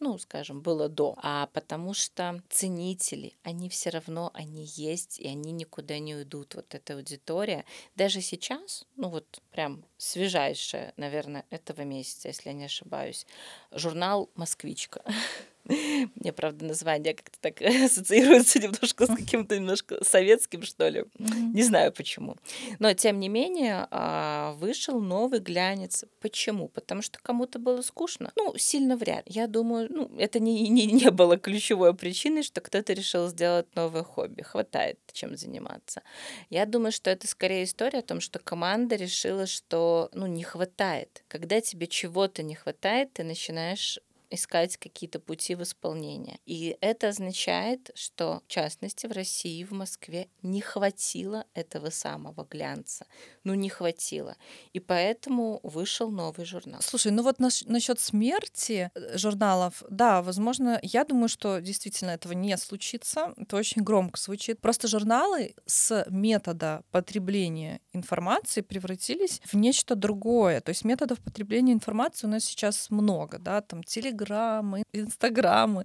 ну, 0.00 0.18
скажем, 0.18 0.60
было 0.60 0.88
до, 0.88 1.14
а 1.18 1.46
потому 1.52 1.94
что 1.94 2.42
ценители, 2.48 3.36
они 3.42 3.68
все 3.68 3.90
равно, 3.90 4.30
они 4.34 4.64
есть, 4.64 5.18
и 5.18 5.26
они 5.26 5.52
никуда 5.52 5.98
не 5.98 6.14
уйдут. 6.14 6.54
Вот 6.54 6.74
эта 6.74 6.94
аудитория, 6.94 7.64
даже 7.96 8.20
сейчас, 8.20 8.84
ну 8.96 9.08
вот 9.08 9.40
прям 9.50 9.84
свежайшая, 9.96 10.92
наверное, 10.96 11.44
этого 11.50 11.82
месяца, 11.82 12.28
если 12.28 12.50
я 12.50 12.54
не 12.54 12.64
ошибаюсь, 12.64 13.26
журнал 13.72 14.30
«Москвичка». 14.34 15.02
Мне, 15.68 16.32
правда, 16.32 16.64
название 16.64 17.14
как-то 17.14 17.38
так 17.40 17.60
ассоциируется 17.84 18.58
немножко 18.58 19.06
с 19.06 19.14
каким-то 19.14 19.56
немножко 19.56 20.02
советским, 20.04 20.62
что 20.62 20.88
ли. 20.88 21.04
Не 21.18 21.62
знаю 21.62 21.92
почему. 21.92 22.36
Но, 22.78 22.92
тем 22.94 23.20
не 23.20 23.28
менее, 23.28 23.86
а, 23.90 24.52
вышел 24.54 25.00
новый 25.00 25.40
глянец. 25.40 26.04
Почему? 26.20 26.68
Потому 26.68 27.02
что 27.02 27.18
кому-то 27.20 27.58
было 27.58 27.82
скучно. 27.82 28.32
Ну, 28.36 28.54
сильно 28.56 28.96
вряд. 28.96 29.24
Я 29.26 29.46
думаю, 29.46 29.88
ну, 29.90 30.10
это 30.18 30.40
не, 30.40 30.68
не, 30.68 30.86
не 30.86 31.10
было 31.10 31.36
ключевой 31.36 31.94
причиной, 31.94 32.42
что 32.42 32.60
кто-то 32.60 32.92
решил 32.92 33.28
сделать 33.28 33.66
новое 33.74 34.02
хобби. 34.04 34.42
Хватает 34.42 34.98
чем 35.18 35.36
заниматься. 35.36 36.02
Я 36.48 36.64
думаю, 36.64 36.92
что 36.92 37.10
это 37.10 37.26
скорее 37.26 37.64
история 37.64 37.98
о 37.98 38.02
том, 38.02 38.20
что 38.20 38.38
команда 38.38 38.96
решила, 38.96 39.46
что 39.46 40.08
ну, 40.12 40.26
не 40.26 40.44
хватает. 40.44 41.24
Когда 41.28 41.60
тебе 41.60 41.86
чего-то 41.86 42.42
не 42.42 42.54
хватает, 42.54 43.12
ты 43.12 43.24
начинаешь 43.24 43.98
искать 44.30 44.76
какие-то 44.76 45.20
пути 45.20 45.54
в 45.54 45.62
исполнение. 45.62 46.38
И 46.46 46.76
это 46.80 47.08
означает, 47.08 47.90
что, 47.94 48.42
в 48.46 48.50
частности, 48.50 49.06
в 49.06 49.12
России, 49.12 49.64
в 49.64 49.72
Москве 49.72 50.28
не 50.42 50.60
хватило 50.60 51.44
этого 51.54 51.90
самого 51.90 52.44
глянца. 52.44 53.06
Ну, 53.44 53.54
не 53.54 53.68
хватило. 53.68 54.36
И 54.72 54.80
поэтому 54.80 55.60
вышел 55.62 56.10
новый 56.10 56.44
журнал. 56.44 56.80
Слушай, 56.82 57.12
ну 57.12 57.22
вот 57.22 57.38
нас, 57.38 57.64
насчет 57.66 58.00
смерти 58.00 58.90
э, 58.94 59.16
журналов, 59.16 59.82
да, 59.90 60.22
возможно, 60.22 60.78
я 60.82 61.04
думаю, 61.04 61.28
что 61.28 61.60
действительно 61.60 62.10
этого 62.10 62.32
не 62.32 62.56
случится. 62.56 63.32
Это 63.36 63.56
очень 63.56 63.82
громко 63.82 64.20
звучит. 64.20 64.60
Просто 64.60 64.88
журналы 64.88 65.54
с 65.66 66.04
метода 66.10 66.82
потребления 66.90 67.80
информации 67.92 68.60
превратились 68.60 69.40
в 69.44 69.54
нечто 69.54 69.94
другое. 69.94 70.60
То 70.60 70.70
есть 70.70 70.84
методов 70.84 71.18
потребления 71.20 71.72
информации 71.72 72.26
у 72.26 72.30
нас 72.30 72.44
сейчас 72.44 72.90
много, 72.90 73.38
да, 73.38 73.60
там 73.60 73.82
телеграм, 73.82 74.17
телеграммы, 74.18 74.82
инстаграмы, 74.92 75.84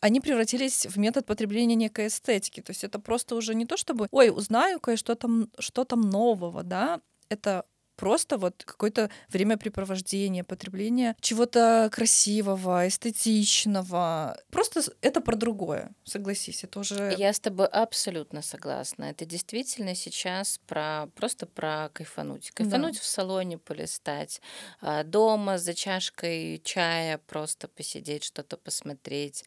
они 0.00 0.20
превратились 0.20 0.86
в 0.86 0.98
метод 0.98 1.26
потребления 1.26 1.74
некой 1.74 2.06
эстетики. 2.06 2.60
То 2.60 2.70
есть 2.70 2.84
это 2.84 2.98
просто 2.98 3.34
уже 3.34 3.54
не 3.54 3.66
то, 3.66 3.76
чтобы, 3.76 4.08
ой, 4.10 4.30
узнаю 4.30 4.80
кое-что 4.80 5.14
там, 5.14 5.48
что 5.58 5.84
там 5.84 6.00
нового, 6.00 6.62
да, 6.62 7.00
это 7.28 7.64
просто 8.00 8.38
вот 8.38 8.64
какое-то 8.64 9.10
времяпрепровождение, 9.28 10.42
потребление 10.42 11.14
чего-то 11.20 11.90
красивого, 11.92 12.88
эстетичного. 12.88 14.38
Просто 14.50 14.80
это 15.02 15.20
про 15.20 15.36
другое, 15.36 15.90
согласись, 16.04 16.64
это 16.64 16.80
уже... 16.80 17.14
Я 17.18 17.30
с 17.32 17.40
тобой 17.40 17.66
абсолютно 17.66 18.40
согласна. 18.40 19.04
Это 19.04 19.26
действительно 19.26 19.94
сейчас 19.94 20.58
про 20.66 21.08
просто 21.14 21.46
про 21.46 21.90
кайфануть. 21.92 22.50
Кайфануть 22.52 22.94
да. 22.94 23.00
в 23.00 23.04
салоне, 23.04 23.58
полистать, 23.58 24.40
а, 24.80 25.04
дома 25.04 25.58
за 25.58 25.74
чашкой 25.74 26.62
чая 26.64 27.18
просто 27.18 27.68
посидеть, 27.68 28.24
что-то 28.24 28.56
посмотреть. 28.56 29.44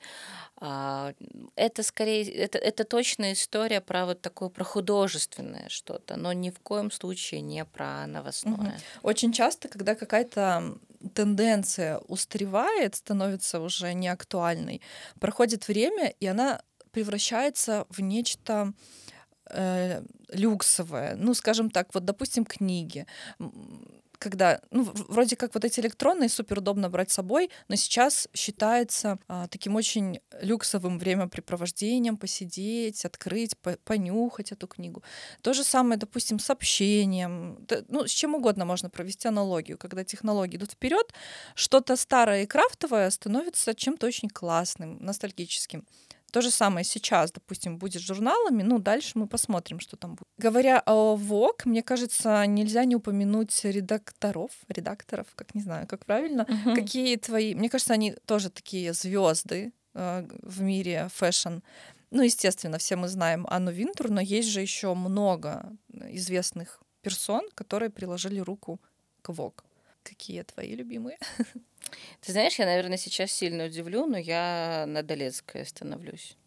А, 0.58 1.14
это 1.56 1.82
скорее, 1.82 2.32
это, 2.32 2.60
это 2.60 2.84
точно 2.84 3.34
история 3.34 3.82
про 3.82 4.06
вот 4.06 4.22
такое, 4.22 4.49
про 4.49 4.64
художественное 4.64 5.70
что-то, 5.70 6.18
но 6.18 6.34
ни 6.34 6.51
в 6.51 6.60
коем 6.60 6.91
случае 6.91 7.41
не 7.41 7.66
про 7.66 8.06
новостное 8.06 8.42
Угу. 8.43 8.71
Очень 9.03 9.33
часто, 9.33 9.67
когда 9.67 9.95
какая-то 9.95 10.77
тенденция 11.13 11.97
устаревает, 12.07 12.95
становится 12.95 13.59
уже 13.59 13.93
неактуальной, 13.93 14.81
проходит 15.19 15.67
время, 15.67 16.09
и 16.19 16.27
она 16.27 16.61
превращается 16.91 17.85
в 17.89 18.01
нечто 18.01 18.73
э, 19.49 20.03
люксовое. 20.29 21.15
Ну, 21.15 21.33
скажем 21.33 21.69
так, 21.69 21.93
вот, 21.93 22.05
допустим, 22.05 22.45
книги 22.45 23.05
когда, 24.24 24.61
ну, 24.71 24.84
вроде 25.09 25.36
как 25.36 25.53
вот 25.53 25.65
эти 25.65 25.82
электронные 25.82 26.30
супер 26.30 26.59
удобно 26.59 26.89
брать 26.89 27.11
с 27.11 27.15
собой, 27.15 27.49
но 27.67 27.76
сейчас 27.76 28.30
считается 28.34 29.19
а, 29.28 29.47
таким 29.47 29.76
очень 29.76 30.19
люксовым 30.41 30.97
времяпрепровождением 30.97 32.15
посидеть, 32.15 33.03
открыть, 33.03 33.57
по 33.57 33.78
понюхать 33.84 34.53
эту 34.53 34.67
книгу. 34.67 35.03
То 35.41 35.53
же 35.53 35.63
самое, 35.63 35.99
допустим, 35.99 36.39
с 36.39 36.49
общением, 36.49 37.57
да, 37.67 37.84
ну, 37.89 38.07
с 38.07 38.11
чем 38.11 38.36
угодно 38.36 38.65
можно 38.65 38.89
провести 38.89 39.28
аналогию, 39.28 39.78
когда 39.78 40.05
технологии 40.05 40.55
идут 40.55 40.71
вперед, 40.71 41.13
что-то 41.55 41.97
старое 41.97 42.43
и 42.43 42.45
крафтовое 42.45 43.09
становится 43.09 43.76
чем-то 43.76 44.07
очень 44.07 44.30
классным, 44.30 44.97
ностальгическим. 45.01 45.86
То 46.34 46.41
же 46.41 46.49
самое 46.49 46.84
сейчас, 46.84 47.31
допустим, 47.31 47.77
будет 47.77 48.01
с 48.01 48.05
журналами, 48.05 48.63
ну, 48.63 48.79
дальше 48.79 49.11
мы 49.19 49.27
посмотрим, 49.27 49.79
что 49.79 49.97
там 49.97 50.15
будет. 50.15 50.27
Говоря 50.39 50.81
о 50.84 51.15
Vogue, 51.15 51.65
мне 51.65 51.84
кажется, 51.84 52.43
нельзя 52.47 52.86
не 52.86 52.95
упомянуть 52.95 53.63
редакторов, 53.63 54.49
редакторов, 54.67 55.27
как 55.36 55.53
не 55.53 55.61
знаю, 55.61 55.86
как 55.86 56.05
правильно. 56.05 56.41
Uh-huh. 56.41 56.73
Какие 56.73 57.17
твои... 57.17 57.53
Мне 57.53 57.69
кажется, 57.69 57.93
они 57.93 58.15
тоже 58.25 58.49
такие 58.49 58.93
звезды 58.93 59.73
э, 59.93 60.27
в 60.41 60.61
мире 60.61 61.07
fashion. 61.13 61.59
Ну, 62.09 62.23
естественно, 62.23 62.79
все 62.79 62.95
мы 62.95 63.09
знаем 63.09 63.45
Анну 63.47 63.71
Винтур, 63.71 64.09
но 64.09 64.19
есть 64.19 64.49
же 64.49 64.59
еще 64.59 64.95
много 64.95 65.71
известных 65.91 66.81
персон, 67.03 67.47
которые 67.53 67.91
приложили 67.91 68.39
руку 68.39 68.81
к 69.21 69.29
ВОК. 69.29 69.65
Какие 70.01 70.41
твои 70.41 70.73
любимые? 70.75 71.19
Ты 72.21 72.31
знаешь, 72.31 72.59
я, 72.59 72.65
наверное, 72.65 72.97
сейчас 72.97 73.31
сильно 73.31 73.65
удивлю, 73.65 74.05
но 74.05 74.17
я 74.17 74.85
на 74.87 75.03
Долецкой 75.03 75.63
остановлюсь. 75.63 76.37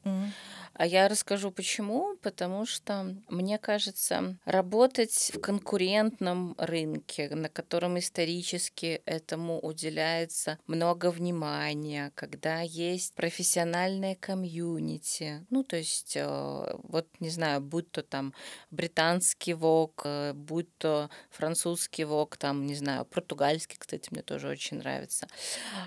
А 0.79 0.87
я 0.87 1.09
расскажу 1.09 1.51
почему. 1.51 2.17
Потому 2.23 2.67
что, 2.67 3.15
мне 3.29 3.59
кажется, 3.59 4.37
работать 4.45 5.31
в 5.33 5.41
конкурентном 5.41 6.55
рынке, 6.59 7.29
на 7.35 7.49
котором 7.49 7.99
исторически 7.99 9.01
этому 9.07 9.61
уделяется 9.61 10.59
много 10.67 11.11
внимания, 11.11 12.13
когда 12.15 12.61
есть 12.61 13.15
профессиональное 13.15 14.17
комьюнити, 14.17 15.47
ну, 15.51 15.63
то 15.63 15.77
есть, 15.77 16.17
э, 16.17 16.77
вот, 16.83 17.07
не 17.21 17.31
знаю, 17.31 17.61
будь 17.61 17.91
то 17.91 18.03
там 18.03 18.35
британский 18.71 19.55
вок, 19.55 20.03
э, 20.05 20.33
будь 20.35 20.77
то 20.79 21.09
французский 21.31 22.05
вок, 22.05 22.37
там, 22.37 22.67
не 22.67 22.75
знаю, 22.75 23.05
португальский, 23.05 23.77
кстати, 23.79 24.09
мне 24.11 24.23
тоже 24.23 24.49
очень 24.49 24.79
нравится. 24.79 25.29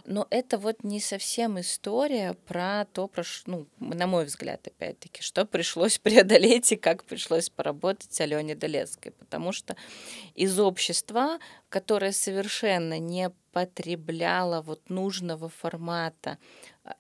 Но 0.06 0.26
это 0.30 0.58
вот 0.58 0.84
не 0.84 1.00
совсем 1.00 1.60
история 1.60 2.34
про 2.48 2.86
то, 2.94 3.08
про, 3.08 3.24
ну, 3.46 3.68
на 3.80 4.08
мой 4.10 4.26
взгляд, 4.26 4.68
опять-таки, 4.68 5.22
что 5.22 5.46
пришлось 5.46 5.98
преодолеть 6.04 6.72
и 6.72 6.76
как 6.76 7.04
пришлось 7.04 7.50
поработать 7.50 8.20
Алене 8.20 8.56
Долецкой. 8.56 9.12
Потому 9.14 9.52
что 9.52 9.76
из 10.36 10.60
общества, 10.60 11.40
которое 11.70 12.12
совершенно 12.12 13.00
не 13.00 13.32
потребляло 13.52 14.62
вот 14.62 14.90
нужного 14.90 15.50
формата 15.50 16.38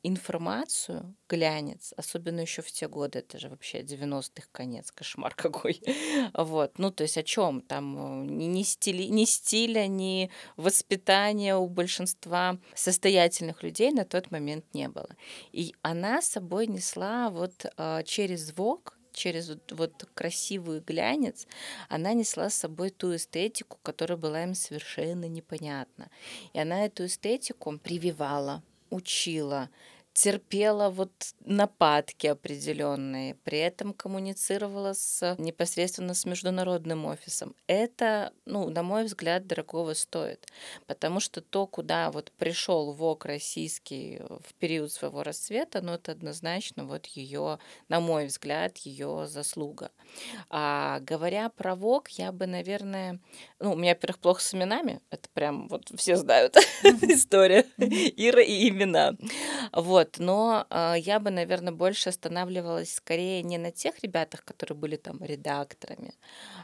информацию, 0.04 1.16
глянец, 1.28 1.94
особенно 1.98 2.42
еще 2.42 2.62
в 2.62 2.72
те 2.72 2.88
годы, 2.88 3.20
это 3.20 3.40
же 3.40 3.50
вообще 3.50 3.82
90-х 3.82 4.48
конец, 4.52 4.92
кошмар 4.92 5.34
какой. 5.38 5.82
вот, 6.34 6.78
ну, 6.78 6.92
то 6.92 7.04
есть 7.04 7.18
о 7.18 7.24
чем 7.24 7.62
там 7.62 8.24
э, 8.24 8.26
ни, 8.26 8.64
стили, 8.64 9.04
ни 9.04 9.26
стиля, 9.26 9.88
ни 9.88 10.30
воспитания 10.58 11.56
у 11.56 11.68
большинства 11.68 12.58
состоятельных 12.76 13.64
людей 13.64 13.92
на 13.92 14.06
тот 14.06 14.32
момент 14.32 14.66
не 14.74 14.88
было. 14.90 15.10
И 15.52 15.74
она 15.82 16.22
собой 16.22 16.68
несла 16.68 17.30
вот 17.30 17.66
э, 17.78 18.04
через 18.06 18.48
звук 18.48 19.00
через 19.12 19.50
вот, 19.50 19.72
вот 19.72 20.10
красивую 20.14 20.82
глянец, 20.82 21.46
она 21.90 22.14
несла 22.14 22.50
с 22.50 22.56
собой 22.56 22.90
ту 22.90 23.16
эстетику, 23.16 23.78
которая 23.84 24.18
была 24.18 24.44
им 24.44 24.56
совершенно 24.56 25.26
непонятна. 25.26 26.10
И 26.54 26.60
она 26.60 26.86
эту 26.86 27.06
эстетику 27.06 27.78
прививала, 27.78 28.64
учила, 28.90 29.70
терпела 30.14 30.90
вот 30.90 31.12
нападки 31.42 32.28
определенные, 32.28 33.36
при 33.36 33.60
этом 33.60 33.94
коммуницировала 33.94 34.94
с, 34.94 35.36
непосредственно 35.38 36.14
с 36.14 36.26
международным 36.26 37.06
офисом. 37.06 37.56
Это, 37.68 38.34
ну, 38.46 38.70
на 38.70 38.84
мой 38.84 39.06
взгляд, 39.06 39.48
дорогого 39.48 39.94
стоит, 39.94 40.48
потому 40.88 41.20
что 41.20 41.42
то, 41.42 41.68
куда 41.68 42.12
вот 42.12 42.32
пришел 42.38 42.94
ВОК 42.94 43.26
российский 43.26 44.20
в 44.20 44.54
период 44.56 44.92
своего 44.92 45.24
расцвета, 45.24 45.82
ну, 45.82 45.94
это 45.94 46.12
однозначно 46.12 46.86
вот 46.86 47.06
ее, 47.08 47.60
на 47.88 48.00
мой 48.00 48.26
взгляд, 48.28 48.78
ее 48.80 49.28
заслуга. 49.28 49.92
А 50.50 51.00
говоря 51.02 51.50
про 51.50 51.76
ВОК, 51.76 52.10
я 52.10 52.32
бы, 52.32 52.48
наверное, 52.48 53.20
ну, 53.60 53.74
у 53.74 53.76
меня, 53.76 53.94
во-первых, 53.94 54.20
плохо 54.20 54.42
с 54.42 54.54
именами, 54.54 55.02
это 55.12 55.30
прям 55.34 55.68
вот 55.68 55.92
все 55.96 56.16
знают 56.16 56.56
история, 56.84 57.66
Ира 57.78 58.42
и 58.42 58.70
имена. 58.70 59.14
Вот, 59.74 59.99
но 60.20 60.66
э, 60.70 60.96
я 60.98 61.20
бы, 61.20 61.30
наверное, 61.32 61.74
больше 61.74 62.10
останавливалась 62.10 62.94
скорее 62.94 63.44
не 63.44 63.58
на 63.58 63.72
тех 63.72 64.00
ребятах, 64.04 64.44
которые 64.44 64.78
были 64.78 64.96
там 64.96 65.24
редакторами, 65.24 66.14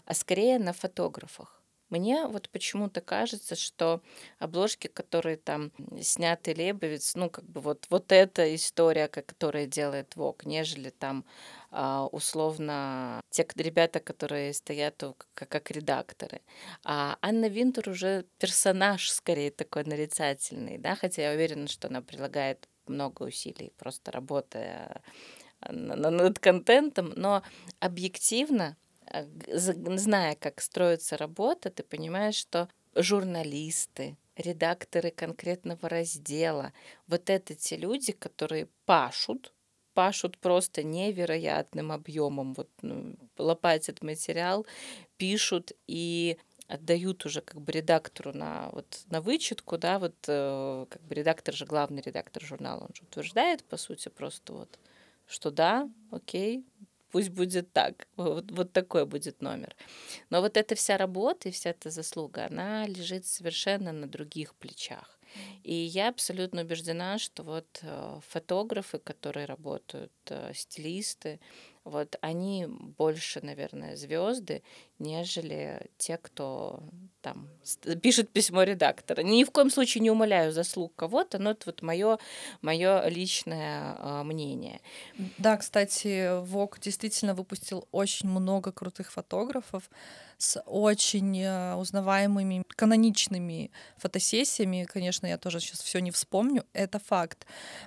а 0.06 0.14
скорее 0.14 0.60
на 0.60 0.74
фотографах. 0.74 1.62
Мне 1.90 2.26
вот 2.26 2.50
почему-то 2.50 3.00
кажется, 3.02 3.56
что 3.56 4.02
обложки, 4.40 4.88
которые 4.88 5.38
там 5.38 5.72
сняты 6.02 6.54
Лебовец, 6.54 7.16
ну, 7.16 7.30
как 7.30 7.46
бы 7.46 7.62
вот, 7.62 7.86
вот 7.90 8.12
эта 8.12 8.56
история, 8.56 9.08
которая 9.08 9.68
делает 9.68 10.16
ВОК, 10.16 10.46
нежели 10.46 10.90
там 10.90 11.26
а, 11.70 12.08
условно 12.08 13.22
те 13.30 13.48
ребята, 13.56 14.00
которые 14.00 14.54
стоят 14.54 15.04
как, 15.36 15.48
как 15.50 15.72
редакторы. 15.72 16.42
А 16.84 17.18
Анна 17.22 17.50
Винтер 17.50 17.90
уже 17.90 18.26
персонаж 18.40 19.10
скорее 19.10 19.52
такой 19.52 19.84
нарицательный, 19.84 20.80
да, 20.80 20.96
хотя 20.96 21.22
я 21.30 21.36
уверена, 21.36 21.68
что 21.68 21.88
она 21.88 22.02
прилагает 22.02 22.68
много 22.90 23.24
усилий, 23.24 23.72
просто 23.78 24.12
работая 24.12 25.02
над 25.70 26.40
контентом, 26.40 27.14
но 27.16 27.44
объективно 27.80 28.78
Э, 29.12 29.26
зная, 29.98 30.36
как 30.36 30.62
строится 30.62 31.18
работа, 31.18 31.70
ты 31.70 31.84
понимаешь, 31.84 32.36
что 32.36 32.70
журналисты, 32.96 34.18
редакторы 34.36 35.12
конкретного 35.12 35.90
раздела, 35.90 36.74
вот 37.08 37.30
это 37.30 37.56
те 37.56 37.78
люди, 37.78 38.12
которые 38.12 38.68
пашут, 38.86 39.54
пашут 39.94 40.38
просто 40.38 40.84
невероятным 40.84 41.92
объемом, 41.92 42.54
вот 42.54 42.70
ну, 42.82 43.16
лопатят 43.38 44.02
материал, 44.02 44.66
пишут 45.18 45.72
и 45.88 46.38
отдают 46.68 47.26
уже 47.26 47.42
как 47.42 47.62
бы 47.62 47.72
редактору 47.72 48.34
на 48.34 48.70
вот 48.72 49.04
на 49.10 49.22
вычетку, 49.22 49.78
да, 49.78 50.00
вот 50.00 50.16
э, 50.28 50.86
как 50.90 51.02
бы 51.04 51.16
редактор 51.16 51.54
же 51.54 51.66
главный 51.66 52.02
редактор 52.02 52.44
журнала, 52.44 52.86
он 52.86 52.96
же 52.96 53.04
утверждает 53.04 53.64
по 53.64 53.78
сути 53.78 54.10
просто 54.10 54.54
вот, 54.54 54.80
что 55.28 55.52
да, 55.52 55.90
окей, 56.12 56.66
пусть 57.12 57.30
будет 57.30 57.72
так. 57.72 58.08
Вот, 58.18 58.52
вот 58.52 58.74
такой 58.74 59.06
будет 59.06 59.42
номер. 59.42 59.76
Но 60.30 60.42
вот 60.42 60.58
эта 60.58 60.76
вся 60.76 60.98
работа 60.98 61.50
и 61.50 61.52
вся 61.52 61.70
эта 61.70 61.90
заслуга, 61.90 62.48
она 62.48 62.86
лежит 62.88 63.26
совершенно 63.26 63.92
на 63.92 64.08
других 64.08 64.54
плечах. 64.56 65.20
И 65.64 65.74
я 65.74 66.10
абсолютно 66.10 66.62
убеждена, 66.62 67.18
что 67.18 67.44
вот 67.44 67.80
э, 67.82 68.20
фотографы, 68.28 69.00
которые 69.00 69.46
работают, 69.46 70.12
э, 70.30 70.52
стилисты, 70.54 71.40
вот 71.86 72.18
они 72.22 72.66
больше, 72.68 73.42
наверное, 73.42 73.96
звезды, 73.96 74.64
нежели 75.00 75.90
те, 75.98 76.18
кто 76.18 76.84
там 77.22 77.50
пишет 78.02 78.30
письмо 78.30 78.64
редактора. 78.64 79.22
Ни 79.22 79.44
в 79.44 79.52
коем 79.52 79.72
случае 79.72 80.02
не 80.02 80.12
умоляю 80.12 80.52
заслуг 80.52 80.94
кого-то, 80.96 81.40
но 81.40 81.52
это 81.52 81.64
вот 81.66 81.82
мое, 81.82 82.20
мое 82.62 83.08
личное 83.08 83.96
э, 83.98 84.24
мнение. 84.24 84.80
Да, 85.40 85.58
кстати, 85.58 86.40
ВОК 86.46 86.80
действительно 86.80 87.34
выпустил 87.34 87.88
очень 87.92 88.30
много 88.30 88.72
крутых 88.72 89.12
фотографов 89.12 89.90
с 90.38 90.62
очень 90.66 91.42
э, 91.42 91.76
узнаваемыми, 91.76 92.64
каноничными 92.68 93.72
фотосессиями. 93.98 94.88
Конечно, 94.92 95.26
я 95.26 95.38
тоже 95.38 95.60
сейчас 95.60 95.82
все 95.82 96.00
не 96.00 96.12
вспомню, 96.12 96.64
это 96.74 97.00
факт. 97.00 97.46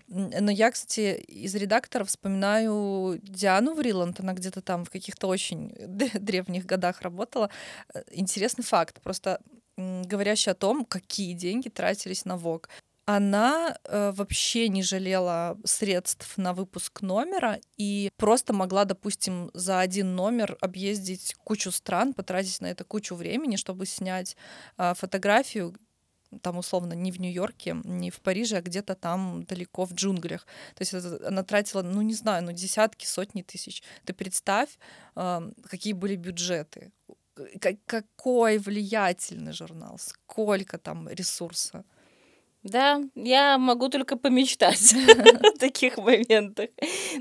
Но 0.09 0.51
я, 0.51 0.71
кстати, 0.71 1.17
из 1.29 1.55
редакторов 1.55 2.09
вспоминаю 2.09 3.21
Диану 3.23 3.75
Вриланд, 3.75 4.21
она 4.21 4.33
где-то 4.33 4.63
там 4.63 4.85
в 4.85 4.91
каких-то 4.91 5.29
очень 5.29 5.73
древних 6.15 6.67
годах 6.67 6.98
работала. 7.03 7.51
Э, 7.95 8.03
интересный 8.11 8.65
факт, 8.65 9.01
просто 9.03 9.41
говорящий 9.77 10.51
о 10.51 10.57
том, 10.57 10.85
какие 10.85 11.35
деньги 11.35 11.69
тратились 11.69 12.25
на 12.25 12.37
ВОК 12.37 12.69
она 13.09 13.75
э, 13.85 14.13
вообще 14.15 14.69
не 14.69 14.83
жалела 14.83 15.57
средств 15.65 16.37
на 16.37 16.53
выпуск 16.53 17.01
номера 17.01 17.59
и 17.79 18.11
просто 18.19 18.53
могла, 18.53 18.85
допустим, 18.85 19.51
за 19.55 19.81
один 19.81 20.15
номер 20.15 20.59
объездить 20.61 21.35
кучу 21.43 21.71
стран, 21.71 22.13
потратить 22.13 22.61
на 22.61 22.67
это 22.67 22.85
кучу 22.85 23.15
времени, 23.15 23.57
чтобы 23.57 23.87
снять 23.87 24.37
э, 24.77 24.93
фотографию 24.95 25.75
там 26.43 26.59
условно 26.59 26.95
не 26.95 27.13
в 27.13 27.21
Нью-Йорке, 27.21 27.77
не 27.85 28.11
в 28.11 28.21
Париже, 28.21 28.57
а 28.57 28.63
где-то 28.63 28.95
там 28.95 29.45
далеко 29.45 29.85
в 29.85 29.93
джунглях. 29.93 30.47
То 30.75 30.83
есть 30.83 30.95
это, 30.95 31.27
она 31.29 31.43
тратила, 31.43 31.83
ну 31.83 32.03
не 32.03 32.15
знаю, 32.15 32.45
ну 32.45 32.53
десятки, 32.53 33.07
сотни 33.07 33.43
тысяч. 33.43 33.83
Ты 34.05 34.13
представь, 34.13 34.79
э, 35.17 35.51
какие 35.71 35.93
были 35.93 36.17
бюджеты 36.17 36.93
какой 37.87 38.59
влиятельный 38.59 39.53
журнал, 39.53 39.99
сколько 39.99 40.79
там 40.79 41.09
ресурса. 41.09 41.85
Да, 42.65 43.01
я 43.15 43.57
могу 43.57 43.89
только 43.89 44.17
помечтать 44.17 44.93
о 45.55 45.59
таких 45.59 45.97
моментах. 45.97 46.71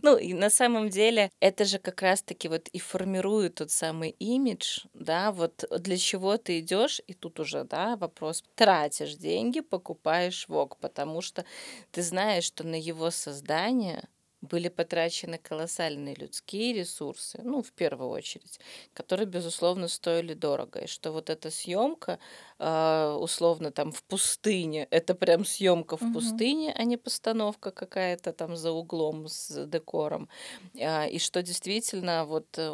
Ну, 0.01 0.17
и 0.17 0.33
на 0.33 0.49
самом 0.49 0.89
деле 0.89 1.29
это 1.39 1.63
же 1.65 1.77
как 1.79 2.01
раз-таки 2.01 2.47
вот 2.49 2.67
и 2.69 2.79
формирует 2.79 3.55
тот 3.55 3.69
самый 3.71 4.09
имидж, 4.19 4.85
да, 4.93 5.31
вот 5.31 5.63
для 5.79 5.97
чего 5.97 6.37
ты 6.37 6.59
идешь, 6.59 7.01
и 7.07 7.13
тут 7.13 7.39
уже, 7.39 7.63
да, 7.63 7.95
вопрос, 7.97 8.43
тратишь 8.55 9.15
деньги, 9.15 9.59
покупаешь 9.61 10.47
ВОК, 10.47 10.77
потому 10.77 11.21
что 11.21 11.45
ты 11.91 12.01
знаешь, 12.01 12.43
что 12.45 12.65
на 12.65 12.75
его 12.79 13.11
создание 13.11 14.07
были 14.41 14.69
потрачены 14.69 15.37
колоссальные 15.39 16.15
людские 16.15 16.73
ресурсы, 16.73 17.39
ну, 17.43 17.63
в 17.63 17.71
первую 17.73 18.09
очередь, 18.09 18.59
которые, 18.93 19.25
безусловно, 19.25 19.87
стоили 19.87 20.33
дорого. 20.35 20.79
И 20.81 20.87
что 20.87 21.11
вот 21.11 21.29
эта 21.31 21.49
съемка, 21.49 22.19
условно, 22.59 23.71
там 23.71 23.91
в 23.91 24.03
пустыне, 24.03 24.87
это 24.89 25.13
прям 25.13 25.45
съемка 25.45 25.95
в 25.95 26.01
угу. 26.01 26.13
пустыне, 26.13 26.73
а 26.75 26.83
не 26.85 26.97
постановка 26.97 27.71
какая-то 27.71 28.33
там 28.33 28.55
за 28.55 28.71
углом 28.71 29.27
с 29.27 29.65
декором. 29.67 30.27
А, 30.79 31.05
и 31.05 31.19
что 31.19 31.43
действительно, 31.43 32.25
вот, 32.25 32.57
э, 32.57 32.73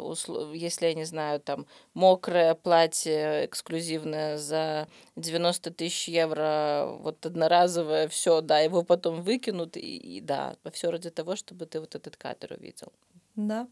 если, 0.54 0.86
я 0.86 0.94
не 0.94 1.04
знаю, 1.04 1.40
там 1.40 1.66
мокрое 1.92 2.54
платье 2.54 3.44
эксклюзивное 3.44 4.38
за 4.38 4.88
90 5.16 5.70
тысяч 5.70 6.08
евро, 6.08 6.96
вот 7.00 7.26
одноразовое, 7.26 8.08
все, 8.08 8.40
да, 8.40 8.60
его 8.60 8.82
потом 8.82 9.22
выкинут, 9.22 9.76
и, 9.76 9.96
и 9.96 10.20
да, 10.20 10.56
все 10.72 10.90
ради 10.90 11.10
того, 11.10 11.36
чтобы 11.36 11.66
ты 11.66 11.80
вот 11.80 11.94
этот 11.94 12.16
кадр 12.16 12.54
увидел. 12.58 12.92
Да. 13.36 13.66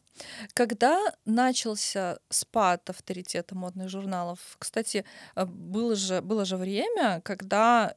Когда 0.54 0.98
начался 1.24 2.18
спад 2.28 2.90
авторитета 2.90 3.54
модных 3.54 3.88
журналов? 3.88 4.38
Кстати, 4.58 5.04
э, 5.36 5.44
было 5.44 5.94
же, 5.94 6.20
было 6.20 6.44
же 6.44 6.56
время, 6.56 7.20
когда 7.24 7.94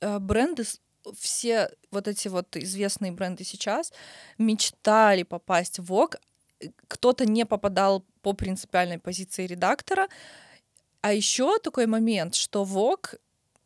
э, 0.00 0.18
бренды 0.18 0.64
все 1.18 1.70
вот 1.90 2.08
эти 2.08 2.28
вот 2.28 2.56
известные 2.56 3.12
бренды 3.12 3.44
сейчас 3.44 3.92
мечтали 4.36 5.22
попасть 5.22 5.78
в 5.78 5.90
Vogue. 5.90 6.18
Кто-то 6.88 7.24
не 7.24 7.46
попадал 7.46 8.04
по 8.20 8.34
принципиальной 8.34 8.98
позиции 8.98 9.46
редактора. 9.46 10.08
А 11.00 11.14
еще 11.14 11.58
такой 11.58 11.86
момент, 11.86 12.34
что 12.34 12.64
Vogue 12.64 13.18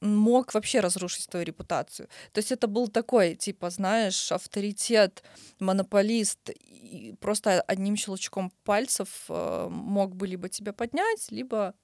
мог 0.04 0.54
вообще 0.54 0.80
разрушить 0.80 1.28
твою 1.28 1.46
репутацию. 1.46 2.08
То 2.32 2.38
есть 2.38 2.52
это 2.52 2.66
был 2.66 2.88
такой, 2.88 3.34
типа, 3.34 3.70
знаешь, 3.70 4.32
авторитет, 4.32 5.22
монополист, 5.60 6.50
и 6.50 7.14
просто 7.20 7.60
одним 7.62 7.96
щелчком 7.96 8.52
пальцев 8.64 9.24
э, 9.28 9.68
мог 9.70 10.14
бы 10.14 10.26
либо 10.26 10.48
тебя 10.48 10.72
поднять, 10.72 11.30
либо 11.30 11.74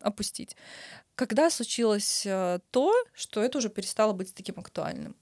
опустить. 0.00 0.56
Когда 1.14 1.50
случилось 1.50 2.24
э, 2.26 2.60
то, 2.70 2.94
что 3.12 3.42
это 3.42 3.58
уже 3.58 3.68
перестало 3.68 4.12
быть 4.12 4.34
таким 4.34 4.58
актуальным? 4.58 5.16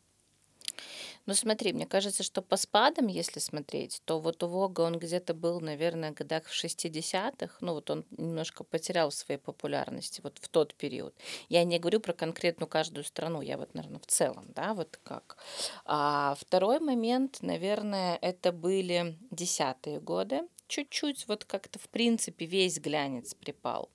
Ну 1.28 1.34
смотри, 1.34 1.74
мне 1.74 1.84
кажется, 1.84 2.22
что 2.22 2.40
по 2.40 2.56
спадам, 2.56 3.06
если 3.06 3.38
смотреть, 3.38 4.00
то 4.06 4.18
вот 4.18 4.42
у 4.42 4.46
Вога 4.46 4.80
он 4.80 4.98
где-то 4.98 5.34
был, 5.34 5.60
наверное, 5.60 6.12
годах 6.12 6.46
в 6.46 6.64
60-х, 6.64 7.54
ну 7.60 7.74
вот 7.74 7.90
он 7.90 8.06
немножко 8.16 8.64
потерял 8.64 9.10
своей 9.10 9.38
популярности 9.38 10.22
вот 10.24 10.38
в 10.40 10.48
тот 10.48 10.74
период. 10.74 11.14
Я 11.50 11.64
не 11.64 11.78
говорю 11.78 12.00
про 12.00 12.14
конкретную 12.14 12.66
каждую 12.66 13.04
страну, 13.04 13.42
я 13.42 13.58
вот, 13.58 13.74
наверное, 13.74 14.00
в 14.00 14.06
целом, 14.06 14.46
да, 14.54 14.72
вот 14.72 14.98
как. 15.02 15.36
А 15.84 16.34
второй 16.40 16.80
момент, 16.80 17.42
наверное, 17.42 18.16
это 18.22 18.50
были 18.50 19.18
десятые 19.30 20.00
годы, 20.00 20.48
чуть-чуть 20.66 21.28
вот 21.28 21.44
как-то 21.44 21.78
в 21.78 21.90
принципе 21.90 22.46
весь 22.46 22.78
глянец 22.78 23.34
припал. 23.34 23.90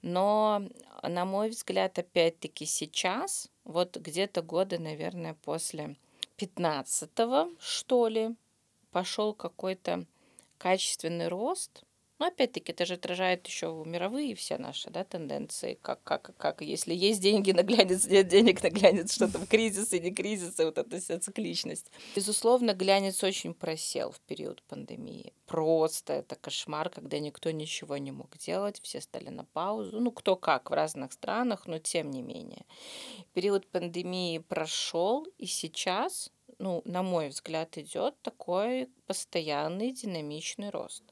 Но, 0.00 0.62
на 1.02 1.26
мой 1.26 1.50
взгляд, 1.50 1.98
опять-таки 1.98 2.64
сейчас, 2.64 3.50
вот 3.64 3.98
где-то 3.98 4.40
годы, 4.40 4.78
наверное, 4.78 5.34
после 5.34 5.96
15 6.36 7.10
что 7.60 8.08
ли, 8.08 8.34
пошел 8.90 9.34
какой-то 9.34 10.06
качественный 10.58 11.28
рост. 11.28 11.84
Но 12.22 12.28
опять-таки 12.28 12.70
это 12.70 12.86
же 12.86 12.94
отражает 12.94 13.44
еще 13.48 13.82
мировые 13.84 14.36
все 14.36 14.56
наши 14.56 14.90
да, 14.90 15.02
тенденции, 15.02 15.76
как, 15.82 16.04
как, 16.04 16.36
как 16.36 16.62
если 16.62 16.94
есть 16.94 17.20
деньги 17.20 17.50
на 17.50 17.64
глянец, 17.64 18.06
нет 18.06 18.28
денег 18.28 18.62
на 18.62 18.70
глянец, 18.70 19.12
что 19.12 19.26
там 19.26 19.44
кризисы, 19.44 19.98
не 19.98 20.12
кризисы, 20.12 20.64
вот 20.64 20.78
эта 20.78 21.00
вся 21.00 21.18
цикличность. 21.18 21.90
Безусловно, 22.14 22.74
глянец 22.74 23.24
очень 23.24 23.54
просел 23.54 24.12
в 24.12 24.20
период 24.20 24.62
пандемии. 24.68 25.32
Просто 25.46 26.12
это 26.12 26.36
кошмар, 26.36 26.90
когда 26.90 27.18
никто 27.18 27.50
ничего 27.50 27.96
не 27.96 28.12
мог 28.12 28.38
делать, 28.38 28.80
все 28.84 29.00
стали 29.00 29.30
на 29.30 29.44
паузу. 29.44 29.98
Ну, 30.00 30.12
кто 30.12 30.36
как 30.36 30.70
в 30.70 30.74
разных 30.74 31.12
странах, 31.14 31.66
но 31.66 31.80
тем 31.80 32.12
не 32.12 32.22
менее. 32.22 32.66
Период 33.32 33.66
пандемии 33.66 34.38
прошел, 34.38 35.26
и 35.38 35.46
сейчас 35.46 36.30
ну, 36.58 36.80
на 36.84 37.02
мой 37.02 37.28
взгляд, 37.28 37.76
идет 37.76 38.14
такой 38.22 38.88
постоянный 39.06 39.90
динамичный 39.90 40.70
рост. 40.70 41.02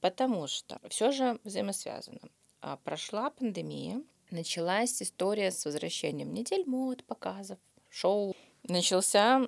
Потому 0.00 0.46
что 0.46 0.80
все 0.88 1.10
же 1.10 1.38
взаимосвязано. 1.44 2.20
А, 2.60 2.76
прошла 2.76 3.30
пандемия, 3.30 4.02
началась 4.30 5.02
история 5.02 5.50
с 5.50 5.64
возвращением 5.64 6.32
недель 6.32 6.64
мод, 6.66 7.04
показов, 7.04 7.58
шоу. 7.88 8.34
Начался 8.64 9.46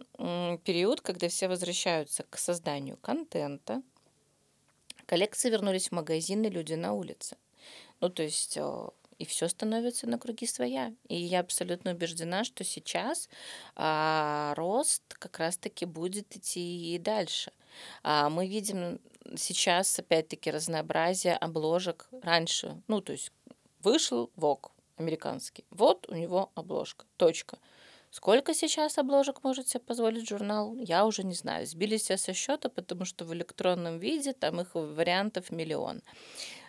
период, 0.65 1.01
когда 1.01 1.29
все 1.29 1.49
возвращаются 1.49 2.25
к 2.25 2.39
созданию 2.39 2.97
контента. 2.97 3.83
Коллекции 5.07 5.51
вернулись 5.51 5.89
в 5.89 5.93
магазины, 5.93 6.47
люди 6.47 6.75
на 6.75 6.95
улице. 6.95 7.37
Ну, 8.01 8.09
то 8.09 8.23
есть 8.23 8.59
и 9.21 9.27
все 9.27 9.49
становится 9.49 10.09
на 10.09 10.19
круги 10.19 10.47
своя. 10.47 10.95
И 11.09 11.15
я 11.15 11.41
абсолютно 11.41 11.93
убеждена, 11.93 12.43
что 12.43 12.65
сейчас 12.65 13.29
а, 13.77 14.55
рост 14.57 15.03
как 15.09 15.39
раз-таки 15.39 15.85
будет 15.85 16.35
идти 16.35 16.95
и 16.95 16.99
дальше. 16.99 17.53
А, 18.03 18.31
мы 18.31 18.49
видим 18.49 18.99
сейчас, 19.37 19.99
опять-таки, 19.99 20.51
разнообразие 20.51 21.37
обложек 21.37 22.09
раньше. 22.23 22.81
Ну, 22.89 23.01
то 23.01 23.13
есть 23.13 23.33
вышел 23.83 24.31
ВОК 24.37 24.73
американский. 24.97 25.65
Вот 25.71 26.09
у 26.09 26.15
него 26.15 26.51
обложка. 26.55 27.07
Точка. 27.17 27.59
Сколько 28.11 28.55
сейчас 28.55 28.99
обложек 28.99 29.45
может 29.45 29.69
себе 29.69 29.81
позволить 29.81 30.29
журнал, 30.29 30.75
я 30.75 31.07
уже 31.07 31.23
не 31.23 31.35
знаю. 31.35 31.65
Сбились 31.67 32.03
все 32.03 32.17
со 32.17 32.33
счета, 32.33 32.69
потому 32.69 33.05
что 33.05 33.25
в 33.25 33.33
электронном 33.33 33.99
виде 33.99 34.33
там 34.33 34.61
их 34.61 34.75
вариантов 34.75 35.53
миллион. 35.53 36.03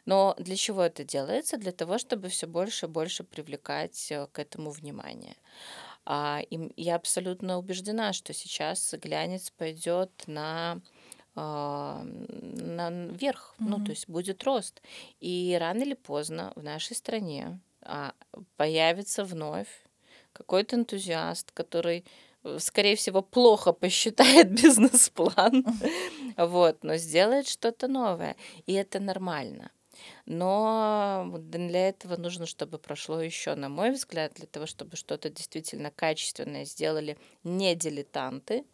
Но 0.05 0.35
для 0.37 0.55
чего 0.55 0.83
это 0.83 1.03
делается? 1.03 1.57
Для 1.57 1.71
того, 1.71 1.97
чтобы 1.97 2.29
все 2.29 2.45
больше 2.47 2.85
и 2.85 2.89
больше 2.89 3.23
привлекать 3.23 4.11
э, 4.11 4.27
к 4.31 4.37
этому 4.39 4.69
внимание. 4.69 5.35
А, 6.05 6.41
и 6.49 6.71
я 6.77 6.95
абсолютно 6.95 7.57
убеждена, 7.57 8.13
что 8.13 8.33
сейчас 8.33 8.93
глянец 9.01 9.51
пойдет 9.51 10.11
на 10.27 10.79
наверх, 11.35 13.55
mm-hmm. 13.57 13.67
ну 13.67 13.83
то 13.83 13.91
есть 13.91 14.09
будет 14.09 14.43
рост. 14.43 14.81
И 15.19 15.55
рано 15.59 15.83
или 15.83 15.93
поздно 15.93 16.51
в 16.55 16.63
нашей 16.63 16.95
стране 16.95 17.59
а, 17.81 18.13
появится 18.57 19.23
вновь 19.23 19.69
какой-то 20.33 20.75
энтузиаст, 20.75 21.51
который 21.51 22.05
э, 22.43 22.57
скорее 22.59 22.95
всего, 22.95 23.21
плохо 23.21 23.73
посчитает 23.73 24.51
бизнес-план, 24.61 25.65
вот, 26.37 26.83
но 26.83 26.97
сделает 26.97 27.47
что-то 27.47 27.87
новое, 27.87 28.35
и 28.65 28.73
это 28.73 28.99
нормально. 28.99 29.71
Но 30.25 31.31
для 31.37 31.89
этого 31.89 32.15
нужно, 32.15 32.45
чтобы 32.45 32.79
прошло 32.79 33.21
еще, 33.21 33.55
на 33.55 33.69
мой 33.69 33.91
взгляд, 33.91 34.33
для 34.35 34.47
того, 34.47 34.65
чтобы 34.65 34.95
что-то 34.95 35.29
действительно 35.29 35.91
качественное 35.91 36.65
сделали 36.65 37.17
не 37.43 37.75
дилетанты, 37.75 38.65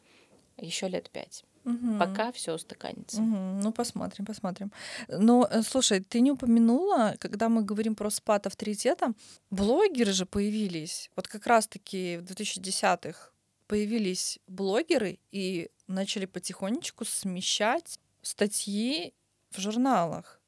еще 0.57 0.87
лет 0.87 1.09
пять. 1.09 1.43
Угу. 1.68 1.99
Пока 1.99 2.32
все 2.32 2.53
устаканится. 2.53 3.22
Угу. 3.22 3.38
Ну, 3.63 3.72
посмотрим, 3.74 4.26
посмотрим. 4.26 4.72
Но, 5.09 5.47
э, 5.51 5.61
слушай, 5.63 5.99
ты 5.99 6.22
не 6.22 6.32
упомянула, 6.32 7.15
когда 7.20 7.49
мы 7.49 7.61
говорим 7.61 7.95
про 7.95 8.09
спад 8.09 8.47
авторитета, 8.47 9.13
блогеры 9.51 10.13
же 10.13 10.26
появились. 10.26 11.11
Вот 11.15 11.28
как 11.28 11.45
раз-таки 11.45 12.18
в 12.18 12.24
2010-х 12.24 13.32
появились 13.68 14.39
блогеры 14.47 15.20
и 15.32 15.70
начали 15.88 16.26
потихонечку 16.26 17.03
смещать 17.03 17.99
статьи 18.22 19.13
в 19.51 19.59
журналах. 19.59 20.39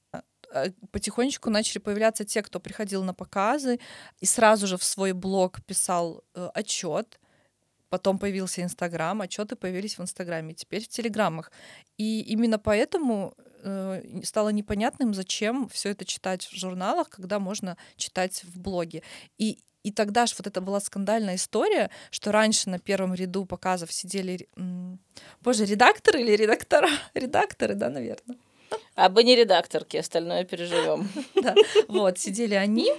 Э, 0.53 0.71
потихонечку 0.91 1.49
начали 1.49 1.79
появляться 1.79 2.23
те, 2.23 2.41
кто 2.41 2.61
приходил 2.61 3.03
на 3.03 3.13
показы 3.13 3.79
и 4.21 4.25
сразу 4.25 4.67
же 4.67 4.77
в 4.77 4.83
свой 4.83 5.11
блог 5.11 5.61
писал 5.65 6.23
э, 6.33 6.49
отчет. 6.53 7.18
Потом 7.89 8.19
появился 8.19 8.61
Инстаграм, 8.61 9.21
отчеты 9.21 9.55
появились 9.55 9.97
в 9.97 10.01
Инстаграме, 10.01 10.53
теперь 10.53 10.83
в 10.83 10.87
Телеграмах. 10.87 11.51
И 11.97 12.21
именно 12.21 12.59
поэтому 12.59 13.33
э, 13.63 14.21
стало 14.23 14.49
непонятным, 14.49 15.13
зачем 15.13 15.67
все 15.69 15.89
это 15.89 16.05
читать 16.05 16.45
в 16.45 16.55
журналах, 16.55 17.09
когда 17.09 17.39
можно 17.39 17.77
читать 17.97 18.43
в 18.43 18.59
блоге. 18.59 19.03
И 19.37 19.59
и 19.81 19.91
тогда 19.91 20.25
же 20.25 20.35
вот 20.37 20.45
это 20.45 20.59
была 20.59 20.81
скандальная 20.81 21.35
история, 21.35 21.89
что 22.11 22.31
раньше 22.31 22.69
на 22.69 22.79
первом 22.79 23.13
ряду 23.13 23.45
показов 23.45 23.93
сидели, 23.93 24.47
боже, 25.41 25.65
редакторы 25.65 26.21
или 26.21 26.35
редактора? 26.35 26.89
Редакторы, 27.13 27.75
да, 27.75 27.89
наверное. 27.89 28.37
А 28.99 29.07
бы 29.07 29.23
не 29.23 29.35
редакторки, 29.35 29.95
остальное 29.95 30.43
переживем. 30.43 31.07
Да, 31.41 31.55
вот, 31.87 32.19
сидели 32.19 32.55
они 32.55 32.91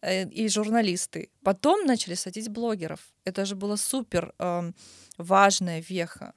э, 0.00 0.26
и 0.28 0.48
журналисты. 0.48 1.30
Потом 1.44 1.84
начали 1.84 2.14
садить 2.14 2.48
блогеров. 2.48 3.00
Это 3.26 3.44
же 3.44 3.54
было 3.54 3.76
супер 3.76 4.34
эм, 4.38 4.74
важная 5.18 5.84
веха. 5.86 6.32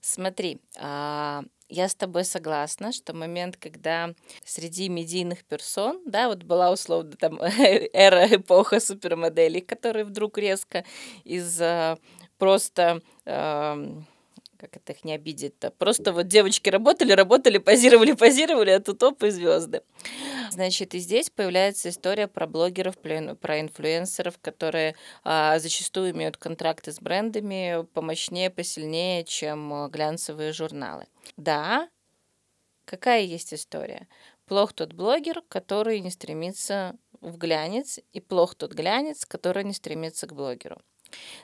Смотри, 0.00 0.58
а, 0.78 1.42
я 1.68 1.86
с 1.86 1.94
тобой 1.94 2.24
согласна, 2.24 2.92
что 2.92 3.12
момент, 3.12 3.58
когда 3.58 4.14
среди 4.42 4.88
медийных 4.88 5.44
персон, 5.44 6.00
да, 6.06 6.28
вот 6.28 6.44
была 6.44 6.70
условно 6.70 7.12
там 7.12 7.38
эра, 7.42 8.26
эпоха 8.36 8.80
супермоделей, 8.80 9.60
которые 9.60 10.06
вдруг 10.06 10.38
резко 10.38 10.84
из 11.24 11.60
просто 12.38 13.02
как 14.58 14.76
это 14.76 14.92
их 14.92 15.04
не 15.04 15.14
обидеть-то? 15.14 15.70
Просто 15.70 16.12
вот 16.12 16.26
девочки 16.26 16.68
работали, 16.68 17.12
работали, 17.12 17.58
позировали, 17.58 18.12
позировали, 18.16 18.70
а 18.70 18.80
тут 18.80 19.02
оп, 19.02 19.22
и 19.22 19.30
звезды. 19.30 19.82
Значит, 20.50 20.94
и 20.94 20.98
здесь 20.98 21.30
появляется 21.30 21.88
история 21.88 22.28
про 22.28 22.46
блогеров, 22.46 22.96
про 22.98 23.60
инфлюенсеров, 23.60 24.38
которые 24.38 24.94
а, 25.24 25.58
зачастую 25.58 26.10
имеют 26.12 26.36
контракты 26.36 26.92
с 26.92 27.00
брендами 27.00 27.84
помощнее, 27.94 28.50
посильнее, 28.50 29.24
чем 29.24 29.72
а, 29.72 29.88
глянцевые 29.88 30.52
журналы. 30.52 31.06
Да, 31.36 31.88
какая 32.84 33.22
есть 33.22 33.52
история? 33.52 34.08
Плох 34.46 34.72
тот 34.74 34.92
блогер, 34.92 35.42
который 35.48 36.00
не 36.00 36.10
стремится 36.10 36.96
в 37.20 37.38
глянец, 37.38 37.98
и 38.12 38.20
плох 38.20 38.54
тот 38.54 38.74
глянец, 38.74 39.24
который 39.24 39.64
не 39.64 39.72
стремится 39.72 40.26
к 40.26 40.34
блогеру. 40.34 40.80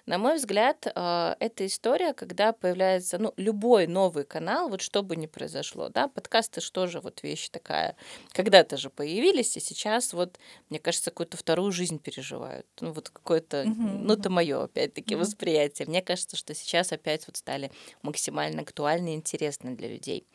На 0.06 0.18
мой 0.18 0.36
взгляд, 0.36 0.86
а, 0.94 1.36
это 1.40 1.66
история, 1.66 2.14
когда 2.14 2.52
появляется 2.52 3.18
ну, 3.18 3.32
любой 3.36 3.86
новый 3.86 4.24
канал, 4.24 4.68
вот 4.68 4.80
что 4.80 5.02
бы 5.02 5.16
ни 5.16 5.26
произошло, 5.26 5.88
да, 5.88 6.08
подкасты 6.08 6.60
что 6.60 6.86
же 6.86 7.00
вот 7.00 7.22
вещь 7.22 7.48
такая, 7.50 7.96
когда-то 8.32 8.76
же 8.76 8.90
появились, 8.90 9.56
и 9.56 9.60
сейчас 9.60 10.12
вот, 10.12 10.38
мне 10.68 10.78
кажется, 10.78 11.10
какую-то 11.10 11.36
вторую 11.36 11.72
жизнь 11.72 11.98
переживают. 11.98 12.66
Ну 12.80 12.92
вот 12.92 13.10
какое-то, 13.10 13.62
угу, 13.62 13.82
ну 13.82 14.14
это 14.14 14.30
мое 14.30 14.64
опять-таки 14.64 15.14
угу. 15.14 15.22
восприятие. 15.22 15.86
Мне 15.86 16.02
кажется, 16.02 16.36
что 16.36 16.54
сейчас 16.54 16.92
опять 16.92 17.26
вот 17.26 17.36
стали 17.36 17.70
максимально 18.02 18.62
актуальны 18.62 19.12
и 19.12 19.16
интересны 19.16 19.76
для 19.76 19.88
людей. 19.88 20.26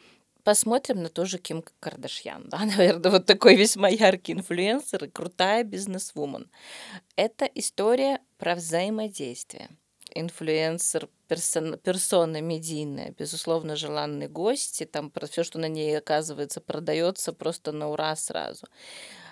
Посмотрим 0.45 1.01
на 1.01 1.09
тоже 1.09 1.39
Ким 1.39 1.63
Кардашьян. 1.79 2.47
Да? 2.49 2.59
Наверное, 2.77 3.11
вот 3.11 3.25
такой 3.25 3.55
весьма 3.55 3.89
яркий 3.89 4.33
инфлюенсер 4.33 5.05
и 5.05 5.09
крутая 5.09 5.63
бизнесвумен. 5.63 6.51
Это 7.15 7.45
история 7.45 8.19
про 8.37 8.53
взаимодействие. 8.53 9.69
Инфлюенсер, 10.13 11.09
персон, 11.27 11.79
персона 11.79 12.41
медийная, 12.41 13.09
безусловно, 13.17 13.75
желанный 13.75 14.27
гость, 14.27 14.83
и 14.83 14.85
там 14.85 15.09
про 15.09 15.25
все, 15.25 15.43
что 15.43 15.57
на 15.57 15.67
ней 15.67 15.97
оказывается, 15.97 16.61
продается 16.61 17.33
просто 17.33 17.71
на 17.71 17.89
ура 17.89 18.15
сразу. 18.15 18.67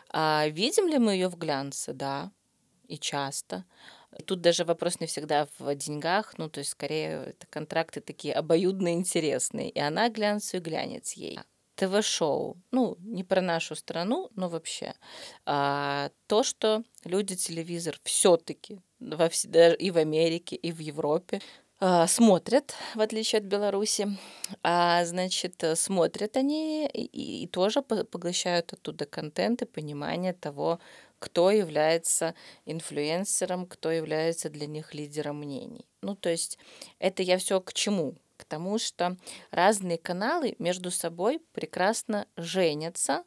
А 0.09 0.47
видим 0.47 0.87
ли 0.87 0.97
мы 0.97 1.13
ее 1.13 1.29
в 1.29 1.37
глянце? 1.37 1.93
Да, 1.93 2.31
и 2.87 2.97
часто. 2.97 3.65
Тут 4.25 4.41
даже 4.41 4.65
вопрос 4.65 4.99
не 4.99 5.07
всегда 5.07 5.47
в 5.59 5.75
деньгах, 5.75 6.33
ну, 6.37 6.49
то 6.49 6.59
есть 6.59 6.71
скорее 6.71 7.23
это 7.27 7.47
контракты 7.49 8.01
такие 8.01 8.33
обоюдно 8.33 8.93
интересные, 8.93 9.69
и 9.69 9.79
она 9.79 10.09
глянцу 10.09 10.57
и 10.57 10.59
глянец 10.59 11.13
ей. 11.13 11.39
ТВ-шоу, 11.75 12.57
ну, 12.71 12.97
не 12.99 13.23
про 13.23 13.41
нашу 13.41 13.75
страну, 13.75 14.29
но 14.35 14.47
вообще, 14.47 14.93
а, 15.45 16.11
то, 16.27 16.43
что 16.43 16.83
люди 17.03 17.35
телевизор 17.35 17.99
все-таки 18.03 18.79
во, 18.99 19.25
и 19.27 19.91
в 19.91 19.97
Америке, 19.97 20.55
и 20.55 20.71
в 20.71 20.79
Европе 20.79 21.41
а, 21.79 22.07
смотрят, 22.07 22.75
в 22.95 23.01
отличие 23.01 23.39
от 23.39 23.45
Беларуси, 23.45 24.07
а, 24.61 25.03
значит, 25.05 25.63
смотрят 25.75 26.37
они 26.37 26.87
и, 26.87 27.43
и 27.43 27.47
тоже 27.47 27.81
поглощают 27.81 28.73
оттуда 28.73 29.05
контент 29.05 29.63
и 29.63 29.65
понимание 29.65 30.33
того, 30.33 30.79
кто 31.23 31.51
является 31.51 32.35
инфлюенсером, 32.65 33.65
кто 33.65 33.89
является 33.89 34.49
для 34.49 34.67
них 34.67 34.93
лидером 34.93 35.39
мнений. 35.39 35.87
Ну, 36.01 36.17
то 36.17 36.27
есть 36.27 36.59
это 36.99 37.23
я 37.23 37.37
все 37.37 37.61
к 37.61 37.71
чему? 37.71 38.15
К 38.35 38.43
тому, 38.43 38.77
что 38.77 39.15
разные 39.49 39.97
каналы 39.97 40.57
между 40.59 40.91
собой 40.91 41.39
прекрасно 41.53 42.27
женятся, 42.35 43.23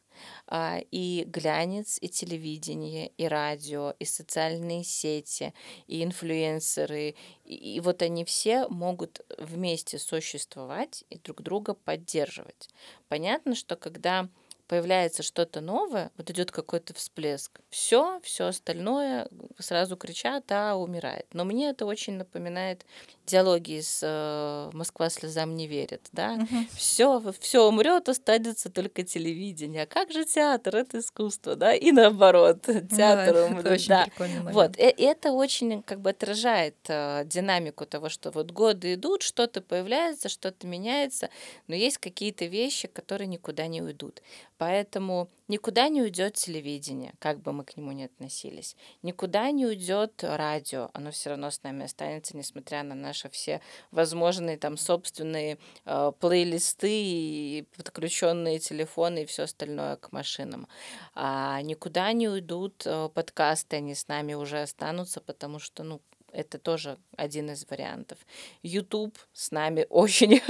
а, 0.46 0.80
и 0.90 1.24
глянец, 1.26 1.96
и 2.02 2.10
телевидение, 2.10 3.12
и 3.16 3.26
радио, 3.26 3.94
и 3.98 4.04
социальные 4.04 4.84
сети, 4.84 5.54
и 5.86 6.04
инфлюенсеры, 6.04 7.14
и, 7.44 7.76
и 7.76 7.80
вот 7.80 8.02
они 8.02 8.26
все 8.26 8.68
могут 8.68 9.22
вместе 9.38 9.98
существовать 9.98 11.02
и 11.08 11.16
друг 11.16 11.40
друга 11.40 11.72
поддерживать. 11.72 12.68
Понятно, 13.08 13.54
что 13.54 13.74
когда 13.74 14.28
появляется 14.68 15.22
что-то 15.22 15.60
новое, 15.60 16.10
вот 16.16 16.30
идет 16.30 16.50
какой-то 16.50 16.94
всплеск, 16.94 17.60
все, 17.68 18.20
все 18.22 18.46
остальное 18.46 19.28
сразу 19.58 19.96
кричат, 19.96 20.50
а 20.50 20.76
умирает. 20.76 21.26
Но 21.32 21.44
мне 21.44 21.70
это 21.70 21.86
очень 21.86 22.14
напоминает 22.14 22.84
диалоги 23.26 23.80
с 23.80 24.00
э, 24.02 24.70
Москва 24.76 25.10
слезам 25.10 25.54
не 25.54 25.66
верит, 25.66 26.08
да. 26.12 26.34
Угу. 26.34 26.66
Все, 26.76 27.22
все 27.40 27.66
умрет, 27.66 28.08
останется 28.08 28.70
только 28.70 29.02
телевидение. 29.02 29.82
А 29.82 29.86
как 29.86 30.12
же 30.12 30.24
театр? 30.24 30.76
Это 30.76 31.00
искусство, 31.00 31.56
да, 31.56 31.74
и 31.74 31.92
наоборот, 31.92 32.62
театр 32.62 33.34
да, 33.34 33.46
умрет. 33.46 33.66
Это 33.66 33.74
очень 33.74 33.88
да. 33.88 34.06
Вот, 34.52 34.78
и, 34.78 34.88
и 34.88 35.02
это 35.02 35.32
очень 35.32 35.82
как 35.82 36.00
бы 36.00 36.10
отражает 36.10 36.76
э, 36.88 37.24
динамику 37.26 37.86
того, 37.86 38.08
что 38.08 38.30
вот 38.30 38.52
годы 38.52 38.94
идут, 38.94 39.22
что-то 39.22 39.60
появляется, 39.60 40.28
что-то 40.28 40.66
меняется, 40.66 41.30
но 41.66 41.74
есть 41.74 41.98
какие-то 41.98 42.46
вещи, 42.46 42.88
которые 42.88 43.26
никуда 43.26 43.66
не 43.66 43.82
уйдут. 43.82 44.22
Поэтому 44.58 45.28
никуда 45.48 45.88
не 45.88 46.02
уйдет 46.02 46.34
телевидение, 46.34 47.12
как 47.18 47.40
бы 47.40 47.52
мы 47.52 47.64
к 47.64 47.76
нему 47.76 47.92
ни 47.92 48.04
относились. 48.04 48.74
Никуда 49.02 49.50
не 49.50 49.66
уйдет 49.66 50.24
радио, 50.24 50.90
оно 50.94 51.10
все 51.10 51.30
равно 51.30 51.50
с 51.50 51.62
нами 51.62 51.84
останется, 51.84 52.36
несмотря 52.36 52.82
на 52.82 52.94
наши 53.16 53.28
все 53.28 53.60
возможные 53.90 54.58
там 54.58 54.76
собственные 54.76 55.58
э, 55.84 56.12
плейлисты 56.20 56.90
и 56.90 57.66
подключенные 57.76 58.58
телефоны 58.58 59.22
и 59.22 59.26
все 59.26 59.44
остальное 59.44 59.96
к 59.96 60.12
машинам. 60.12 60.68
А 61.14 61.60
никуда 61.62 62.12
не 62.12 62.28
уйдут 62.28 62.82
э, 62.86 63.08
подкасты, 63.14 63.76
они 63.76 63.94
с 63.94 64.08
нами 64.08 64.34
уже 64.34 64.62
останутся, 64.62 65.20
потому 65.20 65.58
что, 65.58 65.82
ну, 65.82 66.00
это 66.36 66.58
тоже 66.58 66.98
один 67.16 67.50
из 67.50 67.66
вариантов. 67.68 68.18
YouTube 68.62 69.18
с 69.32 69.50
нами 69.50 69.86
очень 69.90 70.42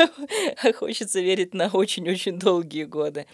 хочется 0.74 1.20
верить 1.20 1.54
на 1.54 1.68
очень-очень 1.68 2.38
долгие 2.38 2.84
годы. 2.84 3.26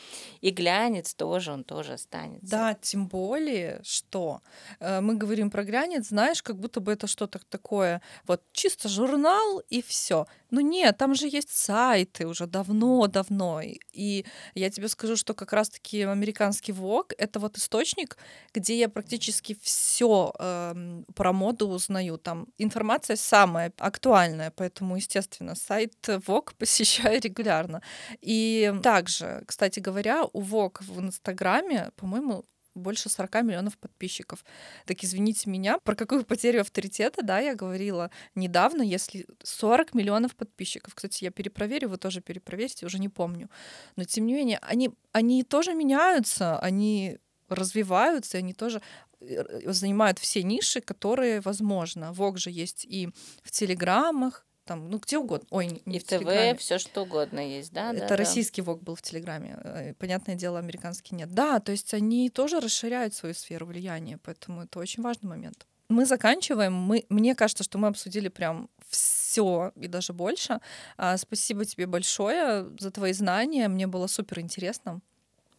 И 0.43 0.51
глянец 0.51 1.15
тоже, 1.15 1.53
он 1.53 1.65
тоже 1.65 1.95
останется. 1.95 2.51
Да, 2.51 2.75
тем 2.75 3.07
более, 3.09 3.81
что 3.83 4.43
э, 4.81 5.01
мы 5.01 5.17
говорим 5.17 5.51
про 5.51 5.65
глянец, 5.65 6.09
знаешь, 6.09 6.43
как 6.43 6.59
будто 6.59 6.81
бы 6.81 6.93
это 6.93 7.07
что-то 7.07 7.41
такое, 7.49 8.03
вот 8.27 8.43
чисто 8.53 8.89
журнал 8.89 9.63
и 9.71 9.81
все. 9.81 10.27
Ну 10.53 10.61
нет, 10.61 10.99
там 10.99 11.15
же 11.15 11.29
есть 11.29 11.51
сайты 11.51 12.27
уже 12.27 12.47
давно-давно. 12.47 13.63
И 13.95 14.27
я 14.55 14.71
тебе 14.71 14.89
скажу, 14.89 15.17
что 15.17 15.33
как 15.33 15.55
раз-таки 15.55 16.03
американский 16.03 16.73
Vogue— 16.73 17.15
это 17.19 17.41
вот 17.41 17.57
источник, 17.57 18.19
где 18.53 18.79
я 18.79 18.91
практически 18.91 19.57
все 19.63 20.31
э, 20.39 21.03
про 21.15 21.33
моду 21.33 21.69
узнаю. 21.69 22.19
Там 22.19 22.49
информация 22.59 23.17
самая 23.17 23.73
актуальная, 23.79 24.51
поэтому, 24.51 24.97
естественно, 24.97 25.55
сайт 25.55 25.95
Vogue 26.07 26.51
посещаю 26.59 27.19
регулярно. 27.23 27.81
И 28.21 28.75
также, 28.83 29.45
кстати 29.47 29.81
говоря, 29.81 30.25
у 30.35 30.43
Vogue 30.43 30.83
в 30.83 31.01
Инстаграме, 31.01 31.93
по-моему, 31.97 32.45
больше 32.75 33.09
40 33.09 33.43
миллионов 33.43 33.79
подписчиков. 33.79 34.45
Так 34.87 35.05
извините 35.05 35.51
меня, 35.51 35.79
про 35.79 35.95
какую 35.95 36.25
потерю 36.25 36.61
авторитета, 36.61 37.23
да, 37.23 37.39
я 37.39 37.55
говорила 37.55 38.11
недавно, 38.35 38.83
если 38.83 39.27
40 39.43 39.95
миллионов 39.95 40.35
подписчиков. 40.35 40.95
Кстати, 40.95 41.25
я 41.25 41.31
перепроверю, 41.31 41.89
вы 41.89 41.99
тоже 41.99 42.21
перепроверьте, 42.21 42.87
уже 42.87 42.99
не 42.99 43.09
помню. 43.09 43.49
Но 43.97 44.05
тем 44.05 44.27
не 44.27 44.35
менее, 44.35 44.59
они, 44.63 44.91
они 45.13 45.43
тоже 45.45 45.75
меняются, 45.75 46.59
они 46.59 47.19
развиваются, 47.49 48.39
они 48.39 48.55
тоже 48.55 48.81
э, 49.21 49.73
занимают 49.73 50.19
все 50.19 50.43
ниши, 50.43 50.81
которые 50.81 51.41
возможно. 51.41 52.13
Вог 52.13 52.39
же 52.39 52.51
есть 52.51 52.85
и 52.85 53.09
в 53.43 53.51
телеграммах, 53.51 54.47
там, 54.65 54.91
ну 54.91 54.99
где 54.99 55.19
угодно. 55.19 55.47
Ой, 55.51 55.83
не 55.85 55.97
и 55.97 55.99
в, 55.99 56.05
ТВ 56.05 56.61
все 56.61 56.79
что 56.79 57.03
угодно 57.03 57.41
есть, 57.41 57.73
да? 57.73 57.93
Это 57.93 58.09
да, 58.09 58.17
российский 58.17 58.63
да. 58.63 58.67
ВОК 58.67 58.83
был 58.83 58.95
в 58.95 59.03
Телеграме. 59.03 59.59
Э, 59.63 59.95
понятное 59.95 60.35
дело, 60.35 60.59
американский 60.59 61.15
нет. 61.15 61.33
Да, 61.33 61.61
то 61.61 61.73
есть 61.73 61.93
они 61.95 62.31
тоже 62.31 62.61
расширяют 62.61 63.15
свою 63.15 63.35
сферу 63.35 63.67
влияния, 63.67 64.19
поэтому 64.23 64.63
это 64.63 64.79
очень 64.79 65.03
важный 65.03 65.29
момент. 65.29 65.67
Мы 65.89 66.07
заканчиваем. 66.07 66.73
Мы, 66.73 67.05
мне 67.09 67.35
кажется, 67.35 67.65
что 67.65 67.79
мы 67.79 67.89
обсудили 67.89 68.29
прям 68.29 68.71
все 68.89 69.73
и 69.77 69.89
даже 69.89 70.13
больше. 70.13 70.61
А, 70.97 71.17
спасибо 71.17 71.65
тебе 71.65 71.87
большое 71.87 72.67
за 72.79 72.91
твои 72.91 73.13
знания. 73.13 73.69
Мне 73.69 73.87
было 73.87 74.07
супер 74.07 74.41
интересно. 74.41 75.01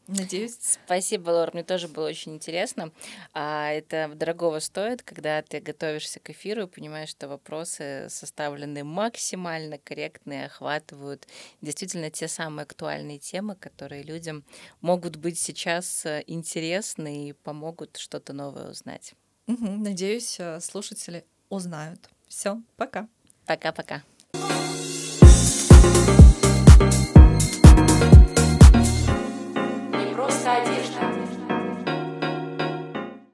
Надеюсь. 0.07 0.57
Спасибо, 0.85 1.29
Лор, 1.29 1.51
мне 1.53 1.63
тоже 1.63 1.87
было 1.87 2.07
очень 2.07 2.35
интересно. 2.35 2.91
А 3.33 3.71
это 3.71 4.11
дорогого 4.13 4.59
стоит, 4.59 5.01
когда 5.01 5.41
ты 5.41 5.59
готовишься 5.61 6.19
к 6.19 6.29
эфиру 6.29 6.63
и 6.63 6.67
понимаешь, 6.67 7.09
что 7.09 7.29
вопросы 7.29 8.07
составлены 8.09 8.83
максимально 8.83 9.77
корректно 9.77 10.33
и 10.33 10.45
охватывают 10.45 11.25
действительно 11.61 12.09
те 12.09 12.27
самые 12.27 12.63
актуальные 12.63 13.19
темы, 13.19 13.55
которые 13.55 14.03
людям 14.03 14.43
могут 14.81 15.15
быть 15.15 15.39
сейчас 15.39 16.05
э, 16.05 16.23
интересны 16.27 17.29
и 17.29 17.33
помогут 17.33 17.97
что-то 17.97 18.33
новое 18.33 18.71
узнать. 18.71 19.13
Угу, 19.47 19.65
надеюсь, 19.65 20.37
э, 20.39 20.59
слушатели 20.59 21.25
узнают. 21.49 22.09
Все, 22.27 22.61
пока. 22.75 23.07
Пока-пока. 23.45 24.03